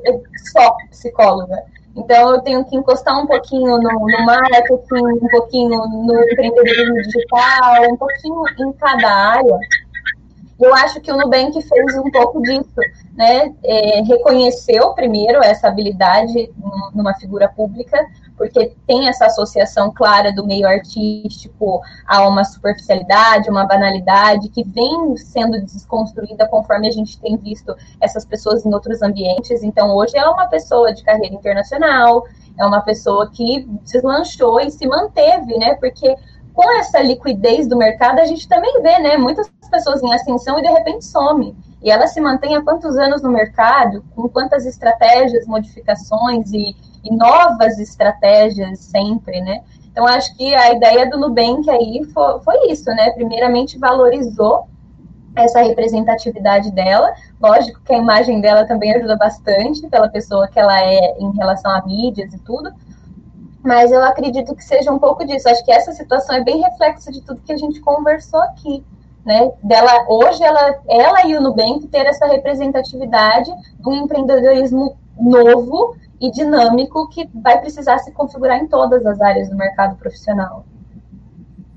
só 0.52 0.76
psicóloga. 0.90 1.64
Então, 1.98 2.36
eu 2.36 2.42
tenho 2.42 2.64
que 2.64 2.76
encostar 2.76 3.20
um 3.20 3.26
pouquinho 3.26 3.80
no, 3.80 3.92
no 3.92 4.26
marketing, 4.26 5.04
um 5.20 5.28
pouquinho 5.30 5.80
no 5.88 6.24
empreendedorismo 6.32 6.96
digital, 7.02 7.92
um 7.92 7.98
pouquinho 7.98 8.44
em 8.60 8.72
cada 8.74 9.10
área. 9.10 9.60
Eu 10.60 10.74
acho 10.76 11.02
que 11.02 11.12
o 11.12 11.18
Nubank 11.18 11.60
fez 11.60 11.98
um 11.98 12.12
pouco 12.12 12.42
disso, 12.44 12.70
né? 13.18 13.52
É, 13.64 14.02
reconheceu 14.04 14.94
primeiro 14.94 15.44
essa 15.44 15.68
habilidade 15.68 16.54
numa 16.94 17.16
figura 17.16 17.50
pública, 17.50 18.06
porque 18.38 18.76
tem 18.86 19.10
essa 19.10 19.26
associação 19.26 19.92
clara 19.92 20.32
do 20.32 20.46
meio 20.46 20.68
artístico 20.68 21.82
a 22.06 22.28
uma 22.28 22.44
superficialidade, 22.44 23.50
uma 23.50 23.66
banalidade 23.66 24.50
que 24.50 24.64
vem 24.64 25.18
sendo 25.18 25.60
desconstruída 25.60 26.48
conforme 26.48 26.88
a 26.88 26.92
gente 26.92 27.20
tem 27.20 27.36
visto 27.36 27.76
essas 28.00 28.24
pessoas 28.24 28.64
em 28.64 28.72
outros 28.72 29.02
ambientes. 29.02 29.64
Então, 29.64 29.96
hoje 29.96 30.16
é 30.16 30.30
uma 30.30 30.46
pessoa 30.46 30.94
de 30.94 31.04
carreira 31.04 31.34
internacional, 31.34 32.24
é 32.60 32.66
uma 32.66 32.82
pessoa 32.82 33.32
que 33.32 33.68
deslanchou 33.84 34.60
e 34.62 34.70
se 34.70 34.86
manteve, 34.86 35.58
né? 35.58 35.74
Porque 35.76 36.16
com 36.58 36.72
essa 36.80 37.00
liquidez 37.00 37.68
do 37.68 37.78
mercado, 37.78 38.18
a 38.18 38.26
gente 38.26 38.50
também 38.50 38.82
vê, 38.82 38.98
né? 38.98 39.16
Muitas 39.16 39.48
pessoas 39.70 40.02
em 40.02 40.12
ascensão 40.12 40.58
e 40.58 40.64
de 40.64 40.68
repente 40.68 41.06
some. 41.06 41.56
E 41.84 41.92
ela 41.92 42.08
se 42.08 42.20
mantém 42.20 42.56
há 42.56 42.64
quantos 42.64 42.98
anos 42.98 43.22
no 43.22 43.30
mercado, 43.30 44.04
com 44.16 44.28
quantas 44.28 44.66
estratégias, 44.66 45.46
modificações 45.46 46.52
e, 46.52 46.76
e 47.04 47.16
novas 47.16 47.78
estratégias 47.78 48.80
sempre, 48.80 49.40
né? 49.40 49.62
Então, 49.92 50.08
acho 50.08 50.36
que 50.36 50.56
a 50.56 50.74
ideia 50.74 51.08
do 51.08 51.20
Nubank 51.20 51.70
aí 51.70 52.04
foi, 52.12 52.40
foi 52.40 52.72
isso, 52.72 52.90
né? 52.90 53.12
Primeiramente, 53.12 53.78
valorizou 53.78 54.68
essa 55.36 55.62
representatividade 55.62 56.72
dela. 56.72 57.14
Lógico 57.40 57.80
que 57.86 57.94
a 57.94 58.00
imagem 58.00 58.42
dela 58.42 58.66
também 58.66 58.96
ajuda 58.96 59.16
bastante 59.16 59.88
pela 59.88 60.10
pessoa 60.10 60.48
que 60.48 60.60
ela 60.60 60.80
é 60.82 61.20
em 61.20 61.32
relação 61.36 61.70
a 61.70 61.86
mídias 61.86 62.34
e 62.34 62.40
tudo. 62.40 62.74
Mas 63.68 63.92
eu 63.92 64.02
acredito 64.02 64.56
que 64.56 64.64
seja 64.64 64.90
um 64.94 64.98
pouco 64.98 65.26
disso. 65.26 65.50
Acho 65.50 65.66
que 65.66 65.74
essa 65.74 65.92
situação 65.92 66.38
é 66.38 66.42
bem 66.42 66.62
reflexo 66.62 67.12
de 67.12 67.22
tudo 67.22 67.42
que 67.46 67.52
a 67.52 67.58
gente 67.58 67.82
conversou 67.82 68.40
aqui. 68.44 68.82
Né, 69.26 69.52
dela 69.62 70.06
hoje 70.08 70.42
ela, 70.42 70.80
ela 70.88 71.28
e 71.28 71.36
o 71.36 71.42
Nubank 71.42 71.86
ter 71.90 72.06
essa 72.06 72.26
representatividade 72.28 73.52
do 73.78 73.92
empreendedorismo 73.94 74.98
novo 75.20 75.98
e 76.22 76.32
dinâmico 76.32 77.10
que 77.10 77.30
vai 77.34 77.60
precisar 77.60 77.98
se 77.98 78.14
configurar 78.14 78.58
em 78.58 78.68
todas 78.68 79.06
as 79.06 79.20
áreas 79.20 79.50
do 79.50 79.58
mercado 79.58 79.98
profissional. 79.98 80.66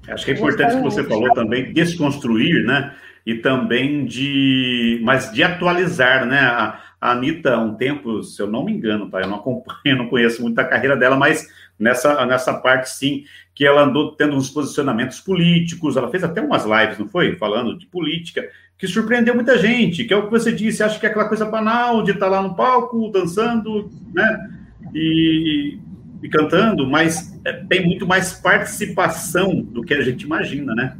Acho 0.08 0.24
que 0.24 0.30
é 0.30 0.34
importante 0.34 0.76
que 0.76 0.82
você 0.82 1.02
falou 1.02 1.34
também 1.34 1.72
desconstruir, 1.72 2.64
né? 2.64 2.92
E 3.26 3.34
também 3.34 4.04
de, 4.06 5.00
mas 5.02 5.32
de 5.32 5.42
atualizar, 5.42 6.24
né? 6.26 6.38
A, 6.38 6.78
a 7.00 7.12
Anitta, 7.12 7.54
há 7.54 7.58
um 7.58 7.74
tempo, 7.74 8.22
se 8.22 8.40
eu 8.40 8.46
não 8.46 8.64
me 8.64 8.72
engano, 8.72 9.10
tá? 9.10 9.20
Eu 9.20 9.26
não 9.26 9.38
acompanho, 9.38 9.96
não 9.96 10.08
conheço 10.08 10.40
muito 10.40 10.58
a 10.60 10.64
carreira 10.64 10.96
dela, 10.96 11.16
mas 11.16 11.48
nessa, 11.80 12.26
nessa 12.26 12.52
parte 12.52 12.90
sim, 12.90 13.24
que 13.54 13.66
ela 13.66 13.82
andou 13.82 14.12
tendo 14.12 14.36
uns 14.36 14.50
posicionamentos 14.50 15.18
políticos, 15.18 15.96
ela 15.96 16.10
fez 16.10 16.22
até 16.22 16.42
umas 16.42 16.64
lives, 16.64 16.98
não 16.98 17.08
foi? 17.08 17.36
Falando 17.36 17.76
de 17.78 17.86
política, 17.86 18.46
que 18.78 18.86
surpreendeu 18.86 19.34
muita 19.34 19.58
gente, 19.58 20.04
que 20.04 20.12
é 20.12 20.16
o 20.16 20.24
que 20.24 20.30
você 20.30 20.52
disse, 20.52 20.82
acha 20.82 20.98
que 20.98 21.06
é 21.06 21.08
aquela 21.08 21.28
coisa 21.28 21.46
banal 21.46 22.02
de 22.02 22.12
estar 22.12 22.28
lá 22.28 22.42
no 22.42 22.54
palco, 22.54 23.10
dançando, 23.10 23.90
né? 24.14 24.50
E, 24.94 25.78
e 26.22 26.28
cantando, 26.28 26.86
mas 26.86 27.38
é, 27.44 27.52
tem 27.52 27.84
muito 27.84 28.06
mais 28.06 28.32
participação 28.34 29.60
do 29.60 29.82
que 29.82 29.94
a 29.94 30.02
gente 30.02 30.24
imagina, 30.24 30.74
né? 30.74 30.96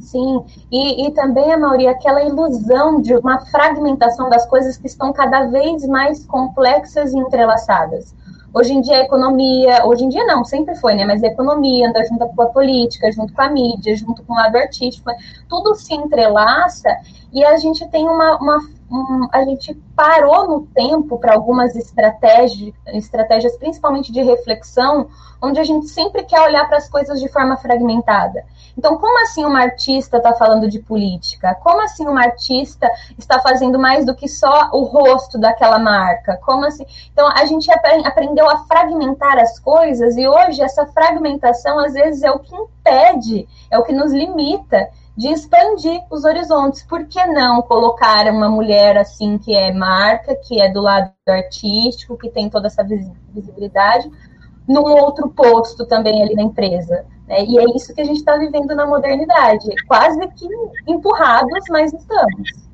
Sim, 0.00 0.42
e, 0.72 1.06
e 1.06 1.10
também, 1.12 1.52
a 1.52 1.58
maioria, 1.58 1.90
aquela 1.90 2.24
ilusão 2.24 3.00
de 3.00 3.14
uma 3.14 3.38
fragmentação 3.46 4.28
das 4.30 4.46
coisas 4.46 4.76
que 4.76 4.86
estão 4.86 5.12
cada 5.12 5.46
vez 5.46 5.86
mais 5.86 6.24
complexas 6.24 7.12
e 7.12 7.18
entrelaçadas. 7.18 8.14
Hoje 8.52 8.72
em 8.72 8.80
dia 8.80 8.96
a 8.96 9.00
economia, 9.00 9.86
hoje 9.86 10.04
em 10.04 10.08
dia 10.08 10.24
não, 10.24 10.44
sempre 10.44 10.74
foi, 10.74 10.94
né? 10.94 11.04
Mas 11.04 11.22
a 11.22 11.28
economia 11.28 11.88
anda 11.88 12.04
junto 12.04 12.26
com 12.28 12.42
a 12.42 12.46
política, 12.46 13.12
junto 13.12 13.32
com 13.32 13.42
a 13.42 13.48
mídia, 13.48 13.96
junto 13.96 14.22
com 14.24 14.32
o 14.32 14.36
lado 14.36 14.56
artístico, 14.56 15.10
tudo 15.48 15.74
se 15.74 15.94
entrelaça 15.94 16.88
e 17.32 17.44
a 17.44 17.56
gente 17.56 17.86
tem 17.88 18.08
uma, 18.08 18.36
uma 18.38 18.58
um, 18.90 19.28
a 19.32 19.44
gente 19.44 19.74
parou 19.94 20.48
no 20.48 20.66
tempo 20.66 21.18
para 21.18 21.34
algumas 21.34 21.76
estratégias, 21.76 22.74
estratégias 22.88 23.56
principalmente 23.56 24.10
de 24.10 24.22
reflexão, 24.22 25.08
onde 25.40 25.60
a 25.60 25.64
gente 25.64 25.86
sempre 25.88 26.24
quer 26.24 26.40
olhar 26.42 26.66
para 26.66 26.76
as 26.76 26.88
coisas 26.88 27.20
de 27.20 27.28
forma 27.28 27.56
fragmentada. 27.56 28.44
Então, 28.76 28.98
como 28.98 29.22
assim 29.22 29.44
uma 29.44 29.60
artista 29.60 30.18
está 30.18 30.34
falando 30.34 30.68
de 30.68 30.80
política? 30.80 31.54
Como 31.62 31.82
assim 31.82 32.06
uma 32.06 32.22
artista 32.22 32.90
está 33.16 33.40
fazendo 33.40 33.78
mais 33.78 34.04
do 34.04 34.14
que 34.14 34.28
só 34.28 34.70
o 34.72 34.82
rosto 34.82 35.38
daquela 35.38 35.78
marca? 35.78 36.38
Como 36.44 36.64
assim? 36.64 36.84
Então, 37.12 37.28
a 37.28 37.44
gente 37.44 37.70
aprendeu 37.70 38.48
a 38.50 38.58
fragmentar 38.64 39.38
as 39.38 39.58
coisas 39.58 40.16
e 40.16 40.26
hoje 40.26 40.62
essa 40.62 40.86
fragmentação 40.86 41.78
às 41.78 41.94
vezes 41.94 42.22
é 42.22 42.30
o 42.30 42.38
que 42.38 42.54
impede, 42.54 43.48
é 43.70 43.78
o 43.78 43.84
que 43.84 43.92
nos 43.92 44.12
limita 44.12 44.88
de 45.20 45.28
expandir 45.28 46.00
os 46.10 46.24
horizontes. 46.24 46.82
Por 46.82 47.04
que 47.04 47.22
não 47.26 47.60
colocar 47.60 48.24
uma 48.32 48.48
mulher 48.48 48.96
assim 48.96 49.36
que 49.36 49.54
é 49.54 49.70
marca, 49.70 50.34
que 50.34 50.58
é 50.58 50.72
do 50.72 50.80
lado 50.80 51.12
artístico, 51.28 52.16
que 52.16 52.30
tem 52.30 52.48
toda 52.48 52.68
essa 52.68 52.82
visibilidade, 52.82 54.10
num 54.66 54.80
outro 54.80 55.28
posto 55.28 55.84
também 55.84 56.22
ali 56.22 56.34
na 56.34 56.44
empresa? 56.44 57.04
Né? 57.28 57.44
E 57.44 57.58
é 57.58 57.64
isso 57.76 57.94
que 57.94 58.00
a 58.00 58.04
gente 58.04 58.16
está 58.16 58.38
vivendo 58.38 58.74
na 58.74 58.86
modernidade, 58.86 59.68
quase 59.86 60.18
que 60.28 60.48
empurrados, 60.88 61.64
mas 61.68 61.92
estamos. 61.92 62.70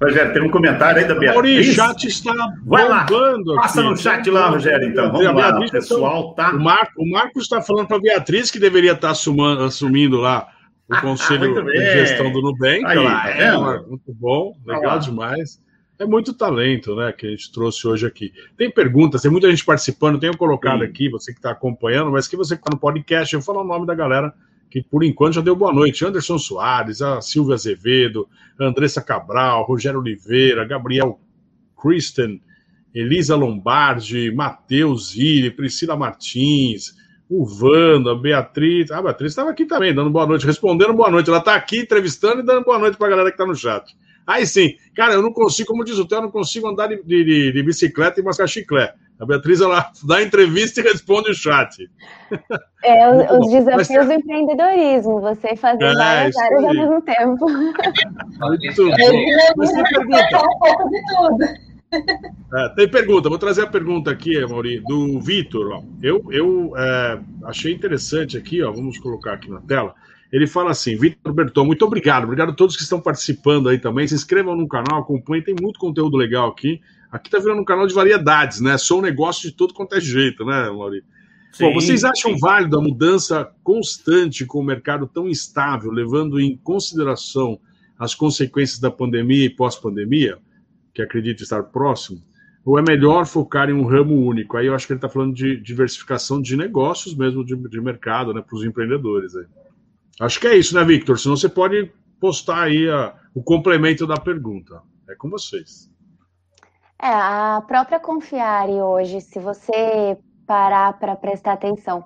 Rogério, 0.00 0.32
tem 0.32 0.42
um 0.42 0.50
comentário 0.50 1.00
aí 1.00 1.08
da 1.08 1.14
Beatriz. 1.14 1.34
Maurício, 1.34 1.72
o 1.72 1.74
chat 1.74 2.04
está 2.06 2.32
Vai 2.64 2.88
lá, 2.88 3.04
passa 3.56 3.80
aqui. 3.80 3.88
no 3.90 3.96
chat 3.96 4.30
lá, 4.30 4.48
Rogério, 4.48 4.88
então. 4.88 5.10
Vamos 5.10 5.34
lá, 5.34 5.58
o 5.58 5.70
pessoal 5.70 6.34
tá... 6.34 6.52
O, 6.52 6.60
Marco, 6.60 7.02
o 7.02 7.10
Marcos 7.10 7.42
está 7.42 7.60
falando 7.60 7.88
para 7.88 7.96
a 7.96 8.00
Beatriz 8.00 8.48
que 8.48 8.60
deveria 8.60 8.92
estar 8.92 9.10
assumando, 9.10 9.64
assumindo 9.64 10.18
lá 10.18 10.46
o 10.92 11.00
conselho 11.00 11.64
de 11.64 11.92
gestão 11.92 12.32
do 12.32 12.40
Nubank. 12.40 12.84
Aí, 12.84 12.98
lá. 12.98 13.22
tá 13.22 13.28
é? 13.30 13.56
Marco, 13.56 13.88
muito 13.90 14.12
bom, 14.12 14.56
legal 14.66 14.98
demais. 14.98 15.60
É 15.98 16.04
muito 16.04 16.34
talento, 16.34 16.96
né, 16.96 17.12
que 17.12 17.26
a 17.26 17.30
gente 17.30 17.52
trouxe 17.52 17.86
hoje 17.86 18.06
aqui. 18.06 18.32
Tem 18.56 18.70
perguntas, 18.70 19.22
tem 19.22 19.30
muita 19.30 19.48
gente 19.48 19.64
participando, 19.64 20.18
tenho 20.18 20.36
colocado 20.36 20.80
Sim. 20.80 20.86
aqui, 20.86 21.08
você 21.08 21.32
que 21.32 21.38
está 21.38 21.50
acompanhando, 21.50 22.10
mas 22.10 22.26
que 22.26 22.36
você 22.36 22.56
que 22.56 22.60
está 22.60 22.70
no 22.72 22.80
podcast, 22.80 23.32
eu 23.32 23.40
vou 23.40 23.46
falar 23.46 23.64
o 23.64 23.68
nome 23.68 23.86
da 23.86 23.94
galera 23.94 24.34
que 24.72 24.82
por 24.82 25.04
enquanto 25.04 25.34
já 25.34 25.42
deu 25.42 25.54
boa 25.54 25.70
noite. 25.70 26.02
Anderson 26.02 26.38
Soares, 26.38 27.02
a 27.02 27.20
Silvia 27.20 27.54
Azevedo, 27.54 28.26
Andressa 28.58 29.02
Cabral, 29.02 29.64
Rogério 29.64 30.00
Oliveira, 30.00 30.64
Gabriel 30.64 31.20
Kristen, 31.80 32.40
Elisa 32.94 33.36
Lombardi, 33.36 34.30
Matheus 34.30 35.14
Iri, 35.14 35.50
Priscila 35.50 35.94
Martins, 35.94 36.94
o 37.34 37.46
Wanda, 37.64 38.12
a 38.12 38.14
Beatriz. 38.14 38.90
Ah, 38.90 38.98
a 38.98 39.02
Beatriz 39.02 39.32
estava 39.32 39.50
aqui 39.50 39.64
também, 39.64 39.94
dando 39.94 40.10
boa 40.10 40.26
noite, 40.26 40.46
respondendo 40.46 40.92
boa 40.92 41.10
noite. 41.10 41.28
Ela 41.30 41.38
está 41.38 41.54
aqui 41.54 41.78
entrevistando 41.80 42.40
e 42.40 42.44
dando 42.44 42.64
boa 42.64 42.78
noite 42.78 42.96
para 42.96 43.06
a 43.06 43.10
galera 43.10 43.30
que 43.30 43.34
está 43.34 43.46
no 43.46 43.54
chat. 43.54 43.96
Aí 44.26 44.46
sim, 44.46 44.74
cara, 44.94 45.14
eu 45.14 45.22
não 45.22 45.32
consigo, 45.32 45.68
como 45.68 45.84
diz 45.84 45.98
o 45.98 46.06
Theo, 46.06 46.18
eu 46.18 46.22
não 46.22 46.30
consigo 46.30 46.68
andar 46.68 46.86
de, 46.88 47.02
de- 47.02 47.52
de 47.52 47.62
bicicleta 47.62 48.20
e 48.20 48.22
mascar 48.22 48.46
chiclete. 48.46 48.94
A 49.18 49.26
Beatriz, 49.26 49.60
ela 49.60 49.90
dá 50.06 50.22
entrevista 50.22 50.80
e 50.80 50.84
responde 50.84 51.30
o 51.30 51.34
chat. 51.34 51.88
É 52.84 53.08
os 53.10 53.50
desafios 53.50 53.88
Mas- 53.88 54.06
do 54.06 54.12
empreendedorismo, 54.12 55.20
você 55.20 55.56
fazer 55.56 55.82
É, 55.84 55.94
várias 55.94 56.36
áreas 56.36 56.64
ao 56.64 56.74
mesmo 56.74 57.02
tempo. 57.02 57.48
Muito 57.50 58.82
Eu 58.82 58.88
bom. 58.90 58.94
Tem 58.96 59.82
pergunta. 59.82 60.28
falar 60.30 60.48
um 60.48 60.58
pouco 60.58 60.88
de 60.90 61.00
tudo. 61.06 61.71
É, 62.54 62.68
tem 62.68 62.86
pergunta, 62.86 63.30
vou 63.30 63.38
trazer 63.38 63.62
a 63.62 63.66
pergunta 63.66 64.10
aqui, 64.10 64.38
Mauri, 64.44 64.78
do 64.80 65.18
Vitor. 65.18 65.82
Eu, 66.02 66.22
eu 66.30 66.74
é, 66.76 67.18
achei 67.44 67.72
interessante 67.72 68.36
aqui, 68.36 68.62
ó, 68.62 68.70
vamos 68.70 68.98
colocar 68.98 69.32
aqui 69.32 69.50
na 69.50 69.58
tela. 69.62 69.94
Ele 70.30 70.46
fala 70.46 70.70
assim: 70.70 70.94
Vitor 70.94 71.32
Berton, 71.32 71.64
muito 71.64 71.82
obrigado, 71.84 72.24
obrigado 72.24 72.50
a 72.50 72.54
todos 72.54 72.76
que 72.76 72.82
estão 72.82 73.00
participando 73.00 73.70
aí 73.70 73.78
também. 73.78 74.06
Se 74.06 74.14
inscrevam 74.14 74.54
no 74.54 74.68
canal, 74.68 75.00
acompanhem, 75.00 75.42
tem 75.42 75.54
muito 75.58 75.80
conteúdo 75.80 76.14
legal 76.14 76.50
aqui. 76.50 76.78
Aqui 77.10 77.30
tá 77.30 77.38
virando 77.38 77.62
um 77.62 77.64
canal 77.64 77.86
de 77.86 77.94
variedades, 77.94 78.60
né? 78.60 78.76
Sou 78.76 78.98
um 78.98 79.02
negócio 79.02 79.48
de 79.48 79.56
todo 79.56 79.72
quanto 79.72 79.94
é 79.94 80.00
jeito, 80.00 80.44
né, 80.44 80.70
Mauri? 80.70 81.02
Bom, 81.60 81.68
Sim, 81.68 81.74
vocês 81.74 82.04
acham 82.04 82.32
sim. 82.32 82.38
válido 82.38 82.78
a 82.78 82.82
mudança 82.82 83.50
constante 83.62 84.46
com 84.46 84.60
o 84.60 84.64
mercado 84.64 85.06
tão 85.06 85.28
instável, 85.28 85.90
levando 85.90 86.40
em 86.40 86.56
consideração 86.56 87.58
as 87.98 88.14
consequências 88.14 88.80
da 88.80 88.90
pandemia 88.90 89.44
e 89.44 89.50
pós-pandemia, 89.50 90.38
que 90.92 91.02
acredito 91.02 91.42
estar 91.42 91.62
próximo? 91.64 92.20
Ou 92.64 92.78
é 92.78 92.82
melhor 92.82 93.26
focar 93.26 93.68
em 93.68 93.72
um 93.72 93.84
ramo 93.86 94.14
único? 94.14 94.56
Aí 94.56 94.66
eu 94.66 94.74
acho 94.74 94.86
que 94.86 94.92
ele 94.92 94.98
está 94.98 95.08
falando 95.08 95.34
de 95.34 95.60
diversificação 95.60 96.40
de 96.40 96.56
negócios 96.56 97.14
mesmo, 97.16 97.44
de, 97.44 97.56
de 97.56 97.80
mercado, 97.80 98.32
né, 98.32 98.40
para 98.40 98.56
os 98.56 98.64
empreendedores. 98.64 99.34
Aí. 99.34 99.46
Acho 100.20 100.38
que 100.38 100.46
é 100.46 100.56
isso, 100.56 100.74
né, 100.74 100.84
Victor? 100.84 101.18
Senão 101.18 101.36
você 101.36 101.48
pode 101.48 101.90
postar 102.20 102.62
aí 102.62 102.88
a- 102.88 103.14
o 103.34 103.42
complemento 103.42 104.06
da 104.06 104.16
pergunta. 104.16 104.80
É 105.08 105.14
com 105.16 105.28
vocês. 105.28 105.90
É, 107.02 107.08
a 107.08 107.60
própria 107.66 107.98
Confiare 107.98 108.80
hoje, 108.80 109.20
se 109.20 109.40
você 109.40 110.16
parar 110.46 110.92
para 111.00 111.16
prestar 111.16 111.54
atenção, 111.54 112.04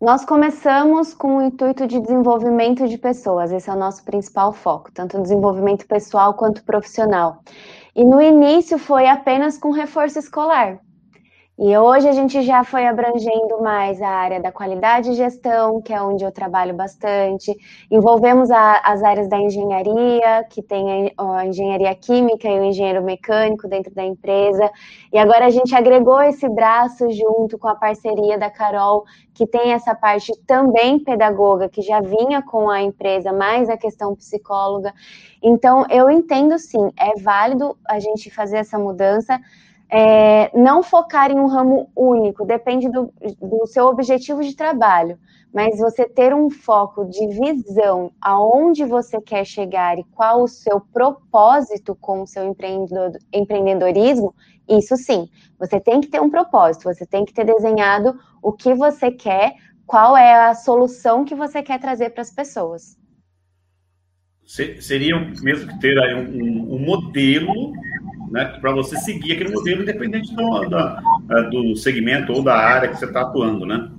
nós 0.00 0.24
começamos 0.24 1.12
com 1.12 1.36
o 1.36 1.42
intuito 1.42 1.86
de 1.86 2.00
desenvolvimento 2.00 2.88
de 2.88 2.96
pessoas, 2.96 3.52
esse 3.52 3.68
é 3.68 3.72
o 3.72 3.78
nosso 3.78 4.04
principal 4.04 4.52
foco, 4.52 4.90
tanto 4.94 5.20
desenvolvimento 5.20 5.86
pessoal 5.86 6.32
quanto 6.34 6.64
profissional. 6.64 7.42
E 7.98 8.04
no 8.04 8.22
início 8.22 8.78
foi 8.78 9.08
apenas 9.08 9.58
com 9.58 9.72
reforço 9.72 10.20
escolar. 10.20 10.78
E 11.60 11.76
hoje 11.76 12.08
a 12.08 12.12
gente 12.12 12.40
já 12.42 12.62
foi 12.62 12.86
abrangendo 12.86 13.60
mais 13.60 14.00
a 14.00 14.08
área 14.08 14.40
da 14.40 14.52
qualidade 14.52 15.10
e 15.10 15.14
gestão, 15.14 15.82
que 15.82 15.92
é 15.92 16.00
onde 16.00 16.22
eu 16.24 16.30
trabalho 16.30 16.72
bastante. 16.72 17.52
Envolvemos 17.90 18.48
a- 18.48 18.80
as 18.84 19.02
áreas 19.02 19.28
da 19.28 19.38
engenharia, 19.40 20.44
que 20.48 20.62
tem 20.62 21.12
a, 21.18 21.38
a 21.40 21.46
engenharia 21.46 21.92
química 21.96 22.46
e 22.48 22.60
o 22.60 22.64
engenheiro 22.64 23.02
mecânico 23.02 23.66
dentro 23.66 23.92
da 23.92 24.04
empresa. 24.04 24.70
E 25.12 25.18
agora 25.18 25.46
a 25.46 25.50
gente 25.50 25.74
agregou 25.74 26.22
esse 26.22 26.48
braço 26.48 27.10
junto 27.10 27.58
com 27.58 27.66
a 27.66 27.74
parceria 27.74 28.38
da 28.38 28.48
Carol, 28.48 29.04
que 29.34 29.44
tem 29.44 29.72
essa 29.72 29.96
parte 29.96 30.32
também 30.46 31.00
pedagoga, 31.00 31.68
que 31.68 31.82
já 31.82 32.00
vinha 32.00 32.40
com 32.40 32.70
a 32.70 32.80
empresa, 32.82 33.32
mais 33.32 33.68
a 33.68 33.76
questão 33.76 34.14
psicóloga. 34.14 34.94
Então, 35.42 35.84
eu 35.90 36.08
entendo 36.08 36.56
sim, 36.56 36.88
é 36.96 37.20
válido 37.20 37.76
a 37.88 37.98
gente 37.98 38.30
fazer 38.30 38.58
essa 38.58 38.78
mudança. 38.78 39.40
É, 39.90 40.50
não 40.58 40.82
focar 40.82 41.30
em 41.30 41.38
um 41.38 41.46
ramo 41.46 41.90
único, 41.96 42.44
depende 42.44 42.88
do, 42.90 43.12
do 43.40 43.66
seu 43.66 43.86
objetivo 43.86 44.42
de 44.42 44.54
trabalho, 44.54 45.18
mas 45.52 45.78
você 45.78 46.06
ter 46.06 46.34
um 46.34 46.50
foco 46.50 47.06
de 47.06 47.26
visão 47.28 48.12
aonde 48.20 48.84
você 48.84 49.18
quer 49.20 49.46
chegar 49.46 49.98
e 49.98 50.04
qual 50.12 50.42
o 50.42 50.48
seu 50.48 50.78
propósito 50.78 51.96
com 51.96 52.20
o 52.22 52.26
seu 52.26 52.44
empreendedor, 52.44 53.12
empreendedorismo, 53.32 54.34
isso 54.68 54.94
sim, 54.96 55.26
você 55.58 55.80
tem 55.80 56.02
que 56.02 56.08
ter 56.08 56.20
um 56.20 56.28
propósito, 56.28 56.84
você 56.84 57.06
tem 57.06 57.24
que 57.24 57.32
ter 57.32 57.44
desenhado 57.44 58.14
o 58.42 58.52
que 58.52 58.74
você 58.74 59.10
quer, 59.10 59.54
qual 59.86 60.14
é 60.14 60.34
a 60.48 60.54
solução 60.54 61.24
que 61.24 61.34
você 61.34 61.62
quer 61.62 61.80
trazer 61.80 62.10
para 62.10 62.20
as 62.20 62.30
pessoas. 62.30 62.98
Se- 64.44 64.80
Seria 64.82 65.18
mesmo 65.42 65.68
que 65.68 65.78
ter 65.80 65.96
um, 66.14 66.20
um- 66.20 66.74
um 66.74 66.78
modelo 66.78 67.72
né, 68.30 68.56
para 68.60 68.72
você 68.72 68.96
seguir 68.96 69.32
aquele 69.32 69.54
modelo, 69.54 69.82
independente 69.82 70.34
do, 70.34 70.64
eh, 70.64 71.42
do 71.50 71.76
segmento 71.76 72.32
ou 72.32 72.42
da 72.42 72.54
área 72.54 72.88
que 72.88 72.96
você 72.96 73.06
está 73.06 73.22
atuando, 73.22 73.66
né? 73.66 73.90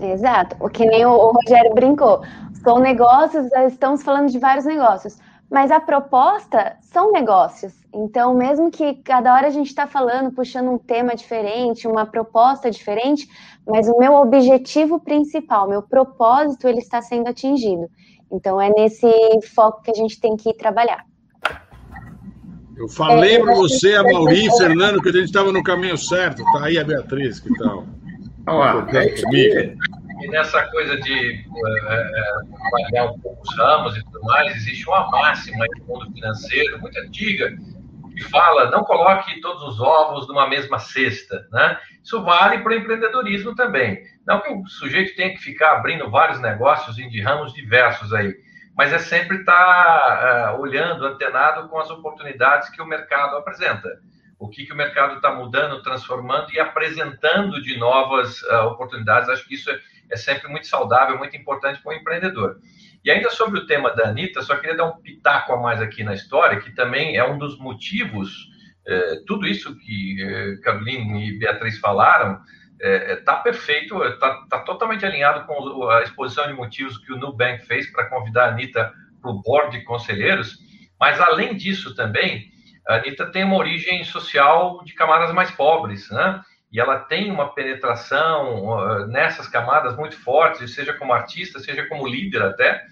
Exato, 0.00 0.56
o 0.60 0.68
que 0.68 0.84
nem 0.84 1.04
o, 1.06 1.10
o 1.10 1.32
Rogério 1.32 1.74
brincou. 1.74 2.22
São 2.62 2.78
negócios, 2.78 3.50
eh, 3.52 3.66
estamos 3.66 4.02
falando 4.02 4.30
de 4.30 4.38
vários 4.38 4.64
negócios, 4.64 5.18
mas 5.50 5.70
a 5.70 5.78
proposta 5.78 6.76
são 6.80 7.12
negócios. 7.12 7.72
Então, 7.92 8.34
mesmo 8.34 8.70
que 8.70 8.94
cada 8.94 9.32
hora 9.32 9.46
a 9.46 9.50
gente 9.50 9.68
está 9.68 9.86
falando, 9.86 10.32
puxando 10.32 10.70
um 10.70 10.78
tema 10.78 11.14
diferente, 11.14 11.86
uma 11.86 12.06
proposta 12.06 12.70
diferente, 12.70 13.28
mas 13.66 13.88
o 13.88 13.98
meu 13.98 14.14
objetivo 14.14 14.98
principal, 14.98 15.68
meu 15.68 15.82
propósito, 15.82 16.66
ele 16.66 16.78
está 16.78 17.00
sendo 17.00 17.28
atingido. 17.28 17.88
Então, 18.32 18.60
é 18.60 18.70
nesse 18.70 19.06
foco 19.54 19.82
que 19.82 19.90
a 19.90 19.94
gente 19.94 20.20
tem 20.20 20.36
que 20.36 20.52
trabalhar. 20.54 21.04
Eu 22.76 22.88
falei 22.88 23.36
É, 23.36 23.40
para 23.40 23.54
você, 23.54 23.90
que- 23.90 23.96
a 23.96 24.02
Mauri 24.02 24.46
e 24.46 24.56
Fernando, 24.58 25.00
que 25.00 25.08
a 25.08 25.12
gente 25.12 25.24
estava 25.26 25.52
no 25.52 25.62
caminho 25.62 25.96
certo. 25.96 26.42
Tá 26.52 26.64
aí 26.64 26.78
a 26.78 26.84
Beatriz, 26.84 27.38
que 27.40 27.52
tal? 27.58 27.86
Olha 28.46 28.56
lá, 28.58 28.72
Concordando 28.74 28.98
é 28.98 29.14
isso 29.14 29.24
comigo? 29.24 29.56
aí. 29.58 29.76
E 30.22 30.28
nessa 30.28 30.62
coisa 30.70 30.96
de 31.00 31.12
é, 31.12 31.38
é, 31.38 32.22
avaliar 32.66 33.12
um 33.12 33.18
pouco 33.18 33.42
os 33.42 33.56
ramos 33.58 33.96
e 33.96 34.04
tudo 34.04 34.22
mais, 34.22 34.56
existe 34.56 34.88
uma 34.88 35.08
máxima 35.10 35.64
no 35.78 35.86
mundo 35.86 36.12
financeiro, 36.12 36.80
muito 36.80 36.98
antiga, 36.98 37.52
que 38.14 38.22
fala 38.24 38.70
não 38.70 38.84
coloque 38.84 39.40
todos 39.40 39.62
os 39.64 39.80
ovos 39.80 40.26
numa 40.28 40.48
mesma 40.48 40.78
cesta. 40.78 41.46
Né? 41.52 41.76
Isso 42.02 42.22
vale 42.22 42.58
para 42.58 42.72
o 42.72 42.74
empreendedorismo 42.74 43.54
também. 43.54 43.98
Não 44.26 44.40
que 44.40 44.52
o 44.52 44.66
sujeito 44.66 45.14
tenha 45.16 45.30
que 45.30 45.38
ficar 45.42 45.72
abrindo 45.78 46.08
vários 46.10 46.40
negócios 46.40 46.94
de 46.96 47.20
ramos 47.20 47.52
diversos 47.52 48.12
aí, 48.14 48.32
mas 48.76 48.92
é 48.92 48.98
sempre 48.98 49.38
estar 49.38 50.56
olhando, 50.58 51.06
antenado 51.06 51.68
com 51.68 51.78
as 51.78 51.90
oportunidades 51.90 52.68
que 52.70 52.82
o 52.82 52.86
mercado 52.86 53.36
apresenta. 53.36 53.88
O 54.38 54.48
que, 54.48 54.66
que 54.66 54.72
o 54.72 54.76
mercado 54.76 55.16
está 55.16 55.32
mudando, 55.32 55.82
transformando 55.82 56.52
e 56.52 56.58
apresentando 56.58 57.62
de 57.62 57.78
novas 57.78 58.42
uh, 58.42 58.66
oportunidades. 58.66 59.28
Acho 59.28 59.46
que 59.46 59.54
isso 59.54 59.70
é, 59.70 59.80
é 60.10 60.16
sempre 60.16 60.48
muito 60.48 60.66
saudável, 60.66 61.16
muito 61.16 61.36
importante 61.36 61.80
para 61.80 61.92
o 61.92 61.94
empreendedor. 61.94 62.58
E 63.04 63.10
ainda 63.10 63.30
sobre 63.30 63.60
o 63.60 63.66
tema 63.66 63.94
da 63.94 64.08
Anitta, 64.08 64.42
só 64.42 64.56
queria 64.56 64.76
dar 64.76 64.86
um 64.86 65.00
pitaco 65.00 65.52
a 65.52 65.60
mais 65.60 65.80
aqui 65.80 66.02
na 66.02 66.14
história, 66.14 66.60
que 66.60 66.74
também 66.74 67.16
é 67.16 67.24
um 67.24 67.38
dos 67.38 67.58
motivos, 67.58 68.48
eh, 68.86 69.20
tudo 69.26 69.46
isso 69.46 69.78
que 69.78 70.58
Caroline 70.62 71.28
e 71.28 71.38
Beatriz 71.38 71.78
falaram, 71.78 72.40
está 72.84 73.36
perfeito, 73.36 74.02
está 74.04 74.44
tá 74.48 74.58
totalmente 74.60 75.06
alinhado 75.06 75.46
com 75.46 75.88
a 75.88 76.02
exposição 76.02 76.46
de 76.46 76.52
motivos 76.52 76.98
que 76.98 77.12
o 77.12 77.16
Nubank 77.16 77.64
fez 77.66 77.90
para 77.90 78.06
convidar 78.06 78.44
a 78.44 78.48
Anitta 78.48 78.92
para 79.22 79.30
o 79.30 79.40
board 79.40 79.78
de 79.78 79.84
conselheiros, 79.84 80.58
mas 81.00 81.20
além 81.20 81.56
disso 81.56 81.94
também, 81.94 82.52
a 82.86 82.96
Anitta 82.96 83.26
tem 83.26 83.44
uma 83.44 83.56
origem 83.56 84.04
social 84.04 84.82
de 84.84 84.92
camadas 84.94 85.32
mais 85.32 85.50
pobres, 85.50 86.10
né? 86.10 86.42
E 86.70 86.80
ela 86.80 86.98
tem 86.98 87.30
uma 87.30 87.54
penetração 87.54 89.06
nessas 89.06 89.48
camadas 89.48 89.96
muito 89.96 90.18
forte, 90.18 90.66
seja 90.66 90.92
como 90.92 91.12
artista, 91.12 91.60
seja 91.60 91.86
como 91.86 92.06
líder 92.06 92.42
até. 92.42 92.82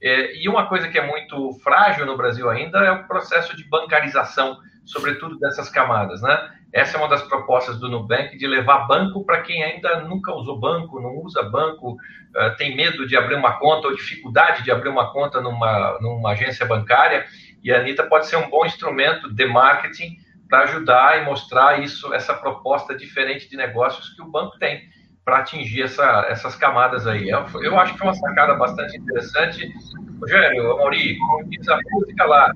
É, 0.00 0.36
e 0.36 0.48
uma 0.48 0.66
coisa 0.66 0.88
que 0.88 0.98
é 0.98 1.06
muito 1.06 1.52
frágil 1.64 2.04
no 2.04 2.16
Brasil 2.16 2.50
ainda 2.50 2.78
é 2.80 2.90
o 2.90 3.06
processo 3.06 3.56
de 3.56 3.64
bancarização, 3.68 4.58
sobretudo 4.84 5.38
dessas 5.38 5.70
camadas, 5.70 6.20
né? 6.20 6.50
Essa 6.72 6.96
é 6.96 7.00
uma 7.00 7.08
das 7.08 7.22
propostas 7.22 7.78
do 7.78 7.88
Nubank 7.88 8.36
de 8.36 8.46
levar 8.46 8.86
banco 8.86 9.24
para 9.24 9.42
quem 9.42 9.62
ainda 9.62 10.00
nunca 10.00 10.32
usou 10.32 10.58
banco, 10.58 11.00
não 11.00 11.16
usa 11.18 11.42
banco, 11.42 11.92
uh, 11.92 12.56
tem 12.56 12.74
medo 12.74 13.06
de 13.06 13.16
abrir 13.16 13.34
uma 13.34 13.58
conta 13.58 13.88
ou 13.88 13.94
dificuldade 13.94 14.62
de 14.62 14.70
abrir 14.70 14.88
uma 14.88 15.12
conta 15.12 15.40
numa, 15.40 15.98
numa 16.00 16.30
agência 16.30 16.64
bancária 16.64 17.26
E 17.62 17.70
a 17.70 17.78
Anitta 17.78 18.04
pode 18.04 18.26
ser 18.26 18.36
um 18.36 18.48
bom 18.48 18.64
instrumento 18.64 19.32
de 19.32 19.44
marketing 19.44 20.16
para 20.48 20.64
ajudar 20.64 21.20
e 21.20 21.24
mostrar 21.24 21.80
isso, 21.80 22.12
essa 22.12 22.34
proposta 22.34 22.94
diferente 22.94 23.48
de 23.48 23.56
negócios 23.56 24.10
que 24.14 24.22
o 24.22 24.30
banco 24.30 24.58
tem 24.58 24.82
para 25.24 25.38
atingir 25.38 25.82
essa, 25.82 26.26
essas 26.28 26.56
camadas 26.56 27.06
aí. 27.06 27.28
Eu, 27.28 27.46
eu, 27.62 27.78
acho 27.78 27.94
que 27.94 28.02
é 28.02 28.04
uma 28.04 28.14
sacada 28.14 28.54
bastante 28.54 28.96
interessante. 28.98 29.72
Rogério, 30.20 30.72
Amaury, 30.72 31.16
como 31.18 31.48
diz 31.48 31.68
a 31.68 31.78
música 31.90 32.24
lá, 32.24 32.52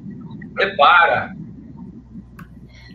prepara, 0.54 1.32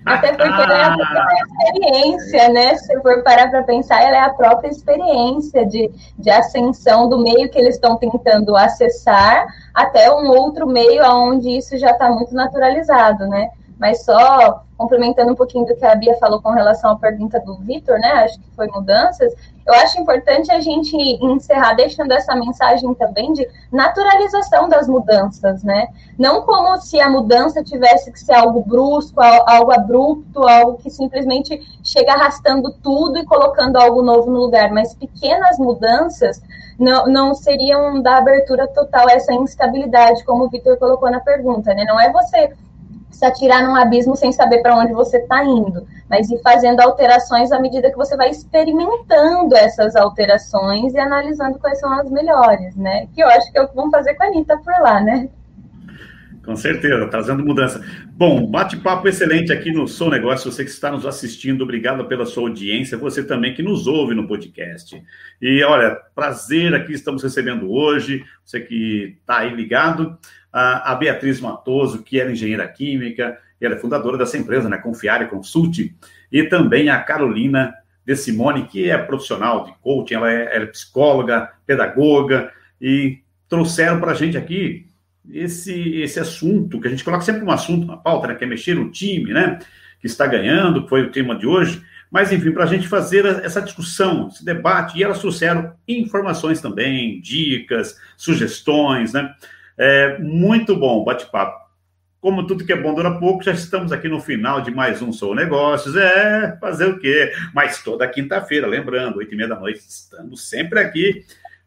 até 0.06 0.34
porque 0.34 0.62
ela 0.62 0.78
é 0.78 0.84
a 0.84 0.95
própria 0.95 1.43
experiência, 1.43 2.49
né? 2.49 2.76
Se 2.76 2.99
for 3.02 3.24
parar 3.24 3.49
para 3.49 3.64
pensar, 3.64 4.02
ela 4.02 4.18
é 4.18 4.22
a 4.22 4.34
própria 4.34 4.70
experiência 4.70 5.66
de, 5.66 5.91
de 6.18 6.30
ascensão 6.30 7.08
do 7.08 7.20
meio 7.20 7.49
que 7.49 7.60
eles 7.60 7.76
estão 7.76 7.97
tentando 7.97 8.56
acessar 8.56 9.45
até 9.74 10.12
um 10.12 10.28
outro 10.30 10.68
meio 10.68 11.04
onde 11.04 11.49
isso 11.49 11.78
já 11.78 11.91
está 11.91 12.10
muito 12.10 12.34
naturalizado, 12.34 13.28
né? 13.28 13.49
Mas 13.82 14.05
só 14.05 14.63
complementando 14.77 15.32
um 15.32 15.36
pouquinho 15.36 15.65
do 15.65 15.75
que 15.75 15.84
a 15.84 15.95
Bia 15.95 16.15
falou 16.19 16.39
com 16.39 16.51
relação 16.51 16.91
à 16.91 16.95
pergunta 16.95 17.39
do 17.39 17.57
Vitor, 17.57 17.97
né? 17.99 18.11
Acho 18.23 18.39
que 18.39 18.55
foi 18.55 18.67
mudanças. 18.67 19.34
Eu 19.65 19.73
acho 19.73 19.99
importante 19.99 20.51
a 20.51 20.59
gente 20.59 20.95
encerrar 20.95 21.73
deixando 21.73 22.11
essa 22.11 22.36
mensagem 22.36 22.93
também 22.93 23.34
de 23.34 23.47
naturalização 23.71 24.69
das 24.69 24.88
mudanças, 24.88 25.63
né? 25.63 25.88
Não 26.15 26.43
como 26.43 26.77
se 26.77 27.01
a 27.01 27.09
mudança 27.09 27.63
tivesse 27.63 28.11
que 28.11 28.19
ser 28.19 28.34
algo 28.34 28.63
brusco, 28.63 29.19
algo 29.19 29.71
abrupto, 29.71 30.47
algo 30.47 30.77
que 30.77 30.91
simplesmente 30.91 31.59
chega 31.84 32.13
arrastando 32.13 32.71
tudo 32.84 33.17
e 33.17 33.25
colocando 33.25 33.77
algo 33.77 34.03
novo 34.03 34.29
no 34.29 34.41
lugar, 34.41 34.71
mas 34.71 34.93
pequenas 34.93 35.57
mudanças 35.57 36.39
não, 36.77 37.07
não 37.07 37.34
seriam 37.34 37.99
da 37.99 38.17
abertura 38.17 38.67
total 38.67 39.07
a 39.07 39.13
essa 39.13 39.34
instabilidade, 39.34 40.23
como 40.23 40.45
o 40.45 40.49
Vitor 40.49 40.77
colocou 40.77 41.09
na 41.09 41.19
pergunta, 41.19 41.73
né? 41.73 41.84
Não 41.84 41.99
é 41.99 42.11
você 42.11 42.53
se 43.22 43.26
atirar 43.26 43.63
num 43.63 43.76
abismo 43.76 44.15
sem 44.15 44.32
saber 44.32 44.63
para 44.63 44.76
onde 44.76 44.93
você 44.93 45.17
está 45.17 45.43
indo, 45.43 45.86
mas 46.09 46.32
ir 46.32 46.41
fazendo 46.41 46.80
alterações 46.80 47.51
à 47.51 47.59
medida 47.59 47.91
que 47.91 47.95
você 47.95 48.17
vai 48.17 48.32
experimentando 48.32 49.55
essas 49.55 49.95
alterações 49.95 50.91
e 50.95 50.97
analisando 50.97 51.59
quais 51.59 51.80
são 51.80 51.93
as 51.93 52.09
melhores, 52.09 52.76
né? 52.76 53.07
Que 53.13 53.22
eu 53.22 53.28
acho 53.28 53.51
que 53.51 53.59
é 53.59 53.61
o 53.61 53.67
que 53.67 53.76
vão 53.76 53.91
fazer 53.91 54.15
com 54.15 54.24
a 54.24 54.26
Anitta 54.26 54.57
por 54.57 54.74
lá, 54.82 54.99
né? 55.01 55.30
Com 56.43 56.55
certeza, 56.55 57.07
trazendo 57.09 57.45
mudança. 57.45 57.86
Bom, 58.07 58.47
bate-papo 58.47 59.07
excelente 59.07 59.53
aqui 59.53 59.72
no 59.72 59.88
Sou 59.88 60.09
Negócio. 60.09 60.51
Você 60.51 60.63
que 60.63 60.72
está 60.72 60.89
nos 60.89 61.05
assistindo, 61.05 61.61
obrigado 61.61 62.03
pela 62.05 62.26
sua 62.26 62.49
audiência. 62.49 62.97
Você 62.97 63.24
também 63.24 63.53
que 63.53 63.61
nos 63.61 63.86
ouve 63.86 64.15
no 64.15 64.28
podcast. 64.28 64.99
E 65.39 65.63
olha, 65.63 65.95
prazer 66.15 66.74
aqui 66.74 66.93
estamos 66.93 67.22
recebendo 67.22 67.72
hoje. 67.72 68.24
Você 68.43 68.59
que 68.59 69.17
está 69.22 69.41
aí 69.41 69.53
ligado 69.53 70.17
a, 70.52 70.95
Beatriz 70.95 71.39
Matoso, 71.39 72.04
que 72.04 72.20
era 72.20 72.32
engenheira 72.32 72.68
química, 72.68 73.38
ela 73.60 73.76
é 73.76 73.78
fundadora 73.80 74.18
dessa 74.18 74.38
empresa, 74.38 74.68
né, 74.68 74.78
Confiare 74.78 75.28
Consult, 75.28 75.93
e 76.32 76.43
também 76.43 76.89
a 76.89 76.99
Carolina 76.99 77.74
De 78.06 78.16
Simone, 78.16 78.66
que 78.66 78.89
é 78.89 78.97
profissional 78.97 79.66
de 79.66 79.74
coaching, 79.82 80.16
ela 80.16 80.32
é, 80.32 80.56
ela 80.56 80.64
é 80.64 80.68
psicóloga, 80.68 81.49
pedagoga, 81.66 82.52
e 82.82 83.20
trouxeram 83.47 83.99
para 83.99 84.12
a 84.12 84.16
gente 84.16 84.38
aqui 84.38 84.88
esse, 85.32 86.02
esse 86.02 86.20
assunto, 86.20 86.82
que 86.82 86.88
a 86.88 86.91
gente 86.91 87.04
coloca 87.04 87.24
sempre 87.24 87.43
um 87.43 87.52
assunto 87.52 87.86
na 87.86 87.97
pauta, 87.97 88.28
né, 88.28 88.36
que 88.36 88.43
é 88.43 88.47
mexer 88.47 88.76
no 88.76 88.89
time, 88.89 89.32
né, 89.32 89.60
que 89.99 90.08
está 90.08 90.26
ganhando, 90.26 90.84
que 90.84 90.89
foi 90.89 91.04
o 91.04 91.12
tema 91.12 91.36
de 91.36 91.45
hoje, 91.45 91.82
mas, 92.12 92.30
enfim, 92.34 92.52
para 92.52 92.66
a 92.66 92.68
gente 92.68 92.89
fazer 92.89 93.26
essa 93.26 93.62
discussão, 93.62 94.28
esse 94.28 94.43
debate, 94.43 94.97
e 94.97 95.04
elas 95.04 95.20
trouxeram 95.20 95.74
informações 95.88 96.60
também, 96.60 97.22
dicas, 97.22 97.97
sugestões, 98.18 99.14
né? 99.14 99.34
É, 99.78 100.17
muito 100.19 100.76
bom 100.76 101.03
bate-papo. 101.03 101.61
Como 102.19 102.45
tudo 102.45 102.63
que 102.63 102.72
é 102.72 102.76
bom 102.76 102.93
dura 102.93 103.17
pouco, 103.19 103.43
já 103.43 103.51
estamos 103.51 103.91
aqui 103.91 104.07
no 104.07 104.19
final 104.19 104.61
de 104.61 104.69
mais 104.69 105.01
um 105.01 105.11
Sou 105.11 105.34
Negócios. 105.34 105.95
É, 105.95 106.55
fazer 106.61 106.86
o 106.86 106.99
quê? 106.99 107.34
Mas 107.53 107.82
toda 107.82 108.07
quinta-feira, 108.07 108.67
lembrando, 108.67 109.17
oito 109.17 109.34
e 109.34 109.36
meia 109.36 109.49
da 109.49 109.59
noite, 109.59 109.80
estamos 109.80 110.47
sempre 110.47 110.80
aqui 110.80 111.26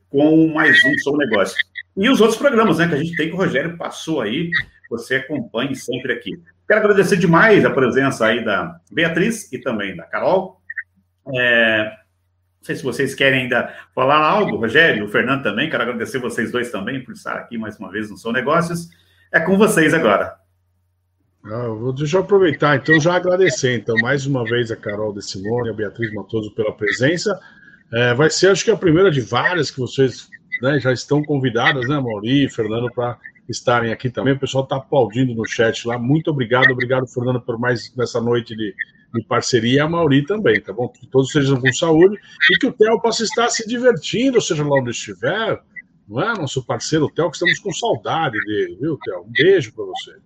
com 0.08 0.46
mais 0.46 0.76
um 0.84 0.96
Sou 0.98 1.16
Negócios. 1.16 1.58
E 1.96 2.08
os 2.08 2.20
outros 2.20 2.38
programas 2.38 2.78
né, 2.78 2.86
que 2.86 2.94
a 2.94 2.98
gente 2.98 3.16
tem 3.16 3.28
que 3.28 3.34
o 3.34 3.36
Rogério 3.36 3.76
passou 3.76 4.20
aí, 4.20 4.48
você 4.88 5.16
acompanhe 5.16 5.74
sempre 5.74 6.12
aqui. 6.12 6.40
Quero 6.68 6.80
agradecer 6.80 7.16
demais 7.16 7.64
a 7.64 7.70
presença 7.70 8.26
aí 8.26 8.44
da 8.44 8.80
Beatriz 8.92 9.52
e 9.52 9.58
também 9.58 9.96
da 9.96 10.04
Carol. 10.04 10.60
É, 11.34 11.92
não 12.64 12.66
sei 12.66 12.76
se 12.76 12.82
vocês 12.82 13.14
querem 13.14 13.42
ainda 13.42 13.74
falar 13.94 14.16
algo, 14.16 14.56
Rogério, 14.56 15.04
o 15.04 15.08
Fernando 15.08 15.42
também. 15.42 15.68
Quero 15.68 15.82
agradecer 15.82 16.18
vocês 16.18 16.50
dois 16.50 16.70
também 16.70 17.04
por 17.04 17.12
estar 17.12 17.34
aqui 17.34 17.58
mais 17.58 17.78
uma 17.78 17.90
vez 17.90 18.08
no 18.08 18.16
São 18.16 18.32
Negócios. 18.32 18.88
É 19.30 19.38
com 19.38 19.58
vocês 19.58 19.92
agora. 19.92 20.34
Ah, 21.44 21.68
vou, 21.68 21.92
deixa 21.92 22.16
eu 22.16 22.22
aproveitar, 22.22 22.76
então, 22.76 22.98
já 22.98 23.16
agradecer, 23.16 23.76
então, 23.76 23.94
mais 24.00 24.24
uma 24.24 24.44
vez 24.44 24.72
a 24.72 24.76
Carol 24.76 25.12
de 25.12 25.22
Simone, 25.22 25.68
a 25.68 25.74
Beatriz 25.74 26.10
Matoso 26.14 26.54
pela 26.54 26.72
presença. 26.72 27.38
É, 27.92 28.14
vai 28.14 28.30
ser, 28.30 28.48
acho 28.48 28.64
que, 28.64 28.70
a 28.70 28.76
primeira 28.78 29.10
de 29.10 29.20
várias 29.20 29.70
que 29.70 29.78
vocês 29.78 30.30
né, 30.62 30.80
já 30.80 30.90
estão 30.90 31.22
convidadas, 31.22 31.86
né, 31.86 32.00
Mauri 32.00 32.46
e 32.46 32.50
Fernando, 32.50 32.90
para 32.94 33.18
estarem 33.46 33.92
aqui 33.92 34.08
também. 34.08 34.32
O 34.32 34.38
pessoal 34.38 34.64
está 34.64 34.76
aplaudindo 34.76 35.34
no 35.34 35.46
chat 35.46 35.86
lá. 35.86 35.98
Muito 35.98 36.30
obrigado, 36.30 36.70
obrigado, 36.70 37.06
Fernando, 37.06 37.42
por 37.42 37.58
mais 37.58 37.94
nessa 37.94 38.22
noite 38.22 38.56
de 38.56 38.74
de 39.14 39.24
parceria 39.24 39.84
a 39.84 39.88
Mauri 39.88 40.26
também, 40.26 40.60
tá 40.60 40.72
bom? 40.72 40.88
Que 40.88 41.06
todos 41.06 41.30
sejam 41.30 41.60
com 41.60 41.72
saúde 41.72 42.18
e 42.50 42.58
que 42.58 42.66
o 42.66 42.72
Theo 42.72 43.00
possa 43.00 43.22
estar 43.22 43.48
se 43.48 43.66
divertindo, 43.66 44.40
seja 44.40 44.64
lá 44.64 44.80
onde 44.80 44.90
estiver, 44.90 45.60
não 46.08 46.20
é? 46.20 46.34
Nosso 46.34 46.64
parceiro 46.66 47.08
Theo, 47.10 47.30
que 47.30 47.36
estamos 47.36 47.58
com 47.60 47.72
saudade 47.72 48.38
dele, 48.44 48.76
viu, 48.80 48.98
Theo? 48.98 49.22
Um 49.22 49.30
beijo 49.30 49.72
para 49.74 49.84
você. 49.84 50.16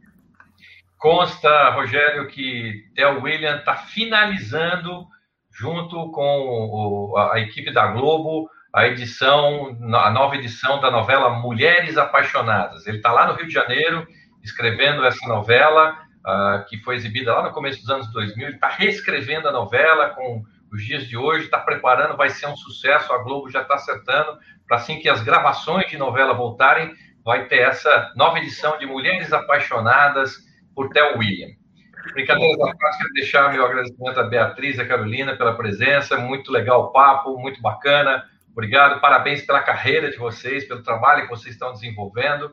Consta, 0.96 1.70
Rogério, 1.70 2.26
que 2.28 2.84
Theo 2.94 3.22
William 3.22 3.58
está 3.58 3.76
finalizando, 3.76 5.06
junto 5.52 6.10
com 6.10 7.14
a 7.16 7.38
equipe 7.38 7.72
da 7.72 7.88
Globo, 7.88 8.48
a 8.74 8.86
edição, 8.88 9.76
a 9.94 10.10
nova 10.10 10.36
edição 10.36 10.80
da 10.80 10.90
novela 10.90 11.30
Mulheres 11.30 11.96
Apaixonadas. 11.96 12.86
Ele 12.86 12.96
está 12.96 13.12
lá 13.12 13.26
no 13.26 13.34
Rio 13.34 13.46
de 13.46 13.54
Janeiro 13.54 14.06
escrevendo 14.42 15.04
essa 15.04 15.26
novela 15.28 15.96
uh, 16.26 16.64
que 16.68 16.78
foi 16.78 16.96
exibida 16.96 17.34
lá 17.34 17.42
no 17.42 17.52
começo 17.52 17.80
dos 17.80 17.90
anos 17.90 18.12
2000. 18.12 18.46
Ele 18.46 18.54
está 18.54 18.68
reescrevendo 18.68 19.48
a 19.48 19.52
novela 19.52 20.10
com 20.10 20.42
os 20.72 20.84
dias 20.84 21.06
de 21.06 21.16
hoje, 21.16 21.44
está 21.44 21.58
preparando, 21.58 22.16
vai 22.16 22.28
ser 22.28 22.46
um 22.46 22.56
sucesso. 22.56 23.12
A 23.12 23.22
Globo 23.22 23.50
já 23.50 23.62
está 23.62 23.74
acertando 23.74 24.38
para 24.66 24.76
assim 24.76 24.98
que 24.98 25.08
as 25.08 25.22
gravações 25.22 25.88
de 25.88 25.96
novela 25.96 26.34
voltarem, 26.34 26.94
vai 27.24 27.46
ter 27.46 27.60
essa 27.60 28.12
nova 28.14 28.38
edição 28.38 28.78
de 28.78 28.86
Mulheres 28.86 29.32
Apaixonadas 29.32 30.36
por 30.74 30.90
Theo 30.90 31.18
William. 31.18 31.48
Brincadeiras 32.12 32.60
à 32.60 32.74
parte, 32.76 32.98
quero 32.98 33.12
deixar 33.14 33.52
meu 33.52 33.64
agradecimento 33.64 34.20
à 34.20 34.22
Beatriz 34.22 34.76
e 34.76 34.80
à 34.80 34.86
Carolina 34.86 35.36
pela 35.36 35.56
presença. 35.56 36.16
Muito 36.16 36.52
legal 36.52 36.84
o 36.84 36.92
papo, 36.92 37.38
muito 37.38 37.60
bacana. 37.60 38.24
Obrigado, 38.52 39.00
parabéns 39.00 39.44
pela 39.44 39.60
carreira 39.60 40.10
de 40.10 40.16
vocês, 40.16 40.66
pelo 40.66 40.82
trabalho 40.82 41.22
que 41.22 41.30
vocês 41.30 41.54
estão 41.54 41.72
desenvolvendo. 41.72 42.52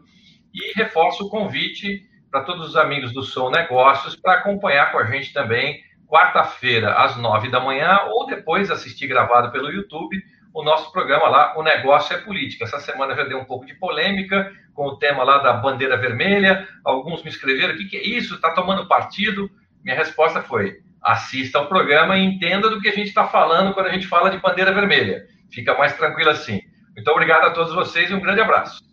E 0.54 0.74
reforço 0.78 1.26
o 1.26 1.30
convite 1.30 2.04
para 2.36 2.44
todos 2.44 2.68
os 2.68 2.76
amigos 2.76 3.14
do 3.14 3.24
Sou 3.24 3.50
Negócios 3.50 4.14
para 4.14 4.34
acompanhar 4.34 4.92
com 4.92 5.00
a 5.00 5.06
gente 5.06 5.32
também 5.32 5.82
quarta-feira 6.06 6.94
às 6.96 7.16
nove 7.16 7.50
da 7.50 7.62
manhã 7.62 7.98
ou 8.10 8.26
depois 8.26 8.70
assistir 8.70 9.08
gravado 9.08 9.54
pelo 9.54 9.72
YouTube 9.72 10.22
o 10.54 10.62
nosso 10.62 10.92
programa 10.92 11.30
lá, 11.30 11.58
O 11.58 11.64
Negócio 11.64 12.14
é 12.14 12.20
Política. 12.20 12.66
Essa 12.66 12.80
semana 12.82 13.16
já 13.16 13.24
deu 13.24 13.40
um 13.40 13.46
pouco 13.46 13.66
de 13.66 13.74
polêmica 13.76 14.52
com 14.74 14.86
o 14.86 14.98
tema 14.98 15.24
lá 15.24 15.38
da 15.38 15.54
bandeira 15.54 15.96
vermelha. 15.96 16.68
Alguns 16.84 17.24
me 17.24 17.30
escreveram: 17.30 17.74
o 17.74 17.78
que, 17.78 17.86
que 17.86 17.98
é 17.98 18.06
isso? 18.06 18.36
Está 18.36 18.52
tomando 18.52 18.86
partido? 18.86 19.50
Minha 19.82 19.96
resposta 19.96 20.42
foi: 20.42 20.80
assista 21.02 21.58
ao 21.58 21.68
programa 21.68 22.18
e 22.18 22.26
entenda 22.26 22.70
do 22.70 22.82
que 22.82 22.90
a 22.90 22.94
gente 22.94 23.08
está 23.08 23.28
falando 23.28 23.74
quando 23.74 23.88
a 23.88 23.94
gente 23.94 24.08
fala 24.08 24.30
de 24.30 24.40
bandeira 24.40 24.74
vermelha. 24.74 25.26
Fica 25.54 25.78
mais 25.78 25.96
tranquilo 25.96 26.32
assim. 26.32 26.60
Muito 26.94 27.10
obrigado 27.12 27.46
a 27.46 27.52
todos 27.52 27.74
vocês 27.74 28.12
e 28.12 28.14
um 28.14 28.20
grande 28.20 28.42
abraço. 28.42 28.84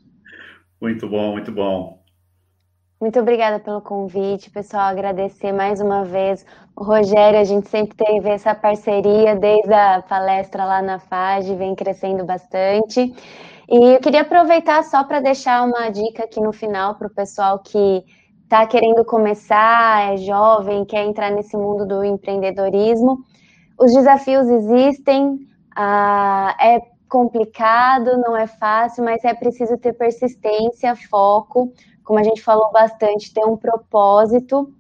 Muito 0.80 1.09
bom, 1.09 1.32
muito 1.32 1.51
bom. 1.51 2.01
Muito 3.03 3.18
obrigada 3.18 3.59
pelo 3.59 3.80
convite, 3.80 4.48
pessoal. 4.48 4.84
Agradecer 4.84 5.50
mais 5.50 5.80
uma 5.80 6.05
vez 6.05 6.46
o 6.76 6.84
Rogério. 6.84 7.40
A 7.40 7.42
gente 7.42 7.68
sempre 7.68 7.96
teve 7.96 8.28
essa 8.28 8.55
parceria 8.55 9.34
desde 9.34 9.74
a 9.74 10.00
palestra 10.03 10.64
lá 10.64 10.80
na 10.80 11.00
FAGE, 11.00 11.57
vem 11.57 11.74
crescendo 11.74 12.24
bastante. 12.24 13.12
E 13.68 13.94
eu 13.94 13.98
queria 13.98 14.20
aproveitar 14.20 14.84
só 14.84 15.03
para 15.03 15.18
deixar 15.18 15.64
uma 15.64 15.88
dica 15.88 16.22
aqui 16.22 16.40
no 16.40 16.53
final 16.53 16.94
para 16.94 17.09
o 17.09 17.11
pessoal 17.11 17.59
que 17.59 18.05
está 18.44 18.64
querendo 18.68 19.05
começar, 19.05 20.12
é 20.12 20.16
jovem, 20.18 20.84
quer 20.84 21.05
entrar 21.05 21.32
nesse 21.32 21.57
mundo 21.57 21.84
do 21.84 22.05
empreendedorismo. 22.05 23.18
Os 23.80 23.92
desafios 23.92 24.46
existem, 24.46 25.40
ah, 25.74 26.55
é 26.61 26.80
complicado, 27.09 28.16
não 28.18 28.36
é 28.36 28.46
fácil, 28.46 29.03
mas 29.03 29.24
é 29.24 29.34
preciso 29.34 29.76
ter 29.76 29.92
persistência, 29.92 30.94
foco 30.94 31.72
como 32.05 32.18
a 32.18 32.22
gente 32.22 32.42
falou 32.42 32.70
bastante, 32.72 33.32
ter 33.32 33.44
um 33.44 33.57
propósito 33.57 34.72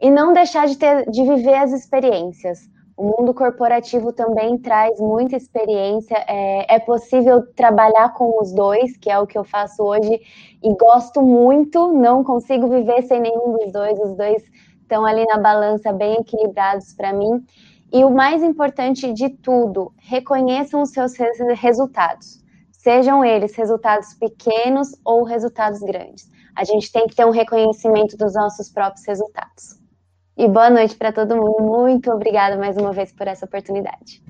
e 0.00 0.10
não 0.10 0.32
deixar 0.32 0.66
de, 0.66 0.76
ter, 0.76 1.10
de 1.10 1.22
viver 1.22 1.54
as 1.54 1.72
experiências. 1.72 2.68
O 2.96 3.04
mundo 3.04 3.32
corporativo 3.32 4.12
também 4.12 4.58
traz 4.58 4.98
muita 4.98 5.36
experiência. 5.36 6.16
É, 6.26 6.74
é, 6.74 6.78
possível 6.80 7.46
trabalhar 7.54 8.12
com 8.14 8.40
os 8.40 8.52
dois, 8.52 8.96
que 8.96 9.08
é 9.08 9.16
o 9.16 9.26
que 9.26 9.38
eu 9.38 9.44
faço 9.44 9.84
hoje, 9.84 10.20
e 10.60 10.74
gosto 10.74 11.22
muito. 11.22 11.92
Não 11.92 12.24
consigo 12.24 12.68
viver 12.68 13.02
sem 13.02 13.20
nenhum 13.20 13.52
dos 13.52 13.72
dois. 13.72 14.00
Os 14.00 14.16
dois 14.16 14.42
estão 14.82 15.06
ali 15.06 15.24
na 15.26 15.38
balança, 15.38 15.92
bem 15.92 16.14
equilibrados 16.14 16.92
para 16.92 17.12
mim. 17.12 17.44
E 17.92 18.04
o 18.04 18.10
mais 18.10 18.42
importante 18.42 19.12
de 19.12 19.30
tudo, 19.30 19.92
reconheçam 19.98 20.82
os 20.82 20.90
seus 20.90 21.12
resultados. 21.54 22.44
Sejam 22.72 23.24
eles 23.24 23.54
resultados 23.54 24.12
pequenos 24.14 24.88
ou 25.04 25.22
resultados 25.22 25.78
grandes. 25.80 26.28
A 26.58 26.64
gente 26.64 26.90
tem 26.90 27.06
que 27.06 27.14
ter 27.14 27.24
um 27.24 27.30
reconhecimento 27.30 28.16
dos 28.16 28.34
nossos 28.34 28.68
próprios 28.68 29.06
resultados. 29.06 29.78
E 30.36 30.48
boa 30.48 30.68
noite 30.68 30.96
para 30.96 31.12
todo 31.12 31.36
mundo. 31.36 31.62
Muito 31.62 32.10
obrigada 32.10 32.56
mais 32.56 32.76
uma 32.76 32.92
vez 32.92 33.12
por 33.12 33.28
essa 33.28 33.46
oportunidade. 33.46 34.20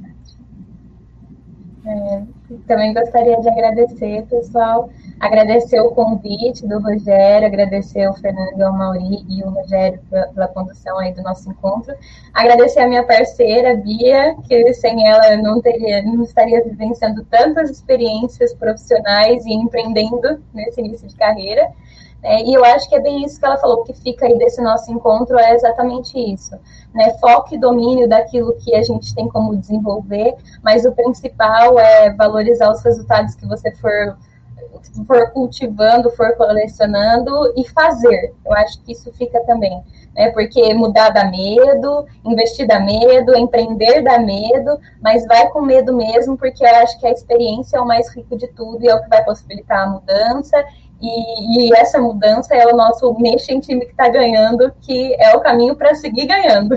É, 1.87 2.23
também 2.67 2.93
gostaria 2.93 3.41
de 3.41 3.49
agradecer, 3.49 4.27
pessoal. 4.27 4.91
Agradecer 5.19 5.81
o 5.81 5.91
convite 5.93 6.67
do 6.67 6.79
Rogério, 6.79 7.49
agradecer 7.49 8.07
o 8.07 8.13
Fernando, 8.13 8.61
o 8.61 8.73
Mauri 8.75 9.25
e 9.27 9.43
o 9.43 9.49
Rogério 9.49 9.99
pela, 10.11 10.49
condução 10.49 10.99
aí 10.99 11.15
do 11.15 11.23
nosso 11.23 11.49
encontro. 11.49 11.95
Agradecer 12.35 12.81
a 12.81 12.89
minha 12.89 13.05
parceira, 13.05 13.75
Bia, 13.75 14.37
que 14.47 14.75
sem 14.75 15.09
ela 15.09 15.33
eu 15.33 15.43
não 15.43 15.63
teria, 15.63 16.03
não 16.03 16.23
estaria 16.25 16.63
vivenciando 16.63 17.25
tantas 17.25 17.71
experiências 17.71 18.53
profissionais 18.53 19.47
e 19.47 19.55
empreendendo 19.55 20.43
nesse 20.53 20.79
início 20.83 21.09
de 21.09 21.17
carreira. 21.17 21.73
É, 22.23 22.43
e 22.43 22.55
eu 22.55 22.65
acho 22.65 22.89
que 22.89 22.97
é 22.97 23.01
bem 23.01 23.25
isso 23.25 23.39
que 23.39 23.47
ela 23.47 23.57
falou, 23.59 23.85
que 23.85 23.93
fica 23.95 24.27
aí 24.27 24.37
desse 24.37 24.61
nosso 24.61 24.91
encontro 24.91 25.39
é 25.39 25.55
exatamente 25.55 26.19
isso. 26.19 26.59
Né? 26.93 27.11
Foco 27.21 27.55
e 27.55 27.59
domínio 27.59 28.09
daquilo 28.09 28.55
que 28.57 28.75
a 28.75 28.83
gente 28.83 29.15
tem 29.15 29.29
como 29.29 29.57
desenvolver, 29.57 30.35
mas 30.63 30.85
o 30.85 30.93
principal 30.93 31.79
é 31.79 32.13
valorizar 32.15 32.71
os 32.73 32.83
resultados 32.83 33.37
que 33.37 33.47
você 33.47 33.71
for, 33.77 34.19
for 35.07 35.31
cultivando, 35.31 36.11
for 36.11 36.35
colecionando 36.37 37.53
e 37.57 37.69
fazer. 37.69 38.35
Eu 38.45 38.53
acho 38.55 38.83
que 38.83 38.93
isso 38.93 39.13
fica 39.13 39.41
também. 39.45 39.81
Né? 40.13 40.31
Porque 40.31 40.75
mudar 40.75 41.11
dá 41.11 41.31
medo, 41.31 42.05
investir 42.25 42.67
dá 42.67 42.81
medo, 42.81 43.37
empreender 43.37 44.03
dá 44.03 44.19
medo, 44.19 44.77
mas 45.01 45.25
vai 45.25 45.49
com 45.51 45.61
medo 45.61 45.95
mesmo, 45.95 46.37
porque 46.37 46.65
eu 46.65 46.75
acho 46.77 46.99
que 46.99 47.07
a 47.07 47.13
experiência 47.13 47.77
é 47.77 47.81
o 47.81 47.87
mais 47.87 48.13
rico 48.13 48.37
de 48.37 48.49
tudo 48.49 48.83
e 48.83 48.89
é 48.89 48.95
o 48.97 49.03
que 49.03 49.09
vai 49.09 49.25
possibilitar 49.25 49.85
a 49.85 49.91
mudança 49.91 50.65
e, 51.01 51.69
e, 51.69 51.77
essa 51.77 52.01
mudança 52.01 52.55
é 52.55 52.67
o 52.67 52.77
nosso 52.77 53.17
Nation 53.21 53.61
time 53.61 53.85
que 53.85 53.93
está 53.93 54.09
ganhando, 54.09 54.73
que 54.83 55.15
é 55.21 55.35
o 55.37 55.41
caminho 55.41 55.77
para 55.77 55.95
seguir 55.95 56.27
ganhando. 56.27 56.75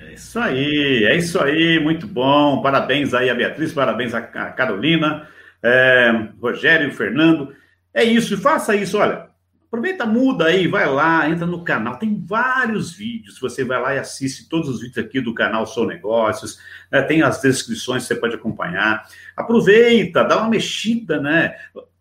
É 0.00 0.14
isso 0.14 0.38
aí, 0.38 1.04
é 1.04 1.16
isso 1.16 1.42
aí, 1.42 1.80
muito 1.80 2.06
bom. 2.06 2.62
Parabéns 2.62 3.14
aí 3.14 3.28
a 3.30 3.34
Beatriz, 3.34 3.72
parabéns 3.72 4.14
a 4.14 4.20
Carolina, 4.20 5.26
é, 5.62 6.28
Rogério, 6.40 6.92
Fernando. 6.92 7.52
É 7.92 8.04
isso, 8.04 8.36
faça 8.38 8.76
isso, 8.76 8.98
olha. 8.98 9.28
Aproveita, 9.66 10.06
muda 10.06 10.46
aí, 10.46 10.66
vai 10.66 10.88
lá, 10.88 11.28
entra 11.28 11.44
no 11.44 11.62
canal. 11.62 11.98
Tem 11.98 12.24
vários 12.24 12.90
vídeos. 12.90 13.38
Você 13.38 13.64
vai 13.64 13.78
lá 13.78 13.94
e 13.94 13.98
assiste 13.98 14.48
todos 14.48 14.66
os 14.66 14.80
vídeos 14.80 15.04
aqui 15.04 15.20
do 15.20 15.34
canal 15.34 15.66
Sou 15.66 15.86
Negócios. 15.86 16.58
Né? 16.90 17.02
Tem 17.02 17.20
as 17.20 17.42
descrições, 17.42 18.04
você 18.04 18.14
pode 18.14 18.34
acompanhar. 18.34 19.04
Aproveita, 19.36 20.24
dá 20.24 20.38
uma 20.38 20.48
mexida, 20.48 21.20
né? 21.20 21.54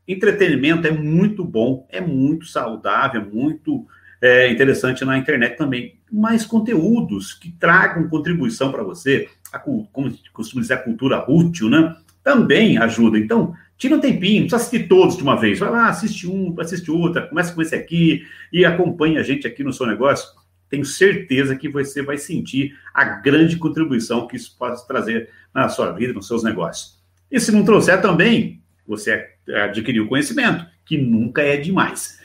Entretenimento 0.08 0.88
é 0.88 0.92
muito 0.92 1.44
bom, 1.44 1.86
é 1.90 2.00
muito 2.00 2.46
saudável, 2.46 3.22
é 3.22 3.26
muito 3.26 3.86
é, 4.22 4.50
interessante 4.50 5.04
na 5.04 5.18
internet 5.18 5.58
também. 5.58 5.96
Mais 6.12 6.46
conteúdos 6.46 7.34
que 7.34 7.52
tragam 7.52 8.08
contribuição 8.08 8.72
para 8.72 8.84
você, 8.84 9.28
a, 9.52 9.60
como 9.60 10.18
costuma 10.32 10.62
dizer, 10.62 10.76
a 10.76 10.84
cultura 10.84 11.30
útil, 11.30 11.70
né? 11.70 11.96
Também 12.24 12.78
ajuda. 12.78 13.20
Então, 13.20 13.54
tira 13.78 13.96
um 13.96 14.00
tempinho, 14.00 14.42
não 14.42 14.48
precisa 14.48 14.56
assistir 14.58 14.88
todos 14.88 15.18
de 15.18 15.24
uma 15.24 15.36
vez. 15.36 15.60
Vai 15.60 15.70
lá, 15.70 15.88
assiste 15.88 16.28
um, 16.28 16.56
assiste 16.60 16.90
outra, 16.90 17.28
começa 17.28 17.54
com 17.54 17.62
esse 17.62 17.76
aqui 17.76 18.26
e 18.52 18.66
acompanha 18.66 19.20
a 19.20 19.24
gente 19.24 19.46
aqui 19.46 19.64
no 19.64 19.74
seu 19.74 19.86
negócio. 19.86 20.28
Tenho 20.70 20.84
certeza 20.84 21.56
que 21.56 21.70
você 21.70 22.02
vai 22.02 22.18
sentir 22.18 22.78
a 22.94 23.04
grande 23.06 23.58
contribuição 23.58 24.28
que 24.28 24.36
isso 24.36 24.56
pode 24.58 24.86
trazer 24.86 25.30
na 25.54 25.70
sua 25.70 25.92
vida, 25.92 26.14
nos 26.14 26.28
seus 26.28 26.44
negócios. 26.44 26.98
E 27.32 27.40
se 27.40 27.52
não 27.52 27.64
trouxer 27.64 28.02
também, 28.02 28.62
você 28.88 29.28
adquiriu 29.66 30.08
conhecimento, 30.08 30.66
que 30.86 30.98
nunca 30.98 31.42
é 31.42 31.58
demais. 31.58 32.20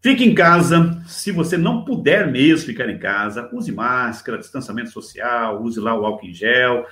Fique 0.00 0.24
em 0.24 0.34
casa. 0.34 1.02
Se 1.06 1.32
você 1.32 1.56
não 1.56 1.84
puder 1.84 2.30
mesmo 2.30 2.66
ficar 2.66 2.88
em 2.88 2.98
casa, 2.98 3.48
use 3.52 3.72
máscara, 3.72 4.38
distanciamento 4.38 4.90
social, 4.90 5.62
use 5.62 5.80
lá 5.80 5.98
o 5.98 6.06
álcool 6.06 6.26
em 6.26 6.32
gel. 6.32 6.86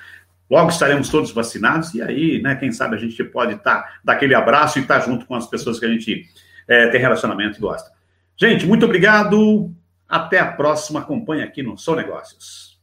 Logo 0.50 0.68
estaremos 0.68 1.08
todos 1.08 1.30
vacinados 1.30 1.94
e 1.94 2.02
aí, 2.02 2.42
né, 2.42 2.54
quem 2.56 2.70
sabe 2.70 2.96
a 2.96 2.98
gente 2.98 3.22
pode 3.24 3.54
estar, 3.54 3.82
tá, 3.82 3.94
dar 4.04 4.12
aquele 4.14 4.34
abraço 4.34 4.78
e 4.78 4.82
estar 4.82 5.00
tá 5.00 5.06
junto 5.06 5.26
com 5.26 5.34
as 5.34 5.46
pessoas 5.46 5.78
que 5.78 5.86
a 5.86 5.88
gente 5.88 6.28
é, 6.68 6.88
tem 6.88 7.00
relacionamento 7.00 7.56
e 7.56 7.60
gosta. 7.60 7.90
Gente, 8.36 8.66
muito 8.66 8.84
obrigado. 8.84 9.72
Até 10.08 10.38
a 10.38 10.52
próxima. 10.52 11.00
Acompanhe 11.00 11.42
aqui 11.42 11.62
no 11.62 11.78
Sou 11.78 11.96
Negócios. 11.96 12.73